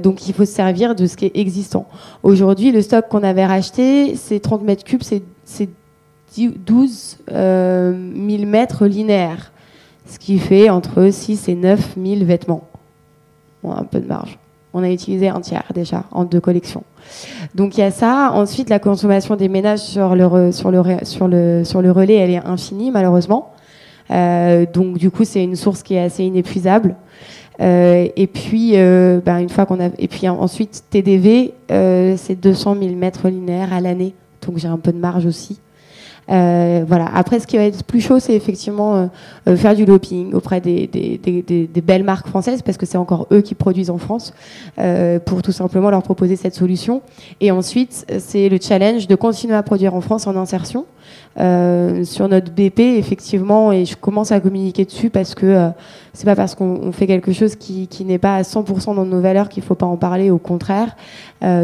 donc 0.03 0.27
il 0.27 0.33
faut 0.33 0.43
se 0.43 0.51
servir 0.51 0.95
de 0.95 1.05
ce 1.05 1.15
qui 1.15 1.27
est 1.27 1.37
existant. 1.37 1.85
Aujourd'hui, 2.23 2.71
le 2.71 2.81
stock 2.81 3.07
qu'on 3.07 3.23
avait 3.23 3.45
racheté, 3.45 4.15
c'est 4.15 4.39
30 4.39 4.63
mètres 4.63 4.83
cubes, 4.83 5.03
c'est 5.03 5.69
12 6.37 7.17
000 7.27 8.45
mètres 8.45 8.85
linéaires, 8.85 9.51
ce 10.07 10.19
qui 10.19 10.39
fait 10.39 10.69
entre 10.69 11.09
6 11.09 11.47
et 11.47 11.55
9 11.55 11.95
000 12.03 12.25
vêtements. 12.25 12.67
Bon, 13.63 13.71
un 13.71 13.83
peu 13.83 13.99
de 13.99 14.07
marge. 14.07 14.40
On 14.73 14.83
a 14.83 14.89
utilisé 14.89 15.29
un 15.29 15.41
tiers 15.41 15.65
déjà 15.73 16.05
en 16.11 16.23
deux 16.23 16.39
collections. 16.39 16.83
Donc 17.55 17.77
il 17.77 17.81
y 17.81 17.83
a 17.83 17.91
ça. 17.91 18.31
Ensuite, 18.33 18.69
la 18.69 18.79
consommation 18.79 19.35
des 19.35 19.49
ménages 19.49 19.79
sur 19.79 20.15
le, 20.15 20.51
sur 20.51 20.71
le, 20.71 20.81
sur 21.03 21.27
le, 21.27 21.63
sur 21.63 21.81
le 21.81 21.91
relais, 21.91 22.15
elle 22.15 22.31
est 22.31 22.45
infinie 22.45 22.91
malheureusement. 22.91 23.53
Euh, 24.11 24.65
donc 24.71 24.97
du 24.97 25.11
coup, 25.11 25.23
c'est 25.23 25.43
une 25.43 25.55
source 25.55 25.83
qui 25.83 25.95
est 25.95 26.01
assez 26.01 26.23
inépuisable. 26.23 26.95
Euh, 27.59 28.07
et 28.15 28.27
puis, 28.27 28.71
euh, 28.75 29.19
ben, 29.23 29.39
une 29.39 29.49
fois 29.49 29.65
qu'on 29.65 29.79
a, 29.79 29.89
et 29.97 30.07
puis 30.07 30.27
ensuite 30.27 30.83
TDV, 30.89 31.53
c'est 31.69 32.35
200 32.35 32.77
000 32.81 32.95
mètres 32.95 33.27
linéaires 33.29 33.73
à 33.73 33.81
l'année. 33.81 34.13
Donc 34.45 34.57
j'ai 34.57 34.67
un 34.67 34.77
peu 34.77 34.91
de 34.91 34.97
marge 34.97 35.25
aussi. 35.25 35.59
Euh, 36.29 36.83
voilà. 36.87 37.09
Après, 37.13 37.39
ce 37.39 37.47
qui 37.47 37.57
va 37.57 37.63
être 37.63 37.83
plus 37.83 38.01
chaud, 38.01 38.19
c'est 38.19 38.33
effectivement 38.33 38.95
euh, 38.95 39.05
euh, 39.47 39.57
faire 39.57 39.75
du 39.75 39.85
lobbying 39.85 40.33
auprès 40.33 40.61
des, 40.61 40.87
des, 40.87 41.17
des, 41.17 41.67
des, 41.67 41.81
belles 41.81 42.03
marques 42.03 42.27
françaises, 42.27 42.61
parce 42.61 42.77
que 42.77 42.85
c'est 42.85 42.97
encore 42.97 43.27
eux 43.31 43.41
qui 43.41 43.55
produisent 43.55 43.89
en 43.89 43.97
France, 43.97 44.33
pour 45.25 45.41
tout 45.41 45.51
simplement 45.51 45.89
leur 45.89 46.03
proposer 46.03 46.35
cette 46.35 46.55
solution. 46.55 47.01
Et 47.39 47.51
ensuite, 47.51 48.05
c'est 48.19 48.49
le 48.49 48.57
challenge 48.61 49.07
de 49.07 49.15
continuer 49.15 49.55
à 49.55 49.63
produire 49.63 49.95
en 49.95 50.01
France 50.01 50.27
en 50.27 50.35
insertion. 50.35 50.85
Sur 51.37 52.27
notre 52.27 52.51
BP, 52.51 52.79
effectivement, 52.79 53.71
et 53.71 53.85
je 53.85 53.95
commence 53.95 54.31
à 54.31 54.39
communiquer 54.39 54.85
dessus 54.85 55.09
parce 55.09 55.33
que 55.33 55.69
c'est 56.13 56.25
pas 56.25 56.35
parce 56.35 56.55
qu'on 56.55 56.91
fait 56.91 57.07
quelque 57.07 57.31
chose 57.31 57.55
qui, 57.55 57.87
qui 57.87 58.03
n'est 58.03 58.17
pas 58.17 58.35
à 58.35 58.41
100% 58.41 58.95
dans 58.95 59.05
nos 59.05 59.21
valeurs 59.21 59.49
qu'il 59.49 59.63
faut 59.63 59.75
pas 59.75 59.85
en 59.85 59.97
parler. 59.97 60.29
Au 60.29 60.37
contraire, 60.37 60.95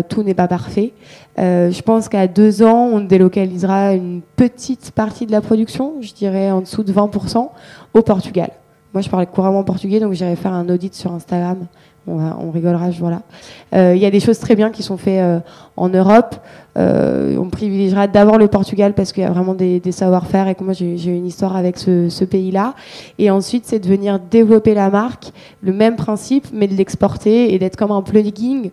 tout 0.09 0.23
n'est 0.23 0.33
pas 0.33 0.47
parfait. 0.47 0.93
je 1.37 1.81
pense 1.81 2.07
qu'à 2.07 2.27
deux 2.27 2.63
ans, 2.63 2.89
on 2.93 3.01
délocalisera 3.01 3.93
une 3.93 4.21
petite 4.35 4.91
partie 4.91 5.25
de 5.25 5.31
la 5.31 5.41
production, 5.41 5.95
je 6.01 6.13
dirais 6.13 6.49
en 6.51 6.61
dessous 6.61 6.83
de 6.83 6.93
20%, 6.93 7.49
au 7.93 8.01
Portugal. 8.01 8.51
Moi, 8.93 9.01
je 9.01 9.09
parle 9.09 9.27
couramment 9.27 9.63
portugais, 9.63 9.99
donc 9.99 10.13
j'irai 10.13 10.35
faire 10.35 10.53
un 10.53 10.67
audit 10.69 10.95
sur 10.95 11.11
Instagram. 11.11 11.67
On, 12.07 12.51
rigolera, 12.51 12.89
voilà. 12.99 13.21
Il 13.73 13.97
y 13.97 14.05
a 14.05 14.11
des 14.11 14.19
choses 14.19 14.39
très 14.39 14.55
bien 14.55 14.69
qui 14.71 14.81
sont 14.81 14.97
faites 14.97 15.43
en 15.75 15.89
Europe. 15.89 16.35
Euh, 16.77 17.37
on 17.37 17.49
privilégiera 17.49 18.07
d'abord 18.07 18.37
le 18.37 18.47
Portugal 18.47 18.93
parce 18.93 19.11
qu'il 19.11 19.23
y 19.23 19.25
a 19.25 19.31
vraiment 19.31 19.55
des, 19.55 19.81
savoir-faire 19.91 20.47
et 20.47 20.55
que 20.55 20.63
moi 20.63 20.73
j'ai 20.73 21.05
une 21.05 21.25
histoire 21.25 21.55
avec 21.55 21.77
ce, 21.77 22.23
pays-là. 22.23 22.75
Et 23.17 23.31
ensuite, 23.31 23.65
c'est 23.65 23.79
de 23.79 23.87
venir 23.87 24.19
développer 24.19 24.73
la 24.73 24.89
marque, 24.89 25.31
le 25.61 25.73
même 25.73 25.95
principe, 25.95 26.47
mais 26.53 26.67
de 26.67 26.75
l'exporter 26.75 27.53
et 27.53 27.59
d'être 27.59 27.77
comme 27.77 27.91
un 27.91 28.01
plugin 28.01 28.63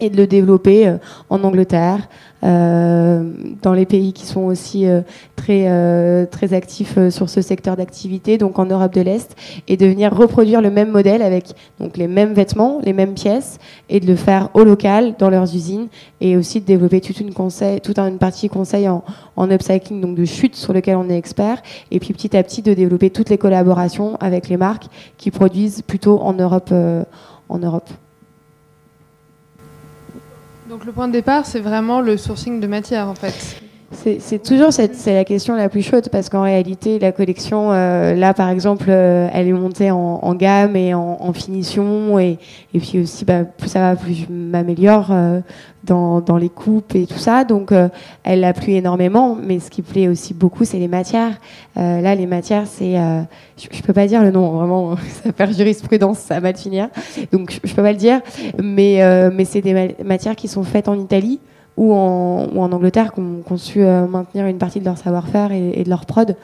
et 0.00 0.10
de 0.10 0.16
le 0.16 0.26
développer 0.26 0.88
euh, 0.88 0.96
en 1.28 1.42
Angleterre, 1.44 2.08
euh, 2.42 3.22
dans 3.60 3.74
les 3.74 3.84
pays 3.84 4.14
qui 4.14 4.24
sont 4.24 4.42
aussi 4.42 4.86
euh, 4.86 5.02
très, 5.36 5.66
euh, 5.68 6.24
très 6.24 6.54
actifs 6.54 6.98
sur 7.10 7.28
ce 7.28 7.42
secteur 7.42 7.76
d'activité, 7.76 8.38
donc 8.38 8.58
en 8.58 8.64
Europe 8.64 8.94
de 8.94 9.02
l'Est, 9.02 9.36
et 9.68 9.76
de 9.76 9.86
venir 9.86 10.14
reproduire 10.16 10.62
le 10.62 10.70
même 10.70 10.90
modèle 10.90 11.20
avec 11.20 11.48
donc 11.78 11.98
les 11.98 12.08
mêmes 12.08 12.32
vêtements, 12.32 12.80
les 12.82 12.94
mêmes 12.94 13.14
pièces, 13.14 13.58
et 13.90 14.00
de 14.00 14.06
le 14.06 14.16
faire 14.16 14.48
au 14.54 14.64
local, 14.64 15.14
dans 15.18 15.28
leurs 15.28 15.54
usines, 15.54 15.88
et 16.20 16.36
aussi 16.36 16.60
de 16.60 16.66
développer 16.66 17.00
toute 17.00 17.20
une, 17.20 17.34
conseil, 17.34 17.80
toute 17.80 17.98
une 17.98 18.18
partie 18.18 18.48
conseil 18.48 18.88
en, 18.88 19.04
en 19.36 19.50
upcycling, 19.50 20.00
donc 20.00 20.16
de 20.16 20.24
chute 20.24 20.56
sur 20.56 20.72
lequel 20.72 20.96
on 20.96 21.10
est 21.10 21.18
expert, 21.18 21.62
et 21.90 22.00
puis 22.00 22.14
petit 22.14 22.34
à 22.36 22.42
petit 22.42 22.62
de 22.62 22.72
développer 22.72 23.10
toutes 23.10 23.28
les 23.28 23.38
collaborations 23.38 24.16
avec 24.20 24.48
les 24.48 24.56
marques 24.56 24.86
qui 25.18 25.30
produisent 25.30 25.82
plutôt 25.82 26.20
en 26.20 26.32
Europe. 26.32 26.72
en 27.48 27.58
Europe. 27.58 27.90
Donc 30.70 30.84
le 30.84 30.92
point 30.92 31.08
de 31.08 31.12
départ, 31.12 31.46
c'est 31.46 31.58
vraiment 31.58 32.00
le 32.00 32.16
sourcing 32.16 32.60
de 32.60 32.66
matière 32.68 33.08
en 33.08 33.16
fait. 33.16 33.60
C'est 33.92 34.40
toujours 34.40 34.72
c'est 34.72 35.14
la 35.14 35.24
question 35.24 35.56
la 35.56 35.68
plus 35.68 35.82
chaude 35.82 36.10
parce 36.10 36.28
qu'en 36.28 36.42
réalité 36.42 37.00
la 37.00 37.10
collection 37.10 37.72
euh, 37.72 38.14
là 38.14 38.34
par 38.34 38.48
exemple 38.48 38.86
euh, 38.88 39.28
elle 39.32 39.48
est 39.48 39.52
montée 39.52 39.90
en, 39.90 40.34
gamme 40.36 40.76
et 40.76 40.94
en, 40.94 41.32
finition 41.32 42.16
et, 42.20 42.38
et 42.72 42.78
puis 42.78 43.00
aussi 43.00 43.24
bah, 43.24 43.42
plus 43.42 43.68
ça 43.68 43.80
va 43.80 43.96
plus 43.96 44.14
je 44.14 44.32
m'améliore 44.32 45.08
euh, 45.10 45.40
dans, 45.82 46.20
dans, 46.20 46.36
les 46.36 46.50
coupes 46.50 46.94
et 46.94 47.06
tout 47.06 47.18
ça. 47.18 47.42
Donc 47.42 47.72
elle 48.22 48.44
a 48.44 48.52
plu 48.52 48.74
énormément 48.74 49.36
mais 49.42 49.58
ce 49.58 49.70
qui 49.70 49.82
plaît 49.82 50.06
aussi 50.06 50.34
beaucoup 50.34 50.64
c'est 50.64 50.78
les 50.78 50.88
matières. 50.88 51.40
Là 51.74 52.14
les 52.14 52.26
matières 52.26 52.68
c'est 52.68 52.94
je, 52.94 53.66
je, 53.72 53.82
peux 53.82 53.92
pas 53.92 54.06
dire 54.06 54.22
le 54.22 54.30
nom 54.30 54.50
vraiment 54.52 54.96
ça 55.24 55.32
faire 55.32 55.52
jurisprudence 55.52 56.18
ça 56.18 56.34
va 56.34 56.40
mal 56.42 56.56
finir. 56.56 56.90
Donc 57.32 57.50
je, 57.50 57.58
je 57.68 57.74
peux 57.74 57.82
pas 57.82 57.92
le 57.92 57.98
dire 57.98 58.20
mais 58.62 59.30
mais 59.32 59.44
c'est 59.44 59.62
des 59.62 59.96
matières 60.04 60.36
qui 60.36 60.46
sont 60.46 60.62
faites 60.62 60.86
en 60.86 60.94
Italie 60.94 61.40
ou 61.76 61.94
en, 61.94 62.48
ou 62.52 62.60
en 62.60 62.72
Angleterre 62.72 63.12
qui 63.12 63.20
ont, 63.20 63.56
su 63.56 63.82
euh, 63.82 64.06
maintenir 64.06 64.46
une 64.46 64.58
partie 64.58 64.80
de 64.80 64.84
leur 64.84 64.98
savoir-faire 64.98 65.52
et, 65.52 65.82
de 65.82 65.88
leur 65.88 66.06
prod. 66.06 66.36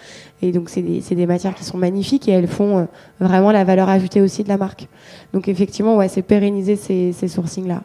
Et 0.43 0.53
donc, 0.53 0.69
c'est 0.71 0.83
des, 0.83 1.27
matières 1.27 1.55
qui 1.55 1.65
sont 1.65 1.79
magnifiques 1.79 2.29
et 2.29 2.33
elles 2.33 2.49
font 2.49 2.79
euh, 2.79 2.85
vraiment 3.21 3.53
la 3.53 3.65
valeur 3.65 3.89
ajoutée 3.89 4.21
aussi 4.21 4.45
de 4.45 4.49
la 4.49 4.57
marque. 4.57 4.89
Donc, 5.33 5.49
effectivement, 5.49 5.97
ouais, 5.97 6.09
c'est 6.09 6.23
pérenniser 6.23 6.77
ces, 6.77 7.13
ces 7.13 7.29
sourcings-là. 7.29 7.83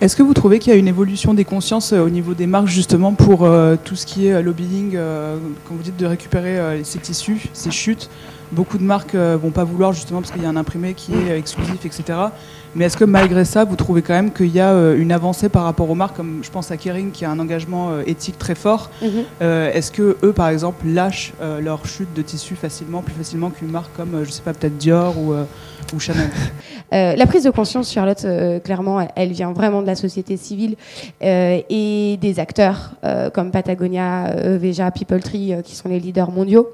Est-ce 0.00 0.16
que 0.16 0.22
vous 0.22 0.34
trouvez 0.34 0.58
qu'il 0.58 0.72
y 0.72 0.76
a 0.76 0.78
une 0.78 0.88
évolution 0.88 1.32
des 1.32 1.44
consciences 1.44 1.92
euh, 1.92 2.00
au 2.00 2.10
niveau 2.10 2.34
des 2.34 2.46
marques 2.46 2.66
justement 2.66 3.12
pour 3.12 3.48
tout 3.84 3.96
ce 3.96 4.04
qui 4.06 4.26
est 4.26 4.42
lobbying, 4.42 4.98
quand 5.66 5.74
vous 5.74 5.82
dites 5.82 5.96
de 5.96 6.06
récupérer 6.06 6.82
ces 6.82 6.98
tissus, 6.98 7.48
ces 7.52 7.70
chutes 7.70 8.10
Beaucoup 8.52 8.78
de 8.78 8.84
marques 8.84 9.14
vont 9.14 9.50
pas 9.50 9.64
vouloir 9.64 9.92
justement 9.92 10.20
parce 10.20 10.30
qu'il 10.30 10.42
y 10.42 10.46
a 10.46 10.48
un 10.48 10.56
imprimé 10.56 10.94
qui 10.94 11.12
est 11.14 11.38
exclusif, 11.38 11.84
etc. 11.86 12.18
Mais 12.76 12.86
est-ce 12.86 12.96
que 12.96 13.04
malgré 13.04 13.44
ça, 13.44 13.64
vous 13.64 13.76
trouvez 13.76 14.02
quand 14.02 14.14
même 14.14 14.32
qu'il 14.32 14.54
y 14.54 14.60
a 14.60 14.72
euh, 14.72 14.98
une 14.98 15.12
avancée 15.12 15.48
par 15.48 15.64
rapport 15.64 15.88
aux 15.88 15.94
marques, 15.94 16.16
comme 16.16 16.40
je 16.42 16.50
pense 16.50 16.70
à 16.70 16.76
Kering 16.76 17.12
qui 17.12 17.24
a 17.24 17.30
un 17.30 17.38
engagement 17.38 17.90
euh, 17.90 18.02
éthique 18.06 18.38
très 18.38 18.54
fort 18.54 18.90
mhm. 19.00 19.10
euh, 19.42 19.72
Est-ce 19.72 19.92
que 19.92 20.16
eux, 20.22 20.32
par 20.32 20.48
exemple, 20.48 20.86
lâchent 20.86 21.32
leur 21.60 21.86
chute 21.86 22.12
de 22.14 22.22
tissu 22.22 22.56
facilement, 22.56 23.02
plus 23.02 23.14
facilement 23.14 23.50
qu'une 23.50 23.70
marque 23.70 23.94
comme, 23.96 24.24
je 24.24 24.30
sais 24.30 24.42
pas, 24.42 24.52
peut-être 24.52 24.76
Dior 24.76 25.16
ou, 25.18 25.34
ou 25.94 26.00
Chanel? 26.00 26.28
La 26.92 27.26
prise 27.26 27.44
de 27.44 27.50
conscience, 27.50 27.92
Charlotte, 27.92 28.26
clairement, 28.64 29.06
elle 29.16 29.32
vient 29.32 29.52
vraiment 29.52 29.82
de 29.82 29.86
la 29.86 29.96
société 29.96 30.36
civile 30.36 30.76
et 31.20 32.18
des 32.20 32.40
acteurs 32.40 32.92
comme 33.32 33.50
Patagonia, 33.50 34.34
Veja, 34.58 34.90
People 34.90 35.20
Tree, 35.20 35.54
qui 35.64 35.74
sont 35.74 35.88
les 35.88 36.00
leaders 36.00 36.30
mondiaux 36.30 36.68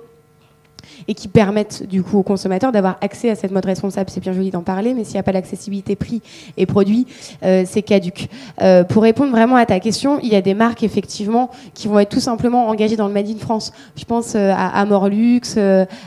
et 1.09 1.15
qui 1.15 1.29
permettent 1.29 1.87
du 1.87 2.03
coup 2.03 2.19
aux 2.19 2.23
consommateurs 2.23 2.73
d'avoir 2.73 2.99
accès 3.01 3.31
à 3.31 3.35
cette 3.35 3.51
mode 3.51 3.67
responsable. 3.67 4.11
C'est 4.11 4.21
bien 4.21 4.33
joli 4.33 4.51
d'en 4.51 4.63
parler, 4.63 4.95
mais 4.95 5.05
s'il 5.05 5.15
n'y 5.15 5.21
a 5.21 5.23
pas 5.23 5.33
l'accessibilité 5.33 5.97
prix 5.97 6.23
et 6.57 6.67
produit, 6.67 7.07
euh, 7.43 7.65
c'est 7.67 7.83
caduque. 7.83 8.29
Euh, 8.63 8.85
pour 8.85 9.03
répondre 9.03 9.31
vraiment 9.31 9.57
à 9.57 9.67
ta 9.67 9.81
question, 9.81 10.19
il 10.23 10.29
y 10.29 10.37
a 10.37 10.41
des 10.41 10.55
marques 10.55 10.83
effectivement 10.83 11.51
qui 11.75 11.89
vont 11.89 11.99
être 11.99 12.11
tout 12.11 12.21
simplement 12.21 12.69
engagées 12.69 12.97
dans 12.97 13.09
le 13.09 13.15
Made 13.15 13.29
in 13.29 13.39
France. 13.39 13.73
Je 13.97 14.05
pense 14.05 14.35
euh, 14.35 14.53
à 14.53 14.81
Amorlux, 14.81 15.57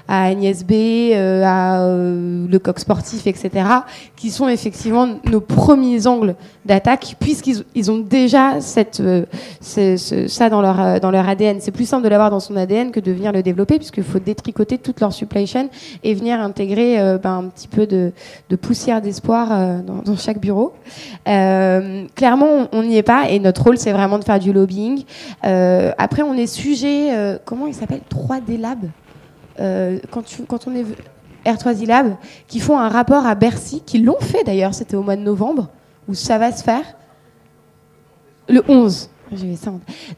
à 0.08 0.24
Agnès 0.24 0.64
B, 0.64 0.72
à 1.14 1.86
le 1.86 2.58
Coq 2.58 2.80
Sportif, 2.80 3.28
etc., 3.28 3.66
qui 4.16 4.32
sont 4.32 4.48
effectivement 4.48 5.08
nos 5.30 5.42
premiers 5.42 6.08
angles 6.08 6.36
d'attaque, 6.66 7.16
puisqu'ils 7.20 7.64
ils 7.76 7.92
ont 7.92 8.00
déjà 8.00 8.62
ça 8.62 10.50
dans 10.50 10.62
leur 10.62 11.30
ADN. 11.30 11.58
C'est 11.60 11.72
plus 11.72 11.86
simple 11.86 12.04
de 12.04 12.10
l'avoir 12.10 12.30
dans 12.30 12.40
son 12.40 12.56
ADN 12.56 12.92
que 12.92 13.00
de 13.00 13.12
venir 13.12 13.32
le 13.32 13.44
développer, 13.44 13.78
puisqu'il 13.78 14.04
faut 14.04 14.20
détricoter 14.20 14.62
toute 14.66 14.99
leur 14.99 15.14
supply 15.14 15.47
chain 15.47 15.68
et 16.03 16.14
venir 16.14 16.39
intégrer 16.39 16.99
euh, 16.99 17.18
ben, 17.18 17.38
un 17.38 17.43
petit 17.49 17.68
peu 17.68 17.86
de, 17.88 18.11
poussière 18.55 19.01
d'espoir 19.01 19.49
euh, 19.51 19.80
dans, 19.82 20.16
chaque 20.16 20.39
bureau. 20.39 20.74
Euh, 21.28 22.05
clairement, 22.16 22.68
on 22.72 22.84
n'y 22.84 22.97
est 22.97 23.03
pas 23.03 23.30
et 23.30 23.39
notre 23.39 23.64
rôle, 23.64 23.78
c'est 23.78 23.91
vraiment 23.91 24.20
de 24.20 24.24
faire 24.24 24.39
du 24.39 24.53
lobbying. 24.53 25.03
après, 25.41 26.22
on 26.22 26.34
est 26.36 26.47
sujet, 26.47 27.39
comment 27.45 27.68
il 27.68 27.74
s'appelle? 27.74 28.01
3D 28.09 28.59
Lab. 28.59 28.89
quand, 30.11 30.24
quand 30.47 30.68
on 30.68 30.76
est 30.76 30.86
R3D 31.45 31.88
Lab, 31.88 32.16
qui 32.47 32.59
font 32.59 32.78
un 32.78 32.89
rapport 32.89 33.26
à 33.26 33.36
Bercy, 33.36 33.82
qui 33.86 33.99
l'ont 33.99 34.20
fait 34.20 34.43
d'ailleurs, 34.43 34.74
c'était 34.74 34.95
au 34.95 35.03
mois 35.03 35.16
de 35.16 35.22
novembre, 35.22 35.70
où 36.07 36.14
ça 36.14 36.38
va 36.38 36.51
se 36.51 36.64
faire. 36.64 36.84
Le 38.49 38.61
11. 38.68 39.09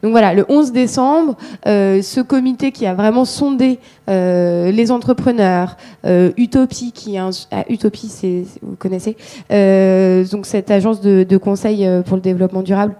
Donc 0.02 0.12
voilà, 0.12 0.34
le 0.34 0.44
11 0.48 0.72
décembre, 0.72 1.36
euh, 1.66 2.02
ce 2.02 2.20
comité 2.20 2.72
qui 2.72 2.86
a 2.86 2.94
vraiment 2.94 3.24
sondé 3.24 3.78
euh, 4.08 4.70
les 4.70 4.90
entrepreneurs, 4.90 5.76
euh, 6.04 6.32
Utopie, 6.36 6.92
qui 6.92 7.16
ah, 7.18 7.30
Utopie, 7.68 8.46
vous 8.62 8.76
connaissez, 8.76 9.16
donc 10.30 10.46
cette 10.46 10.70
agence 10.70 11.00
de, 11.00 11.36
conseil 11.36 11.88
pour 12.06 12.16
le 12.16 12.22
développement 12.22 12.62
durable. 12.62 12.94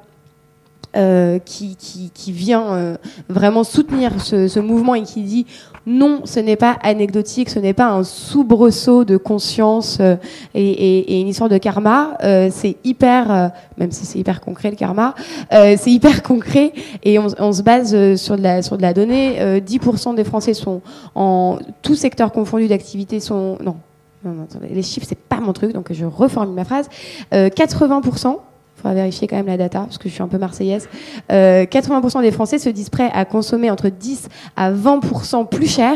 Qui, 1.45 1.77
qui, 1.77 2.33
vient 2.33 2.97
vraiment 3.29 3.65
soutenir 3.65 4.13
ce, 4.23 4.61
mouvement 4.61 4.95
et 4.95 5.03
qui 5.03 5.23
dit 5.23 5.47
non, 5.87 6.23
ce 6.25 6.41
n'est 6.41 6.57
pas 6.57 6.77
anecdotique, 6.83 7.49
ce 7.49 7.61
n'est 7.61 7.73
pas 7.73 7.87
un 7.87 8.03
soubresaut 8.03 9.05
de 9.05 9.17
conscience 9.17 9.99
euh, 10.01 10.17
et, 10.53 11.21
une 11.21 11.29
histoire 11.29 11.49
de 11.49 11.59
karma. 11.59 12.19
Euh, 12.25 12.49
c'est 12.51 12.77
hyper, 12.83 13.31
euh, 13.31 13.49
même 13.79 13.93
si 13.93 14.05
c'est 14.05 14.19
hyper 14.19 14.41
concret 14.41 14.71
le 14.71 14.77
karma, 14.77 15.15
c'est 15.51 15.91
hyper 15.91 16.25
concret 16.25 16.73
et 17.05 17.21
on, 17.21 17.53
se 17.53 17.63
base 17.63 18.17
sur 18.17 18.37
de 18.37 18.43
la, 18.43 18.63
sur 18.63 18.77
de 18.77 18.83
la 18.83 18.93
donnée. 18.93 19.61
10% 19.61 20.17
des 20.17 20.25
Français 20.25 20.55
sont 20.55 20.83
en 21.15 21.59
tout 21.83 21.95
secteur 21.95 22.33
confondu 22.33 22.67
d'activité 22.67 23.21
sont 23.21 23.59
non. 23.65 23.77
Non, 24.25 24.49
les 24.69 24.83
chiffres, 24.83 25.07
c'est 25.09 25.17
pas 25.17 25.39
mon 25.39 25.53
truc, 25.53 25.73
donc 25.73 25.93
je 25.93 26.05
reformule 26.05 26.55
ma 26.55 26.65
phrase. 26.65 26.89
80% 27.33 28.39
il 28.77 28.83
faudra 28.83 28.95
vérifier 28.95 29.27
quand 29.27 29.37
même 29.37 29.47
la 29.47 29.57
data, 29.57 29.81
parce 29.81 29.99
que 29.99 30.09
je 30.09 30.15
suis 30.15 30.23
un 30.23 30.29
peu 30.29 30.39
marseillaise. 30.39 30.89
80% 31.31 32.19
euh, 32.19 32.23
des 32.23 32.31
Français 32.31 32.59
se 32.59 32.69
disent 32.69 32.91
prêts 32.91 33.11
à 33.13 33.25
consommer 33.25 33.71
entre 33.71 33.89
10 33.89 34.29
à 34.57 34.73
20% 34.73 35.49
plus 35.49 35.67
cher 35.69 35.95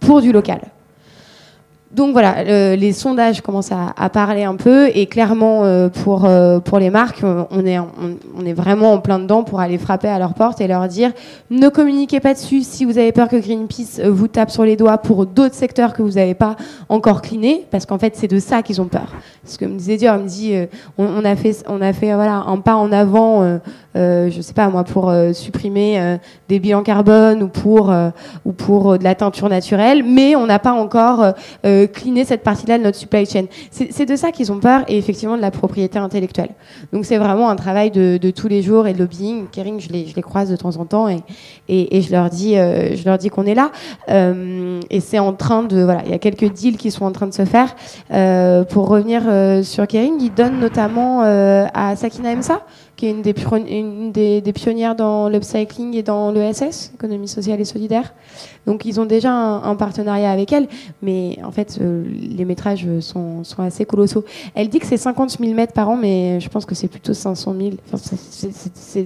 pour 0.00 0.20
du 0.20 0.32
local. 0.32 0.60
Donc 2.00 2.12
voilà, 2.12 2.76
les 2.76 2.92
sondages 2.94 3.42
commencent 3.42 3.72
à, 3.72 4.08
parler 4.08 4.44
un 4.44 4.56
peu 4.56 4.88
et 4.94 5.04
clairement 5.04 5.64
euh, 5.64 5.90
pour 5.90 6.24
euh, 6.24 6.58
pour 6.58 6.78
les 6.78 6.88
marques, 6.88 7.22
euh, 7.24 7.44
on 7.50 7.66
est 7.66 7.78
on, 7.78 8.46
est 8.46 8.54
vraiment 8.54 8.94
en 8.94 9.00
plein 9.00 9.18
dedans 9.18 9.44
pour 9.44 9.60
aller 9.60 9.76
frapper 9.76 10.08
à 10.08 10.18
leur 10.18 10.32
porte 10.32 10.62
et 10.62 10.66
leur 10.66 10.88
dire 10.88 11.12
ne 11.50 11.68
communiquez 11.68 12.18
pas 12.18 12.32
dessus 12.32 12.62
si 12.62 12.86
vous 12.86 12.96
avez 12.96 13.12
peur 13.12 13.28
que 13.28 13.36
Greenpeace 13.36 14.00
vous 14.08 14.28
tape 14.28 14.50
sur 14.50 14.64
les 14.64 14.76
doigts 14.76 14.96
pour 14.96 15.26
d'autres 15.26 15.54
secteurs 15.54 15.92
que 15.92 16.00
vous 16.00 16.12
n'avez 16.12 16.32
pas 16.32 16.56
encore 16.88 17.20
clinés 17.20 17.66
parce 17.70 17.84
qu'en 17.84 17.98
fait 17.98 18.16
c'est 18.16 18.28
de 18.28 18.38
ça 18.38 18.62
qu'ils 18.62 18.80
ont 18.80 18.88
peur. 18.88 19.12
Ce 19.44 19.58
que 19.58 19.66
me 19.66 19.76
disait 19.76 19.98
Dior, 19.98 20.16
il 20.16 20.22
me 20.22 20.28
dit 20.28 20.54
on, 20.96 21.22
a 21.22 21.36
fait 21.36 21.62
on 21.68 21.82
a 21.82 21.92
fait 21.92 22.14
voilà 22.14 22.44
un 22.46 22.56
pas 22.60 22.76
en 22.76 22.92
avant, 22.92 23.58
je 23.94 24.38
sais 24.40 24.54
pas 24.54 24.70
moi 24.70 24.84
pour 24.84 25.12
supprimer 25.34 26.18
des 26.48 26.60
bilans 26.60 26.82
carbone 26.82 27.42
ou 27.42 27.48
pour 27.48 27.92
ou 28.46 28.52
pour 28.52 28.98
de 28.98 29.04
la 29.04 29.14
teinture 29.14 29.50
naturelle, 29.50 30.02
mais 30.02 30.34
on 30.34 30.46
n'a 30.46 30.58
pas 30.58 30.72
encore 30.72 31.34
cliner 31.92 32.24
cette 32.24 32.42
partie-là 32.42 32.78
de 32.78 32.84
notre 32.84 32.98
supply 32.98 33.26
chain. 33.26 33.44
C'est 33.70 34.06
de 34.06 34.16
ça 34.16 34.32
qu'ils 34.32 34.52
ont 34.52 34.58
peur 34.58 34.84
et 34.88 34.98
effectivement 34.98 35.36
de 35.36 35.42
la 35.42 35.50
propriété 35.50 35.98
intellectuelle. 35.98 36.50
Donc 36.92 37.04
c'est 37.04 37.18
vraiment 37.18 37.48
un 37.48 37.56
travail 37.56 37.90
de, 37.90 38.18
tous 38.30 38.48
les 38.48 38.62
jours 38.62 38.86
et 38.86 38.92
de 38.92 38.98
lobbying. 38.98 39.46
Kering, 39.50 39.80
je 39.80 39.88
les, 39.90 40.22
croise 40.22 40.50
de 40.50 40.56
temps 40.56 40.76
en 40.76 40.84
temps 40.84 41.08
et, 41.08 41.22
je 41.68 42.10
leur 42.12 42.30
dis, 42.30 42.56
euh, 42.56 43.16
dis 43.18 43.28
qu'on 43.28 43.46
est 43.46 43.54
là. 43.54 43.70
Euh, 44.08 44.80
et 44.90 45.00
c'est 45.00 45.18
en 45.18 45.32
train 45.32 45.62
de, 45.62 45.82
voilà, 45.82 46.02
il 46.04 46.10
y 46.10 46.14
a 46.14 46.18
quelques 46.18 46.52
deals 46.52 46.76
qui 46.76 46.90
sont 46.90 47.04
en 47.04 47.12
train 47.12 47.26
de 47.26 47.34
se 47.34 47.44
faire. 47.44 47.74
Euh, 48.12 48.64
pour 48.64 48.88
revenir 48.88 49.22
sur 49.64 49.86
Kering, 49.86 50.20
ils 50.20 50.34
donnent 50.34 50.60
notamment 50.60 51.20
à 51.22 51.96
Sakina 51.96 52.34
Msa 52.34 52.62
qui 53.00 53.06
est 53.06 53.12
une 53.12 53.22
des, 53.22 53.34
une 53.70 54.12
des, 54.12 54.52
pionnières 54.52 54.94
dans 54.94 55.30
l'upcycling 55.30 55.96
et 55.96 56.02
dans 56.02 56.30
l'ESS, 56.32 56.92
économie 56.94 57.28
sociale 57.28 57.58
et 57.58 57.64
solidaire. 57.64 58.12
Donc 58.66 58.84
ils 58.84 59.00
ont 59.00 59.06
déjà 59.06 59.32
un, 59.32 59.74
partenariat 59.74 60.30
avec 60.30 60.52
elle, 60.52 60.68
mais 61.02 61.38
en 61.44 61.50
fait 61.50 61.78
euh, 61.80 62.04
les 62.36 62.44
métrages 62.44 62.86
sont, 63.00 63.42
assez 63.58 63.84
colossaux. 63.84 64.24
Elle 64.54 64.68
dit 64.68 64.78
que 64.78 64.86
c'est 64.86 64.96
50 64.96 65.38
000 65.38 65.54
mètres 65.54 65.72
par 65.72 65.88
an, 65.88 65.96
mais 65.96 66.40
je 66.40 66.48
pense 66.48 66.64
que 66.64 66.74
c'est 66.74 66.88
plutôt 66.88 67.14
500 67.14 67.54
000. 67.58 67.70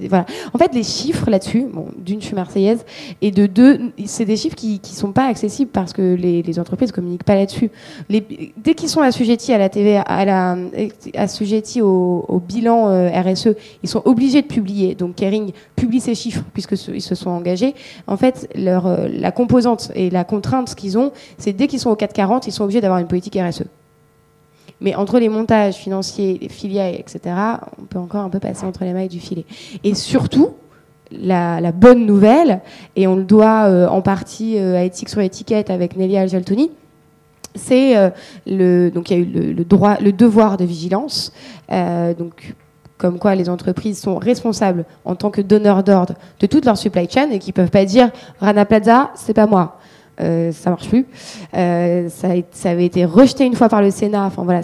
voilà. 0.09 0.25
En 0.53 0.57
fait 0.57 0.73
les 0.73 0.83
chiffres 0.83 1.29
là-dessus, 1.29 1.65
bon, 1.71 1.87
d'une 1.97 2.21
je 2.21 2.27
suis 2.27 2.35
marseillaise, 2.35 2.85
et 3.21 3.31
de 3.31 3.45
deux, 3.45 3.91
c'est 4.05 4.25
des 4.25 4.37
chiffres 4.37 4.55
qui 4.55 4.81
ne 4.83 4.95
sont 4.95 5.11
pas 5.11 5.27
accessibles 5.27 5.71
parce 5.71 5.93
que 5.93 6.15
les, 6.15 6.59
entreprises 6.59 6.89
ne 6.89 6.95
communiquent 6.95 7.23
pas 7.25 7.35
là-dessus. 7.35 7.69
Dès 8.09 8.73
qu'ils 8.75 8.89
sont 8.89 9.01
assujettis 9.01 9.51
à 9.51 9.57
la 9.57 9.69
TV, 9.69 10.01
assujettis 11.15 11.81
au, 11.81 12.25
au 12.27 12.39
bilan 12.39 12.87
euh, 12.89 13.09
RSE, 13.09 13.49
ils 13.83 13.89
sont 13.89 14.01
obligés 14.05 14.41
de 14.41 14.47
publier. 14.47 14.95
Donc 14.95 15.15
Kering 15.15 15.51
publie 15.75 15.99
ces 15.99 16.15
chiffres 16.15 16.43
puisqu'ils 16.53 17.01
se 17.01 17.15
sont 17.15 17.29
engagés. 17.29 17.75
En 18.07 18.17
fait, 18.17 18.49
leur, 18.55 18.87
euh, 18.87 19.07
la 19.09 19.31
et 19.93 20.09
la 20.09 20.23
contrainte 20.23 20.75
qu'ils 20.75 20.97
ont, 20.97 21.11
c'est 21.37 21.53
dès 21.53 21.67
qu'ils 21.67 21.79
sont 21.79 21.89
au 21.89 21.95
440, 21.95 22.47
ils 22.47 22.51
sont 22.51 22.63
obligés 22.63 22.81
d'avoir 22.81 22.99
une 22.99 23.07
politique 23.07 23.37
RSE. 23.37 23.63
Mais 24.81 24.95
entre 24.95 25.19
les 25.19 25.29
montages 25.29 25.75
financiers, 25.75 26.37
les 26.41 26.49
filiales, 26.49 26.95
etc., 26.95 27.35
on 27.81 27.85
peut 27.85 27.99
encore 27.99 28.21
un 28.21 28.29
peu 28.29 28.39
passer 28.39 28.65
entre 28.65 28.83
les 28.83 28.93
mailles 28.93 29.07
du 29.09 29.19
filet. 29.19 29.45
Et 29.83 29.95
surtout, 29.95 30.51
la, 31.11 31.71
bonne 31.71 32.05
nouvelle, 32.05 32.61
et 32.95 33.07
on 33.07 33.15
le 33.15 33.23
doit 33.23 33.65
euh, 33.65 33.87
en 33.87 34.01
partie 34.01 34.57
euh, 34.57 34.77
à 34.77 34.83
Éthique 34.83 35.09
sur 35.09 35.21
étiquette 35.21 35.69
avec 35.69 35.95
Nelly 35.95 36.17
Aljaltoni, 36.17 36.71
c'est 37.57 37.95
le 38.45 38.89
donc 38.89 39.09
il 39.09 39.13
y 39.13 39.15
a 39.17 39.23
eu 39.23 39.53
le, 39.53 39.63
droit, 39.63 39.97
le 40.01 40.11
devoir 40.11 40.57
de 40.57 40.65
vigilance. 40.65 41.31
donc 41.69 42.53
comme 42.97 43.19
quoi 43.19 43.35
les 43.35 43.49
entreprises 43.49 43.99
sont 43.99 44.17
responsables 44.17 44.85
en 45.03 45.15
tant 45.15 45.29
que 45.29 45.41
donneurs 45.41 45.83
d'ordre 45.83 46.13
de 46.39 46.47
toute 46.47 46.65
leur 46.65 46.77
supply 46.77 47.09
chain 47.09 47.29
et 47.31 47.39
qui 47.39 47.51
peuvent 47.51 47.71
pas 47.71 47.85
dire 47.85 48.09
Rana 48.39 48.65
Plaza, 48.65 49.11
c'est 49.15 49.33
pas 49.33 49.47
moi. 49.47 49.77
Euh, 50.21 50.53
ça 50.53 50.69
marche 50.69 50.87
plus. 50.87 51.05
Euh, 51.57 52.07
ça, 52.09 52.69
avait 52.69 52.85
été 52.85 53.03
rejeté 53.03 53.45
une 53.45 53.55
fois 53.55 53.67
par 53.67 53.81
le 53.81 53.91
Sénat. 53.91 54.25
Enfin 54.25 54.43
voilà, 54.43 54.61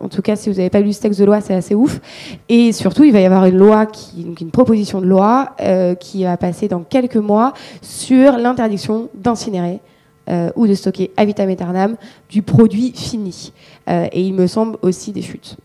en 0.00 0.08
tout 0.08 0.22
cas, 0.22 0.34
si 0.34 0.50
vous 0.50 0.56
n'avez 0.56 0.70
pas 0.70 0.80
lu 0.80 0.92
ce 0.92 1.00
texte 1.00 1.20
de 1.20 1.24
loi, 1.24 1.40
c'est 1.40 1.54
assez 1.54 1.76
ouf. 1.76 2.00
Et 2.48 2.72
surtout, 2.72 3.04
il 3.04 3.12
va 3.12 3.20
y 3.20 3.24
avoir 3.24 3.46
une 3.46 3.56
loi, 3.56 3.86
qui, 3.86 4.24
donc 4.24 4.40
une 4.40 4.50
proposition 4.50 5.00
de 5.00 5.06
loi 5.06 5.50
euh, 5.60 5.94
qui 5.94 6.24
va 6.24 6.36
passer 6.36 6.66
dans 6.66 6.80
quelques 6.80 7.16
mois 7.16 7.52
sur 7.80 8.38
l'interdiction 8.38 9.08
d'incinérer 9.14 9.80
euh, 10.28 10.50
ou 10.56 10.66
de 10.66 10.74
stocker 10.74 11.10
à 11.16 11.24
vitam 11.24 11.48
aeternam 11.48 11.96
du 12.28 12.42
produit 12.42 12.92
fini. 12.94 13.52
Euh, 13.88 14.08
et 14.12 14.20
il 14.20 14.34
me 14.34 14.46
semble 14.46 14.76
aussi 14.82 15.10
des 15.12 15.22
chutes. 15.22 15.56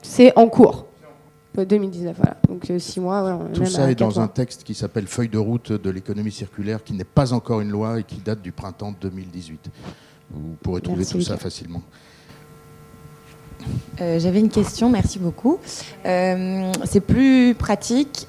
C'est 0.00 0.32
en 0.38 0.48
cours. 0.48 0.86
2019, 1.56 2.16
voilà. 2.16 2.36
Donc 2.48 2.66
6 2.78 2.98
euh, 2.98 3.02
mois. 3.02 3.40
Tout 3.52 3.66
ça 3.66 3.90
est 3.90 3.94
dans 3.94 4.20
un 4.20 4.28
texte 4.28 4.64
qui 4.64 4.74
s'appelle 4.74 5.06
Feuille 5.06 5.28
de 5.28 5.38
route 5.38 5.72
de 5.72 5.90
l'économie 5.90 6.32
circulaire, 6.32 6.82
qui 6.82 6.92
n'est 6.92 7.04
pas 7.04 7.32
encore 7.32 7.60
une 7.60 7.70
loi 7.70 8.00
et 8.00 8.04
qui 8.04 8.16
date 8.16 8.42
du 8.42 8.52
printemps 8.52 8.94
2018. 9.00 9.70
Vous 10.30 10.56
pourrez 10.62 10.80
trouver 10.80 11.04
tout 11.04 11.20
ça 11.20 11.36
facilement. 11.36 11.82
Euh, 14.00 14.18
j'avais 14.18 14.40
une 14.40 14.48
question, 14.48 14.88
merci 14.88 15.18
beaucoup. 15.18 15.58
Euh, 16.06 16.72
c'est 16.84 17.00
plus 17.00 17.54
pratique. 17.54 18.26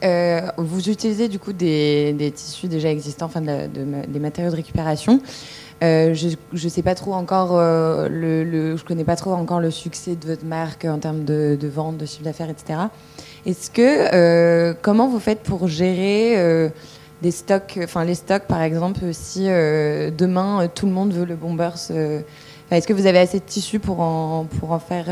vous 0.57 0.89
utilisez 0.89 1.29
du 1.29 1.39
coup 1.39 1.53
des, 1.53 2.33
tissus 2.35 2.67
déjà 2.67 2.89
existants, 2.89 3.27
enfin 3.27 3.41
des 3.41 4.19
matériaux 4.19 4.51
de 4.51 4.57
récupération. 4.57 5.21
Je 5.81 6.35
ne 6.51 6.69
sais 6.69 6.83
pas 6.83 6.95
trop 6.95 7.13
encore 7.13 7.57
le, 7.57 8.75
je 8.77 8.83
connais 8.83 9.03
pas 9.03 9.15
trop 9.15 9.33
encore 9.33 9.59
le 9.59 9.71
succès 9.71 10.15
de 10.15 10.27
votre 10.27 10.45
marque 10.45 10.85
en 10.85 10.99
termes 10.99 11.23
de, 11.23 11.57
de 11.59 11.67
vente, 11.67 11.97
de 11.97 12.05
chiffre 12.05 12.23
d'affaires, 12.23 12.49
etc. 12.49 12.79
Est-ce 13.45 13.71
que 13.71 13.81
euh, 14.13 14.73
comment 14.81 15.07
vous 15.07 15.19
faites 15.19 15.41
pour 15.41 15.67
gérer 15.67 16.37
euh, 16.37 16.69
des 17.23 17.31
stocks, 17.31 17.79
enfin 17.83 18.03
les 18.03 18.13
stocks 18.13 18.43
par 18.43 18.61
exemple, 18.61 18.99
si 19.13 19.45
euh, 19.47 20.11
demain 20.15 20.67
tout 20.73 20.85
le 20.85 20.91
monde 20.91 21.11
veut 21.11 21.25
le 21.25 21.35
bombers 21.35 21.91
Est-ce 22.71 22.87
que 22.87 22.93
vous 22.93 23.07
avez 23.07 23.19
assez 23.19 23.39
de 23.39 23.45
tissus 23.45 23.79
pour 23.79 23.99
en, 24.01 24.45
pour 24.59 24.71
en 24.71 24.79
faire 24.79 25.07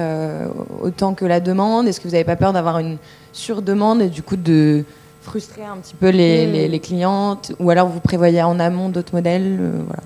autant 0.82 1.16
que 1.16 1.26
la 1.26 1.40
demande? 1.40 1.88
Est-ce 1.88 2.00
que 2.00 2.08
vous 2.08 2.14
n'avez 2.14 2.24
pas 2.24 2.36
peur 2.36 2.54
d'avoir 2.54 2.78
une 2.80 2.98
surdemande 3.34 4.02
et 4.02 4.10
du 4.10 4.22
coup 4.22 4.38
de 4.38 4.84
frustrer 5.22 5.64
un 5.64 5.78
petit 5.78 5.96
peu 5.96 6.10
les, 6.10 6.46
les, 6.46 6.68
les 6.68 6.80
clientes? 6.80 7.52
Ou 7.60 7.72
alors 7.72 7.88
vous 7.88 8.00
prévoyez 8.00 8.44
en 8.44 8.60
amont 8.60 8.90
d'autres 8.90 9.16
modèles 9.16 9.58
voilà, 9.88 10.04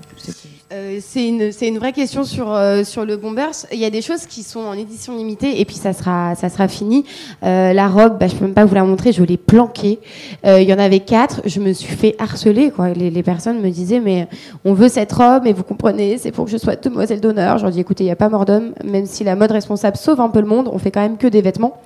euh, 0.74 0.98
c'est 1.00 1.28
une, 1.28 1.78
vraie 1.78 1.92
question 1.92 2.24
sur, 2.24 2.52
euh, 2.52 2.82
sur 2.82 3.04
le 3.04 3.16
Bombers. 3.16 3.66
Il 3.72 3.78
y 3.78 3.84
a 3.84 3.90
des 3.90 4.02
choses 4.02 4.26
qui 4.26 4.42
sont 4.42 4.60
en 4.60 4.72
édition 4.72 5.16
limitée 5.16 5.60
et 5.60 5.64
puis 5.64 5.76
ça 5.76 5.92
sera, 5.92 6.34
fini. 6.68 7.04
Euh, 7.44 7.72
la 7.72 7.86
robe, 7.86 8.18
bah, 8.18 8.26
je 8.26 8.34
peux 8.34 8.44
même 8.44 8.54
pas 8.54 8.64
vous 8.64 8.74
la 8.74 8.82
montrer, 8.82 9.12
je 9.12 9.22
l'ai 9.22 9.36
planquée. 9.36 10.00
Il 10.44 10.62
y 10.62 10.74
en 10.74 10.78
avait 10.78 11.00
quatre, 11.00 11.42
je 11.44 11.60
me 11.60 11.72
suis 11.72 11.94
fait 11.94 12.16
harceler. 12.18 12.72
Les, 12.96 13.22
personnes 13.22 13.60
me 13.60 13.70
disaient, 13.70 14.00
mais 14.00 14.28
on 14.64 14.74
veut 14.74 14.88
cette 14.88 15.12
robe, 15.12 15.42
mais 15.44 15.52
vous 15.52 15.62
comprenez, 15.62 16.18
c'est 16.18 16.32
pour 16.32 16.46
que 16.46 16.50
je 16.50 16.56
sois 16.56 16.76
demoiselle 16.76 17.20
d'honneur. 17.20 17.58
Je 17.58 17.64
leur 17.64 17.72
dis, 17.72 17.80
écoutez, 17.80 18.04
il 18.04 18.08
n'y 18.08 18.12
a 18.12 18.16
pas 18.16 18.28
mort 18.28 18.44
d'homme, 18.44 18.72
même 18.84 19.06
si 19.06 19.22
la 19.22 19.36
mode 19.36 19.52
responsable 19.52 19.96
sauve 19.96 20.20
un 20.20 20.28
peu 20.28 20.40
le 20.40 20.46
monde, 20.46 20.68
on 20.72 20.78
fait 20.78 20.90
quand 20.90 21.02
même 21.02 21.18
que 21.18 21.26
des 21.26 21.40
vêtements. 21.40 21.80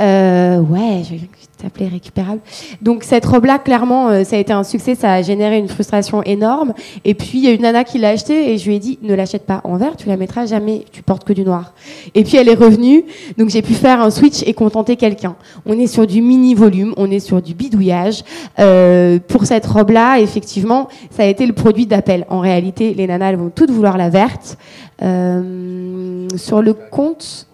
Euh, 0.00 0.58
ouais, 0.58 1.02
je 1.08 1.14
t'appelais 1.62 1.86
récupérable. 1.86 2.40
Donc 2.82 3.04
cette 3.04 3.24
robe-là, 3.24 3.60
clairement, 3.60 4.08
euh, 4.08 4.24
ça 4.24 4.34
a 4.34 4.38
été 4.40 4.52
un 4.52 4.64
succès, 4.64 4.96
ça 4.96 5.12
a 5.12 5.22
généré 5.22 5.58
une 5.58 5.68
frustration 5.68 6.22
énorme. 6.24 6.74
Et 7.04 7.14
puis 7.14 7.30
il 7.34 7.44
y 7.44 7.48
a 7.48 7.52
une 7.52 7.62
nana 7.62 7.84
qui 7.84 7.98
l'a 7.98 8.10
achetée 8.10 8.52
et 8.52 8.58
je 8.58 8.66
lui 8.66 8.74
ai 8.74 8.78
dit 8.80 8.98
ne 9.02 9.14
l'achète 9.14 9.46
pas 9.46 9.60
en 9.62 9.76
vert, 9.76 9.96
tu 9.96 10.08
la 10.08 10.16
mettras 10.16 10.46
jamais, 10.46 10.84
tu 10.90 11.02
portes 11.02 11.22
que 11.22 11.32
du 11.32 11.44
noir. 11.44 11.74
Et 12.16 12.24
puis 12.24 12.36
elle 12.36 12.48
est 12.48 12.56
revenue, 12.56 13.04
donc 13.38 13.50
j'ai 13.50 13.62
pu 13.62 13.74
faire 13.74 14.00
un 14.00 14.10
switch 14.10 14.42
et 14.44 14.52
contenter 14.52 14.96
quelqu'un. 14.96 15.36
On 15.64 15.78
est 15.78 15.86
sur 15.86 16.08
du 16.08 16.22
mini 16.22 16.54
volume, 16.54 16.92
on 16.96 17.08
est 17.10 17.20
sur 17.20 17.40
du 17.40 17.54
bidouillage. 17.54 18.24
Euh, 18.58 19.20
pour 19.28 19.44
cette 19.44 19.66
robe-là, 19.66 20.18
effectivement, 20.18 20.88
ça 21.10 21.22
a 21.22 21.26
été 21.26 21.46
le 21.46 21.52
produit 21.52 21.86
d'appel. 21.86 22.26
En 22.30 22.40
réalité, 22.40 22.94
les 22.94 23.06
nanas 23.06 23.30
elles 23.30 23.36
vont 23.36 23.52
toutes 23.54 23.70
vouloir 23.70 23.96
la 23.96 24.10
verte. 24.10 24.58
Euh, 25.02 26.28
sur 26.36 26.62
le 26.62 26.72
compte 26.72 27.48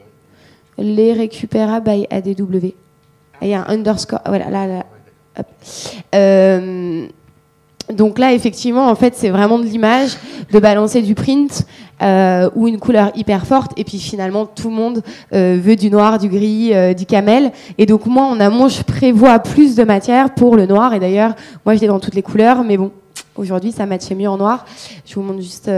les 0.80 1.12
récupérables 1.12 1.88
by 1.88 2.06
ADW. 2.10 2.74
Il 3.42 3.48
y 3.48 3.54
a 3.54 3.62
un 3.62 3.68
underscore. 3.68 4.20
Voilà, 4.26 4.50
là, 4.50 4.66
là. 4.66 4.84
Euh, 6.14 7.06
donc 7.92 8.18
là, 8.18 8.32
effectivement, 8.32 8.88
en 8.88 8.94
fait, 8.94 9.14
c'est 9.16 9.30
vraiment 9.30 9.58
de 9.58 9.64
l'image, 9.64 10.16
de 10.52 10.58
balancer 10.58 11.02
du 11.02 11.14
print 11.14 11.66
euh, 12.02 12.48
ou 12.54 12.68
une 12.68 12.78
couleur 12.78 13.10
hyper 13.14 13.46
forte. 13.46 13.72
Et 13.76 13.84
puis 13.84 13.98
finalement, 13.98 14.46
tout 14.46 14.68
le 14.68 14.74
monde 14.74 15.02
euh, 15.32 15.58
veut 15.60 15.76
du 15.76 15.90
noir, 15.90 16.18
du 16.18 16.28
gris, 16.28 16.72
du 16.94 17.06
camel. 17.06 17.52
Et 17.78 17.86
donc 17.86 18.06
moi, 18.06 18.24
en 18.24 18.38
amont, 18.40 18.68
je 18.68 18.82
prévois 18.82 19.38
plus 19.38 19.74
de 19.74 19.84
matière 19.84 20.34
pour 20.34 20.56
le 20.56 20.66
noir. 20.66 20.94
Et 20.94 21.00
d'ailleurs, 21.00 21.34
moi, 21.64 21.74
je 21.74 21.80
l'ai 21.80 21.88
dans 21.88 22.00
toutes 22.00 22.14
les 22.14 22.22
couleurs. 22.22 22.62
Mais 22.62 22.76
bon, 22.76 22.92
aujourd'hui, 23.36 23.72
ça 23.72 23.86
matchait 23.86 24.14
mieux 24.14 24.28
en 24.28 24.36
noir. 24.36 24.66
Je 25.06 25.14
vous 25.14 25.22
montre 25.22 25.40
juste 25.40 25.70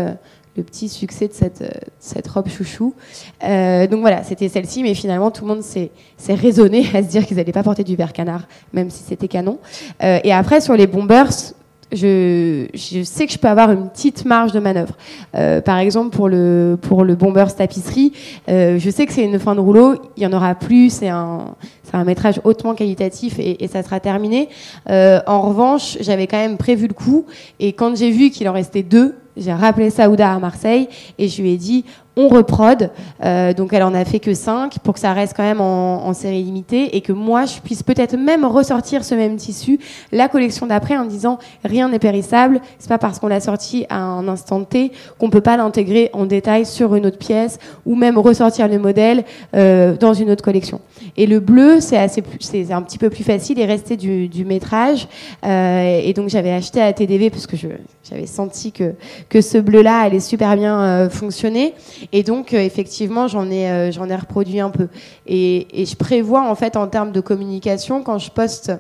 le 0.57 0.62
petit 0.62 0.88
succès 0.88 1.28
de 1.28 1.32
cette, 1.32 1.62
euh, 1.62 1.70
cette 1.98 2.28
robe 2.28 2.48
chouchou. 2.48 2.94
Euh, 3.44 3.86
donc 3.86 4.00
voilà, 4.00 4.22
c'était 4.22 4.48
celle-ci, 4.48 4.82
mais 4.82 4.94
finalement 4.94 5.30
tout 5.30 5.44
le 5.44 5.55
monde 5.55 5.62
s'est 5.62 5.90
raisonné 6.28 6.86
à 6.94 7.03
se 7.03 7.09
dire 7.09 7.26
qu'ils 7.26 7.36
n'allaient 7.36 7.53
pas 7.53 7.62
porter 7.62 7.84
du 7.84 7.96
vert 7.96 8.12
canard, 8.12 8.42
même 8.72 8.90
si 8.90 9.03
c'était 9.03 9.28
canon. 9.28 9.59
Euh, 10.03 10.20
et 10.24 10.32
après, 10.32 10.61
sur 10.61 10.74
les 10.74 10.86
bombers, 10.86 11.55
je, 11.92 12.66
je, 12.74 13.03
sais 13.03 13.26
que 13.26 13.32
je 13.32 13.38
peux 13.38 13.48
avoir 13.48 13.70
une 13.70 13.88
petite 13.90 14.24
marge 14.24 14.53
de 14.53 14.61
manœuvre. 14.61 14.96
Euh, 15.34 15.61
par 15.61 15.78
exemple, 15.78 16.11
pour 16.11 16.28
le, 16.28 16.78
pour 16.80 17.05
le 17.05 17.14
Bombers 17.14 17.55
tapisserie, 17.55 18.12
euh, 18.48 18.78
je 18.78 18.90
sais 18.90 19.07
que 19.07 19.12
c'est 19.12 19.24
une 19.24 19.38
fin 19.38 19.55
de 19.55 19.61
rouleau, 19.61 19.96
il 20.16 20.22
y 20.22 20.26
en 20.26 20.32
aura 20.32 20.55
plus, 20.55 20.90
c'est 20.90 21.09
un, 21.09 21.55
un 21.92 22.05
métrage 22.05 22.40
hautement 22.44 22.74
qualitatif 22.74 23.38
et, 23.38 23.62
et 23.62 23.68
ça 23.68 23.82
sera 23.82 24.00
terminé. 24.00 24.48
Euh, 24.88 25.20
en 25.26 25.42
revanche, 25.42 25.98
j'avais 26.00 26.26
quand 26.26 26.38
même 26.38 26.57
prévu 26.57 26.88
le 26.88 26.94
coup 26.94 27.26
et 27.61 27.74
quand 27.74 27.94
j'ai 27.96 28.11
vu 28.11 28.30
qu'il 28.30 28.48
en 28.48 28.53
restait 28.53 28.82
deux, 28.82 29.14
j'ai 29.37 29.53
rappelé 29.53 29.91
Saouda 29.91 30.33
à 30.33 30.39
Marseille 30.39 30.89
et 31.18 31.28
je 31.28 31.43
lui 31.43 31.53
ai 31.53 31.57
dit 31.57 31.85
on 32.16 32.28
reprod. 32.28 32.90
Euh, 33.24 33.52
donc 33.54 33.72
elle 33.72 33.82
en 33.82 33.94
a 33.94 34.04
fait 34.04 34.20
que 34.20 34.34
5 34.34 34.78
pour 34.80 34.94
que 34.94 35.00
ça 35.00 35.12
reste 35.12 35.34
quand 35.36 35.42
même 35.42 35.60
en, 35.60 36.12
série 36.12 36.42
limitée 36.42 36.94
et 36.94 37.00
que 37.00 37.12
moi 37.12 37.46
je 37.46 37.58
puisse 37.60 37.82
peut-être 37.82 38.16
même 38.16 38.44
ressortir 38.44 39.02
ce 39.02 39.14
même 39.14 39.36
tissu 39.36 39.78
la 40.12 40.28
collection 40.28 40.66
d'après 40.66 40.96
en 40.98 41.06
disant 41.06 41.38
rien 41.64 41.88
n'est 41.88 41.98
périssable. 41.98 42.60
C'est 42.78 42.88
pas 42.88 42.98
parce 42.98 43.18
qu'on 43.18 43.28
l'a 43.28 43.40
sorti 43.40 43.86
à 43.88 43.98
un 43.98 44.28
instant 44.28 44.62
T 44.64 44.92
qu'on 45.18 45.30
peut 45.30 45.40
pas 45.40 45.56
l'intégrer 45.56 46.10
en 46.12 46.26
détail 46.26 46.66
sur 46.66 46.94
une 46.94 47.06
autre 47.06 47.16
pièce 47.16 47.58
ou 47.86 47.94
même 47.94 48.18
ressortir 48.18 48.68
le 48.68 48.78
modèle 48.78 49.24
euh, 49.54 49.96
dans 49.96 50.12
une 50.12 50.30
autre 50.30 50.44
collection. 50.44 50.80
Et 51.16 51.26
le 51.26 51.40
bleu 51.40 51.80
c'est 51.80 51.96
assez 51.96 52.22
c'est 52.40 52.72
un 52.72 52.82
petit 52.82 52.98
peu 52.98 53.08
plus 53.08 53.24
facile 53.24 53.58
et 53.58 53.64
resté 53.64 53.96
du, 53.96 54.28
du 54.28 54.44
métrage. 54.44 55.08
Euh, 55.46 56.00
et 56.04 56.12
donc 56.12 56.28
j'avais 56.28 56.52
acheté 56.52 56.82
à 56.82 56.92
TDV 56.92 57.30
parce 57.30 57.46
que 57.46 57.56
j'avais 57.56 58.26
senti 58.26 58.70
que 58.72 58.92
que 59.30 59.40
ce 59.40 59.56
bleu 59.56 59.80
là 59.80 60.00
allait 60.00 60.20
super 60.20 60.56
bien 60.56 60.78
euh, 60.80 61.10
fonctionner. 61.10 61.74
Et 62.12 62.22
donc, 62.22 62.55
euh, 62.55 62.59
effectivement, 62.59 63.28
j'en 63.28 63.50
ai, 63.50 63.70
euh, 63.70 63.92
j'en 63.92 64.09
ai 64.09 64.16
reproduit 64.16 64.61
un 64.61 64.70
peu. 64.70 64.88
Et, 65.26 65.66
je 65.84 65.96
prévois, 65.96 66.48
en 66.48 66.55
fait, 66.55 66.76
en 66.76 66.86
termes 66.86 67.12
de 67.12 67.20
communication, 67.20 68.03
quand 68.03 68.18
je 68.18 68.30
poste 68.30 68.72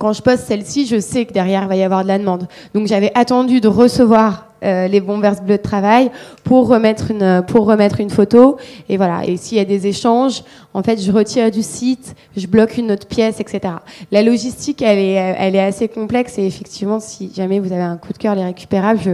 quand 0.00 0.12
je 0.12 0.22
poste 0.22 0.48
celle-ci, 0.48 0.86
je 0.86 0.98
sais 0.98 1.24
que 1.24 1.32
derrière 1.32 1.62
il 1.62 1.68
va 1.68 1.76
y 1.76 1.84
avoir 1.84 2.02
de 2.02 2.08
la 2.08 2.18
demande. 2.18 2.48
Donc 2.74 2.88
j'avais 2.88 3.12
attendu 3.14 3.60
de 3.60 3.68
recevoir 3.68 4.46
euh, 4.64 4.88
les 4.88 5.00
bons 5.00 5.18
vers 5.18 5.40
bleus 5.42 5.58
de 5.58 5.62
travail 5.62 6.10
pour 6.42 6.68
remettre 6.68 7.10
une 7.10 7.44
pour 7.46 7.66
remettre 7.66 8.00
une 8.00 8.08
photo 8.08 8.56
et 8.88 8.96
voilà 8.96 9.22
et 9.26 9.36
s'il 9.36 9.58
y 9.58 9.60
a 9.60 9.64
des 9.66 9.86
échanges 9.86 10.42
en 10.72 10.82
fait 10.82 10.98
je 11.02 11.12
retire 11.12 11.50
du 11.50 11.62
site 11.62 12.14
je 12.34 12.46
bloque 12.46 12.78
une 12.78 12.90
autre 12.90 13.06
pièce 13.06 13.40
etc 13.40 13.74
la 14.10 14.22
logistique 14.22 14.80
elle 14.80 14.98
est 14.98 15.34
elle 15.38 15.54
est 15.54 15.60
assez 15.60 15.88
complexe 15.88 16.38
et 16.38 16.46
effectivement 16.46 16.98
si 16.98 17.30
jamais 17.34 17.60
vous 17.60 17.72
avez 17.72 17.82
un 17.82 17.98
coup 17.98 18.14
de 18.14 18.18
cœur 18.18 18.34
les 18.34 18.44
récupérables 18.44 19.00
je 19.04 19.10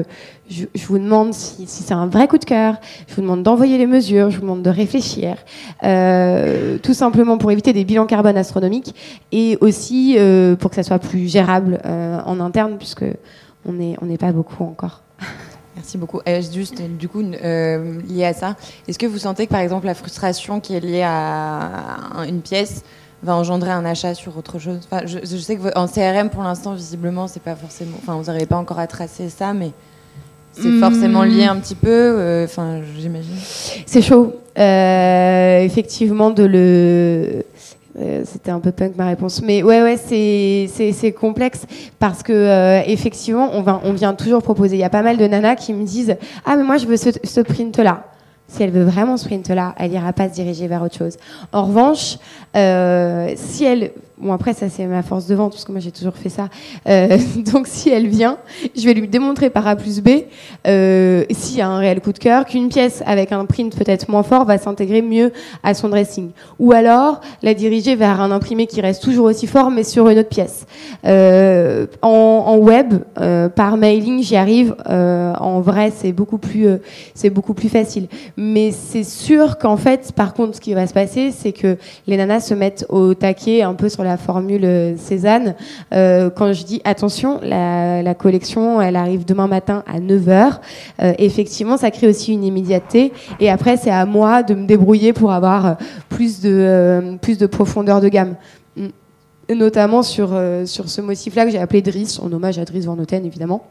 je, 0.51 0.87
vous 0.87 0.99
demande 0.99 1.33
si, 1.33 1.67
c'est 1.67 1.95
un 1.95 2.07
vrai 2.07 2.27
coup 2.27 2.39
de 2.39 2.45
cœur, 2.45 2.77
je 3.07 3.15
vous 3.15 3.23
demande 3.23 3.43
d'envoyer 3.43 3.79
les 3.79 3.87
mesures, 3.87 4.31
je 4.31 4.37
vous 4.37 4.43
demande 4.43 4.63
de 4.63 4.71
réfléchir, 4.71 5.37
euh, 5.85 6.79
tout 6.79 6.95
simplement 6.95 7.39
pour 7.39 7.53
éviter 7.53 7.73
des 7.73 7.85
bilans 7.85 8.07
carbone 8.07 8.37
astronomiques 8.37 8.95
et 9.33 9.57
aussi 9.61 10.17
euh, 10.19 10.57
pour 10.57 10.71
que 10.71 10.77
ça 10.77 10.83
soit 10.83 10.99
plus 10.99 11.31
gérable 11.31 11.81
euh, 11.87 12.21
en 12.25 12.41
interne, 12.41 12.77
puisque 12.79 13.05
on 13.65 13.73
n'est 13.73 14.19
pas 14.19 14.33
beaucoup 14.33 14.65
encore. 14.65 15.03
Merci 15.77 15.99
beaucoup. 15.99 16.21
juste, 16.53 16.83
du 16.83 17.09
coup, 17.09 17.21
lié 17.23 18.25
à 18.25 18.35
ça, 18.35 18.57
est-ce 18.89 18.99
que 18.99 19.07
vous 19.07 19.19
sentez 19.19 19.47
que, 19.47 19.53
par 19.53 19.61
exemple, 19.61 19.87
la 19.87 19.95
frustration 19.95 20.61
qui 20.61 20.75
est 20.75 20.81
liée 20.81 21.05
à 21.05 22.25
une 22.29 22.43
pièce 22.43 22.83
va 23.23 23.37
engendrer 23.37 23.71
un 23.71 23.85
achat 23.85 24.15
sur 24.15 24.37
autre 24.37 24.59
chose? 24.59 24.81
Je, 25.07 25.19
je, 25.23 25.37
sais 25.37 25.57
que 25.57 25.79
en 25.79 25.87
CRM, 25.87 26.29
pour 26.29 26.43
l'instant, 26.43 26.75
visiblement, 26.75 27.29
c'est 27.29 27.43
pas 27.43 27.55
forcément. 27.55 27.97
Enfin, 27.99 28.17
vous 28.17 28.25
n'arrivez 28.25 28.47
pas 28.47 28.57
encore 28.57 28.79
à 28.79 28.89
tracer 28.89 29.31
ça, 29.31 29.55
mais 29.55 29.71
c'est 30.63 30.79
forcément 30.79 31.23
lié 31.23 31.45
un 31.45 31.57
petit 31.57 31.75
peu, 31.75 31.89
euh, 31.89 32.45
enfin, 32.45 32.81
j'imagine. 32.99 33.35
C'est 33.87 34.03
chaud, 34.03 34.35
euh, 34.59 35.61
effectivement, 35.61 36.31
de 36.31 36.45
le. 36.45 37.45
Euh, 38.01 38.23
c'était 38.25 38.53
un 38.53 38.61
peu 38.61 38.71
punk 38.71 38.97
ma 38.97 39.07
réponse, 39.07 39.43
mais 39.43 39.63
ouais, 39.63 39.83
ouais, 39.83 39.97
c'est 39.97 41.13
complexe 41.13 41.67
parce 41.99 42.23
que 42.23 42.89
effectivement, 42.89 43.51
on, 43.53 43.63
va, 43.63 43.81
on 43.85 43.93
vient 43.93 44.15
toujours 44.15 44.43
proposer. 44.43 44.77
Il 44.77 44.81
y 44.81 44.85
a 44.85 44.91
pas 44.91 45.03
mal 45.03 45.17
de 45.17 45.27
nanas 45.27 45.57
qui 45.57 45.73
me 45.73 45.85
disent 45.85 46.17
ah 46.47 46.57
mais 46.57 46.63
moi 46.63 46.77
je 46.77 46.87
veux 46.87 46.97
ce, 46.97 47.11
ce 47.25 47.41
print 47.41 47.77
là. 47.79 48.05
Si 48.47 48.63
elle 48.63 48.71
veut 48.71 48.85
vraiment 48.85 49.17
ce 49.17 49.27
print 49.27 49.49
là, 49.49 49.75
elle 49.77 49.93
ira 49.93 50.13
pas 50.13 50.29
se 50.29 50.35
diriger 50.35 50.69
vers 50.69 50.83
autre 50.83 50.97
chose. 50.97 51.17
En 51.53 51.65
revanche, 51.65 52.19
si 53.37 53.65
elle 53.65 53.91
Bon, 54.21 54.35
après, 54.35 54.53
ça, 54.53 54.69
c'est 54.69 54.85
ma 54.85 55.03
force 55.03 55.27
de 55.27 55.35
vente, 55.35 55.53
parce 55.53 55.65
que 55.65 55.73
moi, 55.73 55.81
j'ai 55.81 55.93
toujours 55.93 56.15
fait 56.15 56.29
ça. 56.29 56.49
Euh, 56.87 57.17
donc, 57.53 57.67
si 57.67 57.89
elle 57.89 58.07
vient, 58.07 58.37
je 58.77 58.85
vais 58.85 58.93
lui 58.93 59.09
démontrer 59.09 59.49
par 59.49 59.67
A 59.67 59.77
plus 59.77 60.03
B, 60.03 60.11
euh, 60.67 61.25
s'il 61.31 61.57
y 61.57 61.63
a 61.63 61.69
un 61.69 61.79
réel 61.79 62.03
coup 62.03 62.13
de 62.13 62.19
cœur, 62.19 62.45
qu'une 62.45 62.69
pièce 62.69 63.03
avec 63.07 63.33
un 63.33 63.47
print 63.47 63.75
peut-être 63.75 64.11
moins 64.11 64.23
fort 64.23 64.45
va 64.45 64.59
s'intégrer 64.59 65.01
mieux 65.01 65.33
à 65.63 65.73
son 65.73 65.89
dressing. 65.89 66.33
Ou 66.59 66.73
alors, 66.73 67.23
la 67.43 67.55
diriger 67.55 67.97
vers 67.97 68.21
un 68.21 68.31
imprimé 68.31 68.67
qui 68.67 68.83
reste 68.83 69.03
toujours 69.03 69.25
aussi 69.25 69.47
fort, 69.47 69.71
mais 69.71 69.85
sur 69.85 70.07
une 70.11 70.19
autre 70.19 70.29
pièce. 70.29 70.67
Euh, 71.07 71.87
en, 72.03 72.59
web, 72.59 72.95
par 73.55 73.79
mailing, 73.79 74.23
j'y 74.23 74.37
arrive. 74.37 74.75
En 74.87 75.61
vrai, 75.61 75.93
c'est 75.97 76.13
beaucoup 76.13 76.39
plus, 76.39 76.69
c'est 77.15 77.31
beaucoup 77.31 77.55
plus 77.55 77.71
facile. 77.71 78.09
Mais 78.37 78.71
c'est 78.71 79.05
sûr 79.05 79.57
qu'en 79.57 79.79
fait, 79.79 80.13
par 80.13 80.35
contre, 80.35 80.57
ce 80.57 80.61
qui 80.61 80.75
va 80.75 80.87
se 80.87 80.93
passer, 80.93 81.31
c'est 81.31 81.53
que 81.53 81.79
les 82.07 82.19
nanas 82.19 82.41
se 82.41 82.55
mettent 82.55 82.85
au 82.91 83.15
taquet 83.15 83.63
un 83.63 83.73
peu 83.73 83.89
sur 83.89 84.05
la 84.05 84.10
formule 84.17 84.65
euh, 84.65 84.97
Cézanne, 84.97 85.55
euh, 85.93 86.31
quand 86.31 86.53
je 86.53 86.65
dis 86.65 86.81
attention, 86.85 87.41
la, 87.43 88.15
collection, 88.15 88.81
elle 88.81 88.97
arrive 88.97 89.25
demain 89.25 89.47
matin 89.47 89.83
à 89.87 90.01
9h, 90.01 90.59
euh, 91.03 91.13
effectivement, 91.19 91.77
ça 91.77 91.91
crée 91.91 92.09
aussi 92.09 92.33
une 92.33 92.45
immédiateté. 92.45 93.13
Et 93.39 93.51
après, 93.51 93.77
c'est 93.77 93.91
à 93.91 94.05
moi 94.07 94.43
de 94.43 94.55
me 94.55 94.67
débrouiller 94.67 95.13
pour 95.13 95.33
avoir 95.33 95.77
plus 96.09 96.41
de, 96.41 97.17
plus 97.23 97.39
de 97.39 97.47
profondeur 97.47 98.01
de 98.01 98.09
gamme 98.09 98.37
notamment 99.55 100.03
sur, 100.03 100.31
euh, 100.33 100.67
sur 100.67 100.89
ce 100.89 101.01
motif-là 101.01 101.45
que 101.45 101.51
j'ai 101.51 101.59
appelé 101.59 101.83
Driss, 101.83 102.19
en 102.21 102.33
hommage 102.33 102.59
à 102.59 102.65
Driss 102.65 102.85
Van 102.85 102.97
Noten, 102.97 103.25
évidemment, 103.25 103.65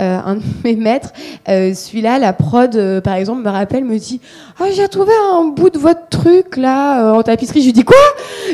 euh, 0.00 0.18
un 0.24 0.36
de 0.36 0.42
mes 0.64 0.76
maîtres. 0.76 1.12
Euh, 1.48 1.74
celui-là, 1.74 2.18
la 2.18 2.32
prod, 2.32 3.00
par 3.00 3.14
exemple, 3.14 3.42
me 3.42 3.50
rappelle, 3.50 3.84
me 3.84 3.98
dit 3.98 4.20
Ah, 4.60 4.66
j'ai 4.72 4.86
trouvé 4.88 5.12
un 5.32 5.44
bout 5.46 5.70
de 5.70 5.78
votre 5.78 6.08
truc, 6.08 6.56
là, 6.56 7.14
en 7.14 7.22
tapisserie. 7.22 7.60
Je 7.60 7.66
lui 7.66 7.72
dis 7.72 7.84
Quoi? 7.84 7.96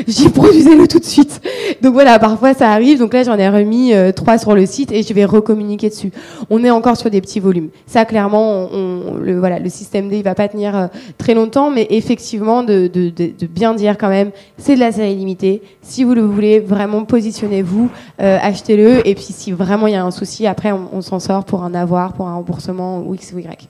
J'ai 0.07 0.29
produisez-le 0.29 0.87
tout 0.87 0.99
de 0.99 1.05
suite. 1.05 1.41
Donc 1.81 1.93
voilà, 1.93 2.19
parfois 2.19 2.53
ça 2.53 2.71
arrive. 2.71 2.99
Donc 2.99 3.13
là, 3.13 3.23
j'en 3.23 3.37
ai 3.37 3.49
remis 3.49 3.93
trois 4.15 4.37
sur 4.37 4.55
le 4.55 4.65
site 4.65 4.91
et 4.91 5.03
je 5.03 5.13
vais 5.13 5.25
recommuniquer 5.25 5.89
dessus. 5.89 6.11
On 6.49 6.63
est 6.63 6.71
encore 6.71 6.97
sur 6.97 7.09
des 7.09 7.21
petits 7.21 7.39
volumes. 7.39 7.69
Ça, 7.85 8.05
clairement, 8.05 8.69
on, 8.71 9.15
le, 9.15 9.37
voilà, 9.39 9.59
le 9.59 9.69
système 9.69 10.09
D, 10.09 10.17
il 10.17 10.23
va 10.23 10.35
pas 10.35 10.47
tenir 10.47 10.89
très 11.17 11.33
longtemps, 11.33 11.69
mais 11.69 11.87
effectivement, 11.89 12.63
de, 12.63 12.87
de, 12.87 13.09
de 13.09 13.47
bien 13.47 13.73
dire 13.73 13.97
quand 13.97 14.09
même, 14.09 14.31
c'est 14.57 14.75
de 14.75 14.79
la 14.79 14.91
série 14.91 15.15
limitée. 15.15 15.61
Si 15.81 16.03
vous 16.03 16.13
le 16.13 16.21
voulez, 16.21 16.59
vraiment 16.71 17.03
positionnez-vous, 17.05 17.89
euh, 18.21 18.37
achetez-le, 18.41 19.07
et 19.07 19.13
puis 19.13 19.25
si 19.29 19.51
vraiment 19.51 19.87
il 19.87 19.93
y 19.93 19.95
a 19.95 20.03
un 20.03 20.11
souci, 20.11 20.47
après 20.47 20.71
on, 20.71 21.01
s'en 21.01 21.19
sort 21.19 21.43
pour 21.45 21.63
un 21.63 21.73
avoir, 21.75 22.13
pour 22.13 22.27
un 22.27 22.35
remboursement 22.35 23.01
ou 23.01 23.13
X 23.13 23.33
ou 23.33 23.39
Y. 23.39 23.67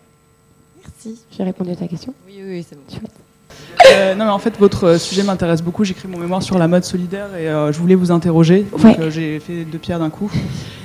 Merci. 0.84 1.20
J'ai 1.36 1.44
répondu 1.44 1.72
à 1.72 1.76
ta 1.76 1.88
question 1.88 2.14
Oui, 2.28 2.36
oui, 2.46 2.66
c'est 2.68 2.76
bon. 2.76 3.08
Euh, 3.94 4.16
non, 4.16 4.26
mais 4.26 4.32
en 4.32 4.40
fait, 4.40 4.58
votre 4.58 4.86
euh, 4.86 4.98
sujet 4.98 5.24
m'intéresse 5.24 5.62
beaucoup. 5.62 5.84
J'écris 5.84 6.08
mon 6.08 6.20
mémoire 6.20 6.44
sur 6.44 6.58
la 6.58 6.68
mode 6.68 6.84
solidaire 6.84 7.36
et 7.36 7.48
je 7.48 7.78
voulais 7.80 7.96
vous 7.96 8.12
interroger. 8.12 8.66
J'ai 9.10 9.40
fait 9.40 9.66
deux 9.66 9.80
pierres 9.80 10.00
d'un 10.00 10.10
coup. 10.10 10.32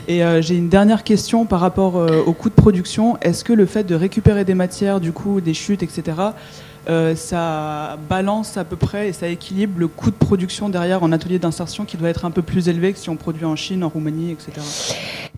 Et 0.08 0.22
j'ai 0.40 0.56
une 0.56 0.68
dernière 0.68 1.02
question 1.04 1.46
par 1.46 1.60
rapport 1.60 1.96
au 2.26 2.32
coût 2.32 2.48
de 2.48 2.54
production. 2.54 3.18
Est-ce 3.20 3.44
que 3.44 3.52
le 3.52 3.66
fait 3.66 3.84
de 3.84 3.94
récupérer 3.94 4.44
des 4.44 4.54
matières, 4.54 5.00
du 5.00 5.12
coup, 5.12 5.40
des 5.40 5.54
chutes, 5.54 5.82
etc., 5.82 6.14
euh, 6.88 7.16
ça 7.16 7.98
balance 8.08 8.56
à 8.56 8.64
peu 8.64 8.76
près 8.76 9.08
et 9.08 9.12
ça 9.12 9.26
équilibre 9.26 9.78
le 9.78 9.88
coût 9.88 10.10
de 10.10 10.16
production 10.16 10.68
derrière 10.68 11.02
en 11.02 11.10
atelier 11.10 11.38
d'insertion 11.38 11.84
qui 11.84 11.96
doit 11.96 12.08
être 12.08 12.24
un 12.24 12.30
peu 12.30 12.42
plus 12.42 12.68
élevé 12.68 12.92
que 12.92 12.98
si 12.98 13.10
on 13.10 13.16
produit 13.16 13.44
en 13.44 13.56
Chine, 13.56 13.82
en 13.82 13.88
Roumanie, 13.88 14.30
etc. 14.32 14.52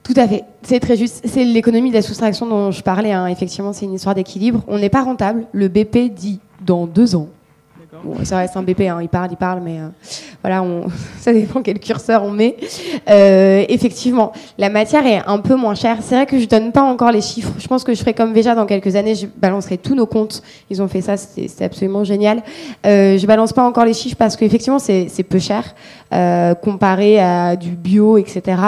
Tout 0.03 0.15
à 0.17 0.29
fait, 0.29 0.45
c'est 0.63 0.81
très 0.81 0.97
juste. 0.97 1.23
C'est 1.25 1.45
l'économie 1.45 1.91
de 1.91 1.95
la 1.95 2.03
soustraction 2.03 2.47
dont 2.47 2.71
je 2.71 2.83
parlais. 2.83 3.13
Hein. 3.13 3.27
Effectivement, 3.27 3.73
c'est 3.73 3.87
une 3.87 3.95
histoire 3.95 4.15
d'équilibre. 4.15 4.63
On 4.69 4.79
n'est 4.79 4.89
pas 4.89 5.03
rentable. 5.03 5.47
Le 5.53 5.69
BP 5.69 6.15
dit 6.15 6.41
dans 6.65 6.87
deux 6.87 7.15
ans 7.15 7.29
Bon, 8.05 8.25
ça 8.25 8.39
reste 8.39 8.57
un 8.57 8.63
BP, 8.63 8.83
hein, 8.83 8.99
il 9.03 9.09
parle, 9.09 9.29
il 9.33 9.37
parle, 9.37 9.61
mais 9.63 9.79
euh, 9.79 9.89
voilà, 10.43 10.63
on, 10.63 10.87
ça 11.19 11.33
dépend 11.33 11.63
quel 11.63 11.79
curseur 11.79 12.23
on 12.25 12.31
met. 12.31 12.57
Euh, 13.09 13.65
effectivement, 13.69 14.33
la 14.57 14.71
matière 14.71 15.07
est 15.07 15.23
un 15.27 15.39
peu 15.39 15.55
moins 15.55 15.75
chère. 15.75 15.99
C'est 16.01 16.15
vrai 16.15 16.27
que 16.27 16.39
je 16.39 16.47
donne 16.47 16.73
pas 16.73 16.83
encore 16.83 17.13
les 17.13 17.21
chiffres. 17.21 17.53
Je 17.59 17.67
pense 17.67 17.85
que 17.85 17.95
je 17.95 18.01
ferai 18.01 18.15
comme 18.15 18.33
Veja 18.33 18.55
dans 18.55 18.67
quelques 18.67 18.97
années, 18.97 19.15
je 19.15 19.27
balancerai 19.27 19.79
tous 19.79 19.95
nos 19.95 20.07
comptes. 20.07 20.43
Ils 20.71 20.83
ont 20.83 20.89
fait 20.89 21.01
ça, 21.01 21.17
c'était 21.17 21.65
absolument 21.65 22.05
génial. 22.05 22.43
Euh, 22.87 23.19
je 23.19 23.27
balance 23.27 23.53
pas 23.53 23.65
encore 23.65 23.85
les 23.85 23.95
chiffres 23.95 24.17
parce 24.17 24.37
qu'effectivement, 24.37 24.79
c'est 24.79 25.27
peu 25.29 25.39
cher 25.39 25.75
euh, 26.13 26.55
comparé 26.55 27.21
à 27.21 27.57
du 27.57 27.71
bio, 27.71 28.17
etc. 28.17 28.61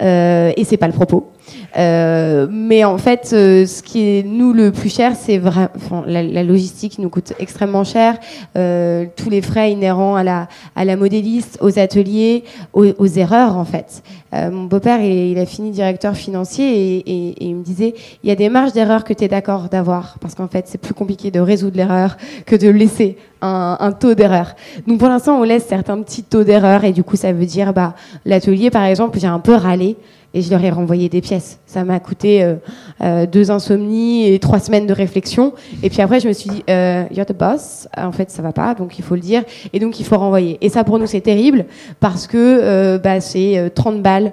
Euh, 0.00 0.52
et 0.56 0.64
c'est 0.64 0.76
pas 0.76 0.86
le 0.86 0.92
propos. 0.92 1.32
Euh, 1.76 2.46
mais 2.50 2.84
en 2.84 2.98
fait, 2.98 3.30
euh, 3.32 3.66
ce 3.66 3.82
qui 3.82 4.00
est 4.00 4.22
nous 4.22 4.52
le 4.52 4.72
plus 4.72 4.92
cher, 4.92 5.12
c'est 5.14 5.38
vraiment 5.38 5.68
la, 6.06 6.22
la, 6.22 6.42
logistique 6.42 6.98
nous 6.98 7.10
coûte 7.10 7.32
extrêmement 7.38 7.84
cher. 7.84 8.18
Euh, 8.56 9.06
tous 9.16 9.30
les 9.30 9.42
frais 9.42 9.72
inhérents 9.72 10.16
à 10.16 10.24
la, 10.24 10.48
à 10.74 10.84
la 10.84 10.96
modéliste, 10.96 11.58
aux 11.60 11.78
ateliers, 11.78 12.44
aux, 12.72 12.86
aux 12.98 13.06
erreurs 13.06 13.56
en 13.56 13.64
fait. 13.64 14.02
Euh, 14.34 14.50
mon 14.50 14.64
beau-père, 14.64 15.00
il, 15.00 15.32
il, 15.32 15.38
a 15.38 15.46
fini 15.46 15.70
directeur 15.70 16.16
financier 16.16 16.66
et, 16.66 16.96
et, 16.98 17.28
et, 17.28 17.44
il 17.46 17.56
me 17.56 17.62
disait 17.62 17.94
il 18.22 18.28
y 18.28 18.32
a 18.32 18.36
des 18.36 18.48
marges 18.48 18.72
d'erreur 18.72 19.04
que 19.04 19.12
tu 19.12 19.24
es 19.24 19.28
d'accord 19.28 19.68
d'avoir 19.68 20.18
parce 20.20 20.34
qu'en 20.34 20.48
fait, 20.48 20.66
c'est 20.68 20.78
plus 20.78 20.94
compliqué 20.94 21.30
de 21.30 21.40
résoudre 21.40 21.76
l'erreur 21.76 22.16
que 22.44 22.56
de 22.56 22.68
laisser 22.68 23.16
un, 23.40 23.76
un 23.80 23.92
taux 23.92 24.14
d'erreur. 24.14 24.54
Donc 24.86 24.98
pour 24.98 25.08
l'instant, 25.08 25.38
on 25.38 25.42
laisse 25.42 25.66
certains 25.66 26.00
petits 26.02 26.22
taux 26.22 26.44
d'erreur 26.44 26.84
et 26.84 26.92
du 26.92 27.04
coup, 27.04 27.16
ça 27.16 27.32
veut 27.32 27.46
dire 27.46 27.72
bah 27.72 27.94
l'atelier, 28.24 28.70
par 28.70 28.84
exemple, 28.84 29.18
j'ai 29.18 29.26
un 29.26 29.40
peu 29.40 29.54
râlé 29.54 29.96
et 30.36 30.42
je 30.42 30.50
leur 30.50 30.62
ai 30.62 30.68
renvoyé 30.68 31.08
des 31.08 31.22
pièces. 31.22 31.58
Ça 31.64 31.82
m'a 31.82 31.98
coûté 31.98 32.42
euh, 32.42 32.56
euh, 33.00 33.24
deux 33.24 33.50
insomnies 33.50 34.28
et 34.28 34.38
trois 34.38 34.58
semaines 34.58 34.86
de 34.86 34.92
réflexion. 34.92 35.54
Et 35.82 35.88
puis 35.88 36.02
après, 36.02 36.20
je 36.20 36.28
me 36.28 36.34
suis 36.34 36.50
dit, 36.50 36.62
euh, 36.68 37.04
you're 37.10 37.24
the 37.24 37.32
boss. 37.32 37.88
En 37.96 38.12
fait, 38.12 38.30
ça 38.30 38.42
va 38.42 38.52
pas, 38.52 38.74
donc 38.74 38.98
il 38.98 39.02
faut 39.02 39.14
le 39.14 39.22
dire. 39.22 39.44
Et 39.72 39.80
donc, 39.80 39.98
il 39.98 40.04
faut 40.04 40.18
renvoyer. 40.18 40.58
Et 40.60 40.68
ça, 40.68 40.84
pour 40.84 40.98
nous, 40.98 41.06
c'est 41.06 41.22
terrible 41.22 41.64
parce 42.00 42.26
que 42.26 42.36
euh, 42.36 42.98
bah, 42.98 43.22
c'est 43.22 43.72
30 43.74 44.02
balles 44.02 44.32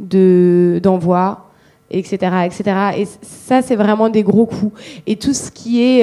de, 0.00 0.80
d'envoi 0.82 1.48
etc., 1.94 2.16
etc. 2.46 2.64
Et 2.96 3.06
ça, 3.20 3.60
c'est 3.60 3.76
vraiment 3.76 4.08
des 4.08 4.22
gros 4.22 4.46
coûts. 4.46 4.72
Et 5.06 5.16
tout 5.16 5.34
ce 5.34 5.50
qui 5.50 5.82
est, 5.82 6.02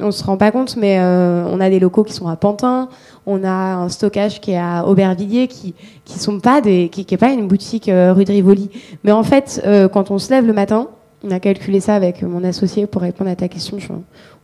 on 0.00 0.10
se 0.10 0.24
rend 0.24 0.38
pas 0.38 0.50
compte, 0.50 0.78
mais 0.78 0.98
on 0.98 1.60
a 1.60 1.68
des 1.68 1.78
locaux 1.78 2.04
qui 2.04 2.14
sont 2.14 2.26
à 2.26 2.36
Pantin, 2.36 2.88
on 3.26 3.44
a 3.44 3.74
un 3.74 3.88
stockage 3.88 4.40
qui 4.40 4.52
est 4.52 4.58
à 4.58 4.86
Aubervilliers, 4.86 5.48
qui 5.48 5.74
qui 6.04 6.18
sont 6.18 6.40
pas 6.40 6.60
des, 6.60 6.88
qui, 6.88 7.04
pas 7.16 7.30
une 7.30 7.48
boutique 7.48 7.88
euh, 7.88 8.12
rue 8.12 8.24
de 8.24 8.32
Rivoli. 8.32 8.70
Mais 9.04 9.12
en 9.12 9.24
fait, 9.24 9.60
euh, 9.66 9.88
quand 9.88 10.10
on 10.10 10.18
se 10.18 10.30
lève 10.30 10.46
le 10.46 10.52
matin, 10.52 10.88
on 11.24 11.30
a 11.30 11.40
calculé 11.40 11.80
ça 11.80 11.94
avec 11.94 12.22
mon 12.22 12.44
associé 12.44 12.86
pour 12.86 13.02
répondre 13.02 13.30
à 13.30 13.36
ta 13.36 13.48
question. 13.48 13.78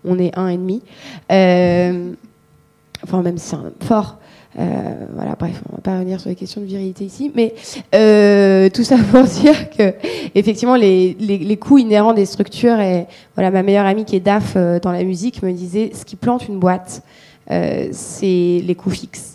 On 0.05 0.18
est 0.18 0.37
un 0.37 0.49
et 0.49 0.57
demi. 0.57 0.83
enfin, 1.30 3.22
même 3.22 3.39
si 3.39 3.51
c'est 3.51 3.57
un 3.57 3.72
fort. 3.80 4.18
Euh, 4.59 5.07
voilà, 5.14 5.35
bref, 5.39 5.62
on 5.70 5.76
va 5.76 5.80
pas 5.80 5.95
revenir 5.95 6.20
sur 6.20 6.28
les 6.28 6.37
questions 6.37 6.61
de 6.61 6.66
virilité 6.66 7.05
ici, 7.05 7.33
mais 7.35 7.55
euh, 7.95 8.68
tout 8.68 8.85
ça 8.85 8.97
pour 9.11 9.22
dire 9.41 9.70
que 9.70 9.95
effectivement 10.35 10.76
les, 10.76 11.16
les, 11.18 11.57
coûts 11.57 11.78
inhérents 11.78 12.12
des 12.12 12.26
structures 12.26 12.78
et 12.78 13.07
voilà 13.35 13.51
ma 13.51 13.62
meilleure 13.62 13.87
amie 13.87 14.05
qui 14.05 14.16
est 14.16 14.20
DAF 14.20 14.53
euh, 14.57 14.78
dans 14.78 14.93
la 14.93 15.05
musique 15.05 15.43
me 15.43 15.53
disait 15.53 15.93
ce 15.95 16.05
qui 16.05 16.16
plante 16.16 16.49
une 16.49 16.59
boîte, 16.59 17.01
euh, 17.01 17.32
c'est 17.49 18.62
les 18.64 18.74
coûts 18.74 18.90
fixes. 18.90 19.32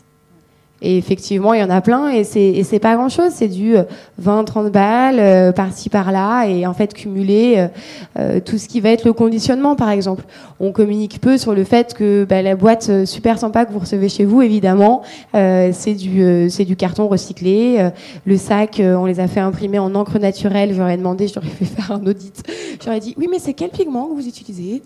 Et 0.82 0.98
effectivement, 0.98 1.54
il 1.54 1.60
y 1.60 1.64
en 1.64 1.72
a 1.72 1.82
plein 1.82 2.10
et 2.10 2.24
c'est, 2.24 2.62
c'est 2.64 2.80
pas 2.80 2.96
grand 2.96 3.10
chose. 3.10 3.32
C'est 3.32 3.48
du 3.48 3.76
20, 4.20 4.40
euh, 4.40 4.44
30 4.44 4.72
balles 4.72 5.20
euh, 5.20 5.52
par-ci, 5.52 5.90
par-là 5.90 6.46
et 6.46 6.68
en 6.68 6.74
fait 6.74 6.94
cumuler 6.94 7.68
euh, 8.20 8.40
tout 8.40 8.60
ce 8.60 8.68
qui 8.68 8.80
va 8.80 8.90
être 8.90 9.04
le 9.04 9.14
conditionnement, 9.14 9.76
par 9.76 9.90
exemple. 9.90 10.24
On 10.60 10.72
communique 10.72 11.20
peu 11.20 11.38
sur 11.38 11.54
le 11.56 11.64
fait 11.64 11.96
que 11.96 12.26
bah, 12.26 12.44
la 12.44 12.56
boîte 12.56 13.06
super 13.06 13.40
sympa 13.40 13.66
que 13.66 13.74
vous 13.74 13.80
recevez 13.80 14.10
chez 14.10 14.26
vous, 14.26 14.42
évidemment, 14.42 15.04
c'est 15.34 15.94
du, 15.94 16.50
c'est 16.50 16.66
du 16.66 16.76
carton 16.76 17.08
recyclé. 17.08 17.92
le 18.26 18.38
sac, 18.38 18.82
on 18.84 19.06
les 19.06 19.20
a 19.20 19.28
fait 19.28 19.40
imprimer 19.40 19.78
en 19.78 19.94
encre 19.94 20.18
naturelle. 20.20 20.74
J'aurais 20.76 20.98
demandé, 20.98 21.28
j'aurais 21.28 21.48
fait 21.48 21.66
faire 21.66 21.92
un 21.92 22.06
audit. 22.08 22.44
J'aurais 22.84 23.00
dit, 23.00 23.14
oui, 23.18 23.28
mais 23.30 23.38
c'est 23.38 23.54
quel 23.54 23.70
pigment 23.70 24.08
que 24.08 24.14
vous 24.16 24.28
utilisez? 24.28 24.82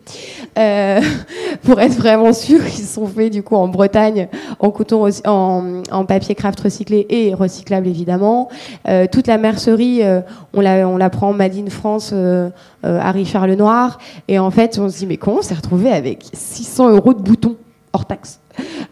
Pour 1.63 1.79
être 1.79 1.95
vraiment 1.95 2.33
sûr 2.33 2.65
qu'ils 2.65 2.85
sont 2.85 3.07
faits 3.07 3.31
du 3.31 3.43
coup 3.43 3.55
en 3.55 3.67
Bretagne, 3.67 4.27
en 4.59 4.71
coton, 4.71 5.07
en 5.25 5.80
en 5.91 6.05
papier 6.05 6.35
craft 6.35 6.59
recyclé 6.59 7.05
et 7.09 7.33
recyclable 7.33 7.87
évidemment. 7.87 8.49
Euh, 8.87 9.07
toute 9.11 9.27
la 9.27 9.37
mercerie, 9.37 10.03
euh, 10.03 10.21
on, 10.53 10.61
la, 10.61 10.87
on 10.87 10.97
la 10.97 11.09
prend 11.09 11.33
Made 11.33 11.55
in 11.55 11.69
France 11.69 12.11
euh, 12.13 12.49
à 12.83 13.11
Richard 13.11 13.47
Lenoir. 13.47 13.99
Et 14.27 14.39
en 14.39 14.51
fait, 14.51 14.79
on 14.79 14.89
se 14.89 14.99
dit, 14.99 15.05
mais 15.07 15.17
comment 15.17 15.37
on 15.37 15.41
s'est 15.41 15.53
retrouvé 15.53 15.91
avec 15.91 16.25
600 16.33 16.91
euros 16.91 17.13
de 17.13 17.21
boutons 17.21 17.55
hors 17.93 18.05
taxe? 18.05 18.39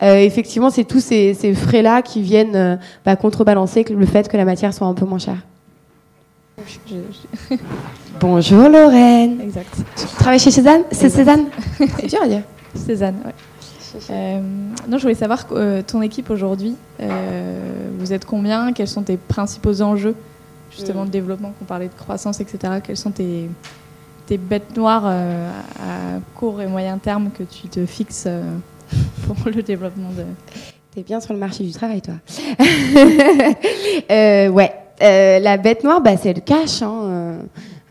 Effectivement, 0.01 0.69
c'est 0.69 0.85
tous 0.85 1.01
ces, 1.01 1.33
frais-là 1.53 2.01
qui 2.01 2.21
viennent 2.21 2.79
bah, 3.05 3.17
contrebalancer 3.17 3.83
le 3.83 4.05
fait 4.05 4.29
que 4.29 4.37
la 4.37 4.45
matière 4.45 4.73
soit 4.73 4.87
un 4.87 4.93
peu 4.93 5.05
moins 5.05 5.19
chère. 5.19 5.45
Bonjour 8.19 8.69
Lorraine. 8.69 9.39
Exact. 9.41 9.75
Tu 9.95 10.05
travailles 10.17 10.39
chez 10.39 10.51
Cézanne? 10.51 10.83
C'est 10.91 11.09
Cézanne? 11.09 11.45
C'est 11.77 12.07
dur 12.07 12.21
à 12.23 12.27
dire. 12.27 12.41
Cézanne, 12.73 13.15
oui. 13.25 13.31
Euh, 14.09 14.39
non, 14.87 14.97
je 14.97 15.01
voulais 15.03 15.15
savoir 15.15 15.45
euh, 15.51 15.81
ton 15.81 16.01
équipe 16.01 16.29
aujourd'hui, 16.29 16.75
euh, 17.01 17.89
vous 17.97 18.13
êtes 18.13 18.25
combien? 18.25 18.73
Quels 18.73 18.87
sont 18.87 19.03
tes 19.03 19.17
principaux 19.17 19.81
enjeux 19.81 20.15
justement 20.71 21.03
de 21.03 21.09
mm. 21.09 21.11
développement? 21.11 21.53
Qu'on 21.57 21.65
parlait 21.65 21.87
de 21.87 21.93
croissance, 21.93 22.39
etc. 22.39 22.79
Quelles 22.83 22.97
sont 22.97 23.11
tes, 23.11 23.49
tes 24.27 24.37
bêtes 24.37 24.75
noires 24.75 25.05
à 25.05 26.19
court 26.35 26.61
et 26.61 26.67
moyen 26.67 26.97
terme 26.97 27.31
que 27.31 27.43
tu 27.43 27.67
te 27.67 27.85
fixes 27.85 28.27
pour 29.27 29.37
le 29.45 29.61
développement 29.61 30.09
de... 30.09 30.23
T'es 30.93 31.03
bien 31.03 31.19
sur 31.19 31.33
le 31.33 31.39
marché 31.39 31.63
du 31.63 31.71
travail, 31.71 32.01
toi. 32.01 32.15
ouais. 34.09 34.73
la 34.99 35.57
bête 35.57 35.83
noire, 35.83 36.01
bah, 36.01 36.17
c'est 36.17 36.33
le 36.33 36.41
cash. 36.41 36.81
Hein. 36.81 37.39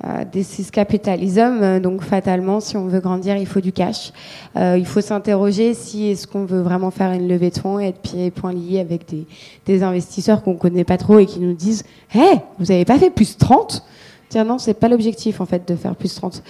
Euh, 0.05 0.25
this 0.31 0.71
capitalism, 0.71 1.59
euh, 1.61 1.81
donc 1.81 2.03
fatalement, 2.03 2.61
si 2.61 2.77
on 2.77 2.87
veut 2.87 3.01
grandir, 3.01 3.37
il 3.37 3.47
faut 3.47 3.61
du 3.61 3.73
cash. 3.73 4.13
Euh, 4.57 4.77
il 4.79 4.87
faut 4.87 5.01
s'interroger 5.01 5.75
si 5.75 6.11
est-ce 6.11 6.29
qu'on 6.29 6.45
veut 6.45 6.61
vraiment 6.61 6.93
faire 6.93 7.11
une 7.11 7.27
levée 7.27 7.51
de 7.51 7.59
fonds 7.59 7.81
et 7.81 7.89
être 7.89 7.99
pieds 7.99 8.27
et 8.27 8.31
poings 8.31 8.53
liés 8.53 8.79
avec 8.79 9.09
des, 9.09 9.27
des 9.67 9.83
investisseurs 9.83 10.45
qu'on 10.45 10.55
connaît 10.55 10.85
pas 10.85 10.99
trop 10.99 11.19
et 11.19 11.27
qui 11.27 11.41
nous 11.41 11.53
disent 11.53 11.83
Hé, 12.15 12.19
hey, 12.19 12.41
vous 12.61 12.67
n'avez 12.67 12.85
pas 12.85 12.99
fait 12.99 13.11
plus 13.11 13.37
30 13.37 13.85
Tiens, 14.29 14.45
non, 14.45 14.59
c'est 14.59 14.75
pas 14.75 14.89
l'objectif 14.89 15.41
en 15.41 15.47
fait 15.47 15.67
de 15.67 15.75
faire 15.75 15.97
plus 15.97 16.15
30. 16.15 16.43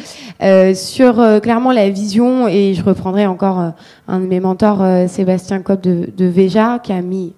Euh, 0.43 0.75
sur 0.75 1.21
euh, 1.21 1.39
clairement 1.39 1.71
la 1.71 1.89
vision, 1.91 2.49
et 2.49 2.75
je 2.75 2.83
reprendrai 2.83 3.25
encore 3.27 3.73
un 4.09 4.21
de 4.21 4.27
mes 4.27 4.41
mentors, 4.41 4.85
Sébastien 5.09 5.61
Cobb 5.61 5.81
de, 5.81 6.11
de 6.17 6.25
Veja, 6.27 6.81
qui 6.83 6.93
a 6.93 7.01
mis 7.01 7.35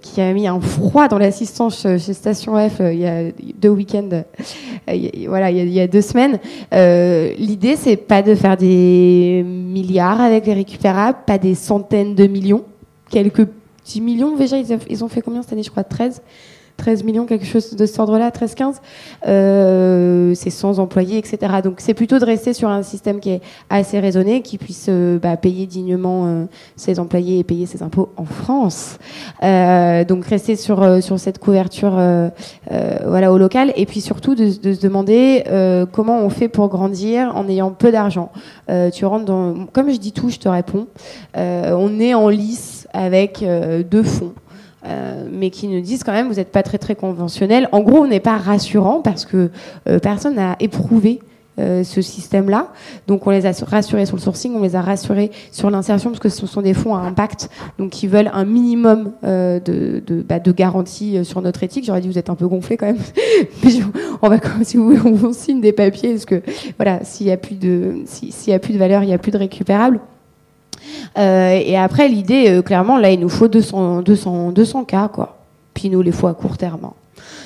qui 0.00 0.20
a 0.20 0.32
mis 0.32 0.46
un 0.46 0.60
froid 0.60 1.08
dans 1.08 1.18
l'assistance 1.18 1.82
chez 1.82 2.12
Station 2.14 2.56
F 2.68 2.80
euh, 2.80 2.92
il 2.92 3.00
y 3.00 3.06
a 3.06 3.24
deux 3.58 3.68
week-ends, 3.68 4.08
euh, 4.12 5.08
voilà, 5.28 5.50
il 5.50 5.68
y, 5.68 5.80
a, 5.80 5.86
deux 5.86 6.00
semaines. 6.00 6.38
Euh, 6.72 7.34
L'idée, 7.38 7.76
c'est 7.76 7.96
pas 7.96 8.22
de 8.22 8.34
faire 8.34 8.56
des 8.56 9.44
milliards 9.44 10.20
avec 10.22 10.46
les 10.46 10.54
récupérables, 10.54 11.18
pas 11.26 11.36
des 11.36 11.54
centaines 11.54 12.14
de 12.14 12.26
millions, 12.26 12.64
quelques 13.10 13.44
petits 13.44 14.00
millions. 14.00 14.36
Déjà, 14.36 14.56
ils 14.58 15.04
ont 15.04 15.08
fait 15.08 15.20
combien 15.20 15.42
cette 15.42 15.52
année? 15.52 15.62
Je 15.62 15.70
crois 15.70 15.84
13. 15.84 16.22
13 16.76 17.04
millions, 17.04 17.26
quelque 17.26 17.46
chose 17.46 17.74
de 17.74 17.86
cet 17.86 17.98
ordre-là, 17.98 18.30
13-15, 18.30 18.76
euh, 19.26 20.34
c'est 20.34 20.50
sans 20.50 20.78
employés, 20.78 21.18
etc. 21.18 21.54
Donc 21.62 21.76
c'est 21.78 21.94
plutôt 21.94 22.18
de 22.18 22.24
rester 22.24 22.52
sur 22.52 22.68
un 22.68 22.82
système 22.82 23.20
qui 23.20 23.30
est 23.30 23.40
assez 23.70 23.98
raisonné, 23.98 24.42
qui 24.42 24.58
puisse 24.58 24.86
euh, 24.88 25.18
bah, 25.18 25.36
payer 25.36 25.66
dignement 25.66 26.26
euh, 26.26 26.44
ses 26.76 26.98
employés 27.00 27.38
et 27.38 27.44
payer 27.44 27.66
ses 27.66 27.82
impôts 27.82 28.10
en 28.16 28.24
France. 28.24 28.98
donc 29.42 30.26
rester 30.26 30.56
sur, 30.56 31.02
sur 31.02 31.18
cette 31.18 31.38
couverture 31.38 31.98
voilà, 33.06 33.32
au 33.32 33.38
local, 33.38 33.72
et 33.76 33.86
puis 33.86 34.00
surtout 34.00 34.34
de, 34.34 34.50
de 34.60 34.74
se 34.74 34.80
demander 34.80 35.44
comment 35.92 36.20
on 36.20 36.28
fait 36.28 36.48
pour 36.48 36.68
grandir 36.68 37.34
en 37.34 37.48
ayant 37.48 37.70
peu 37.70 37.90
d'argent. 37.90 38.30
tu 38.92 39.04
rentres 39.04 39.24
dans, 39.24 39.66
comme 39.72 39.90
je 39.90 39.96
dis 39.96 40.12
tout, 40.12 40.28
je 40.28 40.38
te 40.38 40.48
réponds. 40.48 40.86
on 41.34 42.00
est 42.00 42.14
en 42.14 42.28
lice 42.28 42.86
avec 42.92 43.44
deux 43.90 44.02
fonds. 44.02 44.34
Euh, 44.86 45.26
mais 45.30 45.50
qui 45.50 45.68
nous 45.68 45.80
disent 45.80 46.04
quand 46.04 46.12
même 46.12 46.28
vous 46.28 46.34
n'êtes 46.34 46.52
pas 46.52 46.62
très 46.62 46.78
très 46.78 46.94
conventionnel. 46.94 47.68
En 47.72 47.80
gros, 47.80 47.98
on 47.98 48.06
n'est 48.06 48.20
pas 48.20 48.36
rassurant 48.36 49.00
parce 49.00 49.24
que 49.24 49.50
euh, 49.88 49.98
personne 49.98 50.36
n'a 50.36 50.56
éprouvé 50.60 51.20
euh, 51.58 51.82
ce 51.82 52.02
système-là. 52.02 52.68
Donc 53.08 53.26
on 53.26 53.30
les 53.30 53.46
a 53.46 53.52
rassurés 53.66 54.06
sur 54.06 54.16
le 54.16 54.22
sourcing, 54.22 54.54
on 54.54 54.62
les 54.62 54.76
a 54.76 54.82
rassurés 54.82 55.30
sur 55.50 55.70
l'insertion 55.70 56.10
parce 56.10 56.20
que 56.20 56.28
ce 56.28 56.46
sont 56.46 56.62
des 56.62 56.74
fonds 56.74 56.94
à 56.94 57.00
impact, 57.00 57.48
donc 57.78 57.90
qui 57.90 58.06
veulent 58.06 58.30
un 58.32 58.44
minimum 58.44 59.12
de, 59.22 60.02
bah, 60.28 60.38
garantie 60.38 61.24
sur 61.24 61.42
notre 61.42 61.62
éthique. 61.62 61.84
J'aurais 61.86 62.00
dit 62.00 62.08
vous 62.08 62.18
êtes 62.18 62.30
un 62.30 62.34
peu 62.36 62.46
gonflé 62.46 62.76
quand 62.76 62.86
même. 62.86 62.98
on 64.22 64.28
va 64.28 64.38
si 64.62 64.76
vous 64.76 64.96
on 65.24 65.32
signe 65.32 65.60
des 65.60 65.72
papiers 65.72 66.12
parce 66.12 66.26
que 66.26 66.42
voilà 66.78 67.02
s'il 67.02 67.26
y 67.26 67.32
a 67.32 67.36
plus 67.36 67.56
de 67.56 68.02
s'il 68.04 68.50
y 68.50 68.52
a 68.52 68.58
plus 68.58 68.74
de 68.74 68.78
valeur, 68.78 69.02
il 69.02 69.08
y 69.08 69.14
a 69.14 69.18
plus 69.18 69.32
de 69.32 69.38
récupérable. 69.38 70.00
Euh, 71.18 71.60
et 71.64 71.76
après, 71.76 72.08
l'idée, 72.08 72.50
euh, 72.50 72.62
clairement, 72.62 72.98
là, 72.98 73.10
il 73.10 73.20
nous 73.20 73.28
faut 73.28 73.48
200, 73.48 74.02
200, 74.02 74.52
200 74.52 74.84
cas, 74.84 75.08
quoi. 75.08 75.36
Puis 75.74 75.90
nous, 75.90 76.02
les 76.02 76.12
faut 76.12 76.26
à 76.26 76.34
court 76.34 76.56
terme. 76.56 76.84
Hein. 76.84 76.92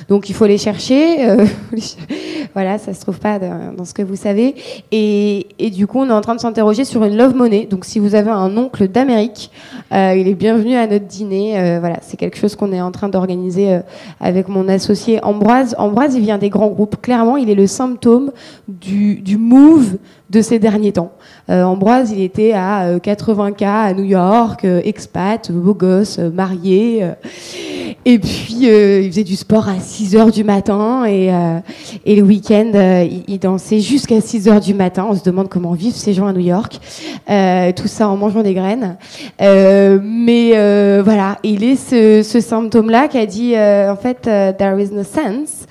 Donc 0.09 0.29
il 0.29 0.35
faut 0.35 0.47
les 0.47 0.59
chercher. 0.59 1.29
Euh, 1.29 1.47
voilà, 2.55 2.79
ça 2.79 2.93
se 2.95 3.01
trouve 3.01 3.19
pas 3.19 3.39
dans 3.39 3.85
ce 3.85 3.95
que 3.95 4.03
vous 4.03 4.17
savez. 4.17 4.55
Et, 4.91 5.47
du 5.73 5.87
coup, 5.87 6.01
on 6.01 6.09
est 6.09 6.13
en 6.13 6.21
train 6.21 6.35
de 6.35 6.41
s'interroger 6.41 6.85
sur 6.85 7.05
une 7.05 7.17
love 7.17 7.35
money. 7.35 7.67
Donc 7.71 7.85
si 7.85 7.99
vous 7.99 8.15
avez 8.15 8.31
un 8.31 8.57
oncle 8.57 8.89
d'Amérique, 8.89 9.51
euh, 9.93 10.15
il 10.17 10.29
est 10.29 10.35
bienvenu 10.35 10.75
à 10.75 10.87
notre 10.87 11.07
dîner. 11.07 11.59
Euh, 11.59 11.79
voilà, 11.81 11.99
c'est 12.03 12.17
quelque 12.17 12.37
chose 12.37 12.57
qu'on 12.57 12.73
est 12.73 12.81
en 12.81 12.91
train 12.91 13.09
d'organiser 13.09 13.81
avec 14.21 14.49
mon 14.49 14.69
associé 14.69 15.23
Ambroise. 15.25 15.75
Ambroise, 15.79 16.15
il 16.15 16.23
vient 16.23 16.39
des 16.39 16.51
grands 16.51 16.69
groupes. 16.69 17.01
Clairement, 17.01 17.37
il 17.37 17.49
est 17.51 17.55
le 17.55 17.67
symptôme 17.67 18.33
du, 18.69 19.37
move 19.39 19.97
de 20.31 20.43
ces 20.43 20.59
derniers 20.59 20.93
temps. 20.93 21.13
Ambroise, 21.49 22.13
il 22.13 22.21
était 22.21 22.53
à 22.53 22.99
80K 22.99 23.65
à 23.65 23.95
New 23.95 24.05
York, 24.05 24.65
expat, 24.65 25.51
beau 25.51 25.75
gosse, 25.75 26.19
marié. 26.19 27.05
Et 28.07 28.19
puis, 28.19 28.65
il 28.65 29.11
faisait 29.11 29.25
du 29.25 29.37
sport 29.37 29.69
à 29.69 29.79
6 29.79 30.17
heures 30.17 30.31
du 30.31 30.43
matin 30.43 31.05
et, 31.05 31.31
euh, 31.33 31.59
et 32.07 32.17
le 32.17 32.23
week-end, 32.23 32.71
euh, 32.75 33.07
il, 33.29 33.39
dansait 33.39 33.81
jusqu'à 33.81 34.23
6 34.23 34.49
heures 34.49 34.61
du 34.61 34.73
matin. 34.73 35.07
On 35.11 35.15
se 35.15 35.23
demande 35.23 35.51
comment 35.51 35.73
vivent 35.73 35.95
ces 35.95 36.15
gens 36.15 36.27
à 36.27 36.33
New 36.33 36.41
York. 36.41 36.81
Euh, 37.29 37.73
tout 37.73 37.89
ça 37.89 38.09
en 38.09 38.17
mangeant 38.17 38.43
des 38.43 38.55
graines. 38.55 38.97
mais 39.39 40.53
voilà, 41.03 41.39
il 41.43 41.63
est 41.63 41.77
ce, 41.77 42.23
ce 42.23 42.41
symptôme-là 42.41 43.09
qui 43.09 43.19
a 43.19 43.27
dit 43.27 43.55
en 43.57 43.97
fait, 43.97 44.23
there 44.23 44.81
is 44.81 44.91
no 44.93 45.03
sense. 45.03 45.67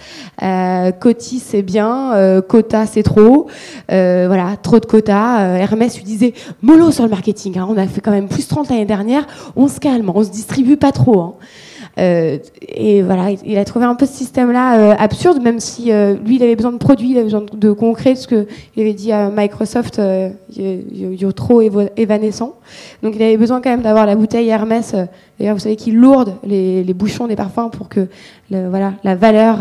Coty 0.99 1.39
c'est 1.39 1.63
bien, 1.63 2.41
quota 2.47 2.85
c'est 2.85 3.03
trop. 3.03 3.47
voilà, 3.87 4.55
trop 4.61 4.79
de 4.79 4.85
quotas. 4.85 5.57
Hermès 5.57 5.97
lui 5.97 6.03
disait 6.03 6.33
mollo 6.61 6.91
sur 6.91 7.03
le 7.03 7.09
marketing. 7.09 7.57
Hein. 7.57 7.67
on 7.69 7.77
a 7.77 7.87
fait 7.87 8.01
quand 8.01 8.11
même 8.11 8.27
plus 8.27 8.47
30 8.47 8.69
l'année 8.69 8.85
dernière. 8.85 9.25
On 9.55 9.67
se 9.67 9.79
calme, 9.79 10.11
on 10.13 10.23
se 10.23 10.29
distribue 10.29 10.77
pas 10.77 10.91
trop. 10.91 11.21
Hein. 11.21 11.33
Euh, 11.99 12.37
et 12.61 13.01
voilà, 13.01 13.31
il 13.45 13.57
a 13.57 13.65
trouvé 13.65 13.85
un 13.85 13.95
peu 13.95 14.05
ce 14.05 14.13
système-là 14.13 14.77
euh, 14.77 14.95
absurde, 14.97 15.41
même 15.41 15.59
si 15.59 15.91
euh, 15.91 16.15
lui, 16.25 16.37
il 16.37 16.43
avait 16.43 16.55
besoin 16.55 16.71
de 16.71 16.77
produits, 16.77 17.11
il 17.11 17.15
avait 17.15 17.25
besoin 17.25 17.43
de, 17.51 17.71
concret, 17.71 18.15
ce 18.15 18.27
qu'il 18.27 18.45
avait 18.77 18.93
dit 18.93 19.11
à 19.11 19.29
Microsoft, 19.29 20.01
il 20.55 21.23
est 21.23 21.33
trop 21.33 21.61
évanescent. 21.97 22.55
Donc 23.03 23.15
il 23.15 23.23
avait 23.23 23.37
besoin 23.37 23.61
quand 23.61 23.69
même 23.69 23.81
d'avoir 23.81 24.05
la 24.05 24.15
bouteille 24.15 24.49
Hermès. 24.49 24.95
D'ailleurs, 25.39 25.55
vous 25.55 25.61
savez 25.61 25.75
qu'il 25.75 25.95
lourde 25.95 26.35
les, 26.43 26.83
bouchons 26.93 27.27
des 27.27 27.35
parfums 27.35 27.69
pour 27.71 27.89
que 27.89 28.07
voilà, 28.49 28.93
la 29.03 29.15
valeur 29.15 29.59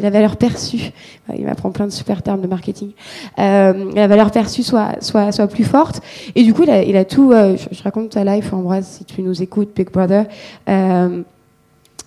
la 0.00 0.10
valeur 0.10 0.36
perçue, 0.36 0.92
il 1.36 1.44
m'apprend 1.44 1.70
plein 1.70 1.86
de 1.86 1.92
super 1.92 2.22
termes 2.22 2.40
de 2.40 2.46
marketing, 2.46 2.90
la 3.36 4.06
valeur 4.06 4.30
perçue 4.30 4.62
soit, 4.62 4.96
soit, 5.00 5.32
soit 5.32 5.46
plus 5.46 5.64
forte. 5.64 6.00
Et 6.34 6.42
du 6.42 6.54
coup, 6.54 6.64
il 6.64 6.96
a, 6.96 7.04
tout. 7.04 7.32
Je, 7.32 7.56
je, 7.70 7.82
raconte 7.82 8.10
ta 8.10 8.24
life, 8.24 8.52
Ambroise, 8.52 8.86
si 8.86 9.04
tu 9.04 9.22
nous 9.22 9.42
écoutes, 9.42 9.70
Big 9.74 9.90
Brother. 9.90 10.26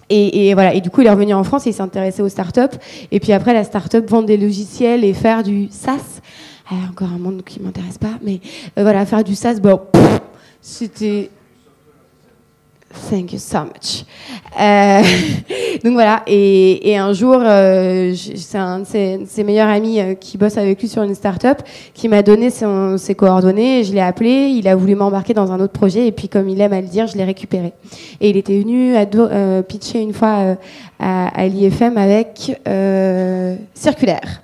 Et, 0.10 0.50
et, 0.50 0.54
voilà. 0.54 0.74
Et 0.74 0.82
du 0.82 0.90
coup, 0.90 1.02
il 1.02 1.08
est 1.08 1.12
revenu 1.12 1.34
en 1.34 1.44
France 1.44 1.68
et 1.68 1.72
il 1.72 1.74
s'est 1.74 1.82
intéressé 1.82 2.22
aux 2.22 2.30
startups. 2.30 2.78
Et 3.12 3.20
puis 3.20 3.34
après, 3.34 3.54
la 3.54 3.64
startup 3.64 4.10
vend 4.10 4.22
des 4.22 4.38
logiciels 4.38 5.04
et 5.04 5.14
faire 5.14 5.44
du 5.44 5.68
SaaS. 5.70 6.22
Ah, 6.70 6.76
encore 6.90 7.10
un 7.14 7.18
monde 7.18 7.44
qui 7.46 7.62
m'intéresse 7.62 7.98
pas, 7.98 8.20
mais 8.22 8.42
euh, 8.78 8.82
voilà, 8.82 9.06
faire 9.06 9.24
du 9.24 9.36
SaaS, 9.36 9.62
bon, 9.62 9.80
c'était 10.62 11.30
Thank 13.10 13.34
you 13.34 13.40
so 13.40 13.60
much. 13.60 14.06
Euh, 14.60 15.02
donc 15.84 15.94
voilà, 15.94 16.24
et, 16.28 16.98
un 16.98 17.14
jour, 17.14 17.38
euh, 17.42 18.14
c'est 18.16 18.58
un 18.58 18.80
de 18.80 18.86
ses, 18.86 19.44
meilleurs 19.44 19.70
amis 19.70 20.00
euh, 20.00 20.14
qui 20.16 20.38
bosse 20.38 20.58
avec 20.58 20.82
lui 20.82 20.88
sur 20.88 21.04
une 21.04 21.16
start-up 21.16 21.62
qui 21.94 22.10
m'a 22.10 22.22
donné 22.22 22.50
ses 22.50 23.16
coordonnées. 23.16 23.84
Je 23.84 23.94
l'ai 23.94 24.02
appelé, 24.02 24.50
il 24.50 24.68
a 24.68 24.76
voulu 24.76 24.96
m'embarquer 24.96 25.34
dans 25.34 25.52
un 25.52 25.60
autre 25.60 25.74
projet, 25.74 26.08
et 26.08 26.12
puis 26.12 26.28
comme 26.28 26.50
il 26.50 26.60
aime 26.60 26.74
à 26.74 26.82
le 26.82 26.88
dire, 26.88 27.08
je 27.08 27.16
l'ai 27.18 27.24
récupéré. 27.24 27.74
Et 28.20 28.30
il 28.30 28.38
était 28.38 28.60
venu 28.60 28.94
pitcher 29.68 30.02
une 30.02 30.14
fois 30.14 30.58
à, 31.00 31.28
à 31.28 31.48
l'IFM 31.48 31.98
avec 31.98 32.60
Circulaire. 33.74 34.42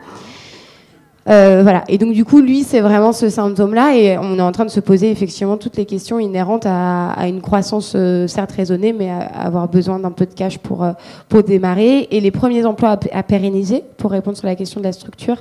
Euh, 1.30 1.62
voilà. 1.64 1.84
Et 1.88 1.98
donc 1.98 2.14
du 2.14 2.26
coup, 2.26 2.42
lui, 2.42 2.64
c'est 2.64 2.82
vraiment 2.82 3.14
ce 3.14 3.30
symptôme-là, 3.30 3.96
et 3.96 4.18
on 4.18 4.38
est 4.38 4.42
en 4.42 4.52
train 4.52 4.66
de 4.66 4.70
se 4.70 4.80
poser 4.80 5.12
effectivement 5.12 5.58
toutes 5.58 5.78
les 5.78 5.86
questions 5.86 6.20
inhérentes 6.20 6.66
à, 6.66 7.12
à 7.12 7.28
une 7.28 7.42
croissance 7.42 7.94
euh, 7.96 8.28
certes 8.28 8.52
raisonnée, 8.52 8.94
mais 8.94 9.10
à, 9.10 9.20
avoir 9.20 9.68
besoin 9.68 10.00
d'un 10.00 10.12
peu 10.12 10.26
de 10.26 10.34
cash 10.34 10.58
pour 10.58 10.84
euh, 10.84 10.92
pour 11.30 11.44
démarrer. 11.44 12.08
Et 12.12 12.20
les 12.20 12.32
premiers 12.32 12.66
emplois 12.66 12.92
à, 12.92 13.00
à, 13.18 13.24
pérenniser, 13.24 13.84
pour 13.98 14.12
répondre 14.12 14.38
sur 14.38 14.48
la 14.48 14.56
question 14.56 14.80
de 14.80 14.86
la 14.86 14.94
structure, 14.94 15.38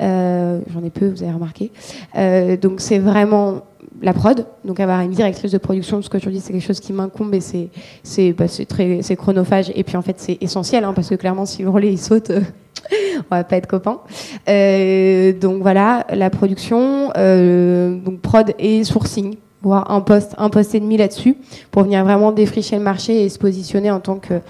euh, 0.00 0.60
j'en 0.72 0.84
ai 0.84 0.90
peu, 0.90 1.08
vous 1.08 1.22
avez 1.22 1.32
remarqué. 1.32 1.72
donc 2.60 2.80
c'est 2.80 2.98
vraiment 2.98 3.62
la 4.02 4.12
prod, 4.12 4.44
donc 4.64 4.80
avoir 4.80 5.00
une 5.00 5.12
directrice 5.12 5.52
de 5.52 5.58
production, 5.58 6.02
ce 6.02 6.08
que 6.08 6.18
je 6.18 6.28
dis, 6.28 6.40
c'est 6.40 6.52
quelque 6.52 6.66
chose 6.66 6.80
qui 6.80 6.92
m'incombe 6.92 7.32
et 7.34 7.40
c'est 7.40 7.68
c'est 8.02 8.32
bah, 8.32 8.46
très 8.68 9.00
c'est 9.02 9.16
chronophage 9.16 9.72
et 9.74 9.84
puis 9.84 9.96
en 9.96 10.02
fait 10.02 10.16
c'est 10.18 10.38
essentiel 10.40 10.84
hein, 10.84 10.92
parce 10.94 11.08
que 11.08 11.14
clairement 11.14 11.46
si 11.46 11.62
le 11.62 11.70
relais 11.70 11.92
il 11.92 11.98
saute 11.98 12.32
on 13.30 13.34
va 13.34 13.44
pas 13.44 13.56
être 13.56 13.66
copains. 13.66 14.00
Euh, 14.48 15.32
donc 15.32 15.62
voilà, 15.62 16.06
la 16.10 16.30
production, 16.30 17.10
euh, 17.16 17.96
donc 17.98 18.20
prod 18.20 18.52
et 18.58 18.84
sourcing, 18.84 19.36
voire 19.62 19.90
un 19.90 20.00
poste, 20.00 20.34
un 20.38 20.50
poste 20.50 20.74
et 20.74 20.80
demi 20.80 20.96
là-dessus, 20.96 21.36
pour 21.70 21.82
venir 21.82 22.04
vraiment 22.04 22.32
défricher 22.32 22.76
le 22.76 22.82
marché 22.82 23.24
et 23.24 23.28
se 23.28 23.38
positionner 23.38 23.90
en 23.90 24.00
tant 24.00 24.16
que 24.16 24.40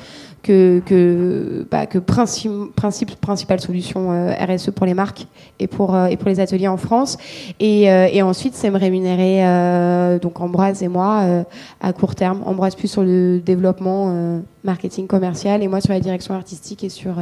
que, 0.45 0.83
que, 0.85 1.67
bah, 1.71 1.87
principe, 1.87 3.17
principale 3.21 3.61
solution 3.61 4.13
euh, 4.13 4.35
RSE 4.35 4.73
pour 4.73 4.85
les 4.85 4.93
marques 4.93 5.27
et 5.59 5.67
pour, 5.67 5.95
euh, 5.95 6.09
et 6.09 6.19
pour 6.19 6.29
les 6.29 6.39
ateliers 6.39 6.69
en 6.69 6.77
France. 6.77 7.17
Et, 7.61 7.85
et 7.85 8.21
ensuite, 8.21 8.55
c'est 8.55 8.71
me 8.71 8.79
rémunérer, 8.79 10.19
donc 10.19 10.41
Ambroise 10.41 10.83
et 10.83 10.89
moi, 10.89 11.45
à 11.81 11.93
court 11.95 12.15
terme. 12.15 12.43
Ambroise 12.45 12.75
plus 12.75 12.89
sur 12.89 13.03
le 13.03 13.41
développement 13.41 14.43
marketing 14.65 15.07
commercial 15.07 15.63
et 15.63 15.69
moi 15.69 15.81
sur 15.81 15.93
la 15.93 16.01
direction 16.01 16.35
artistique 16.35 16.85
et 16.85 16.91
sur 16.91 17.15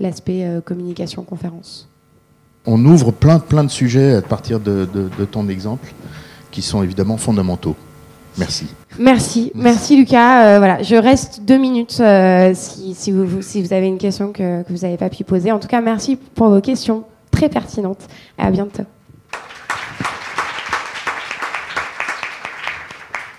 l'aspect 0.00 0.46
communication 0.64 1.22
conférence. 1.22 1.88
On 2.66 2.84
ouvre 2.84 3.12
plein, 3.12 3.38
plein 3.38 3.64
de 3.64 3.70
sujets 3.70 4.14
à 4.14 4.22
partir 4.22 4.60
de, 4.60 4.88
de, 4.92 5.08
de 5.16 5.24
ton 5.24 5.48
exemple 5.48 5.92
qui 6.50 6.62
sont 6.62 6.82
évidemment 6.82 7.16
fondamentaux. 7.16 7.76
Merci. 8.38 8.66
Merci, 8.98 9.52
merci 9.54 9.96
Lucas. 9.96 10.44
Euh, 10.44 10.58
voilà, 10.58 10.82
je 10.82 10.96
reste 10.96 11.42
deux 11.42 11.58
minutes 11.58 11.98
euh, 12.00 12.52
si, 12.54 12.94
si, 12.94 13.10
vous, 13.10 13.40
si 13.40 13.62
vous 13.62 13.72
avez 13.72 13.86
une 13.86 13.98
question 13.98 14.32
que, 14.32 14.62
que 14.62 14.72
vous 14.72 14.80
n'avez 14.80 14.96
pas 14.96 15.08
pu 15.08 15.24
poser. 15.24 15.52
En 15.52 15.58
tout 15.58 15.68
cas, 15.68 15.80
merci 15.80 16.16
pour 16.16 16.48
vos 16.48 16.60
questions 16.60 17.04
très 17.30 17.48
pertinentes. 17.48 18.06
À 18.36 18.50
bientôt. 18.50 18.84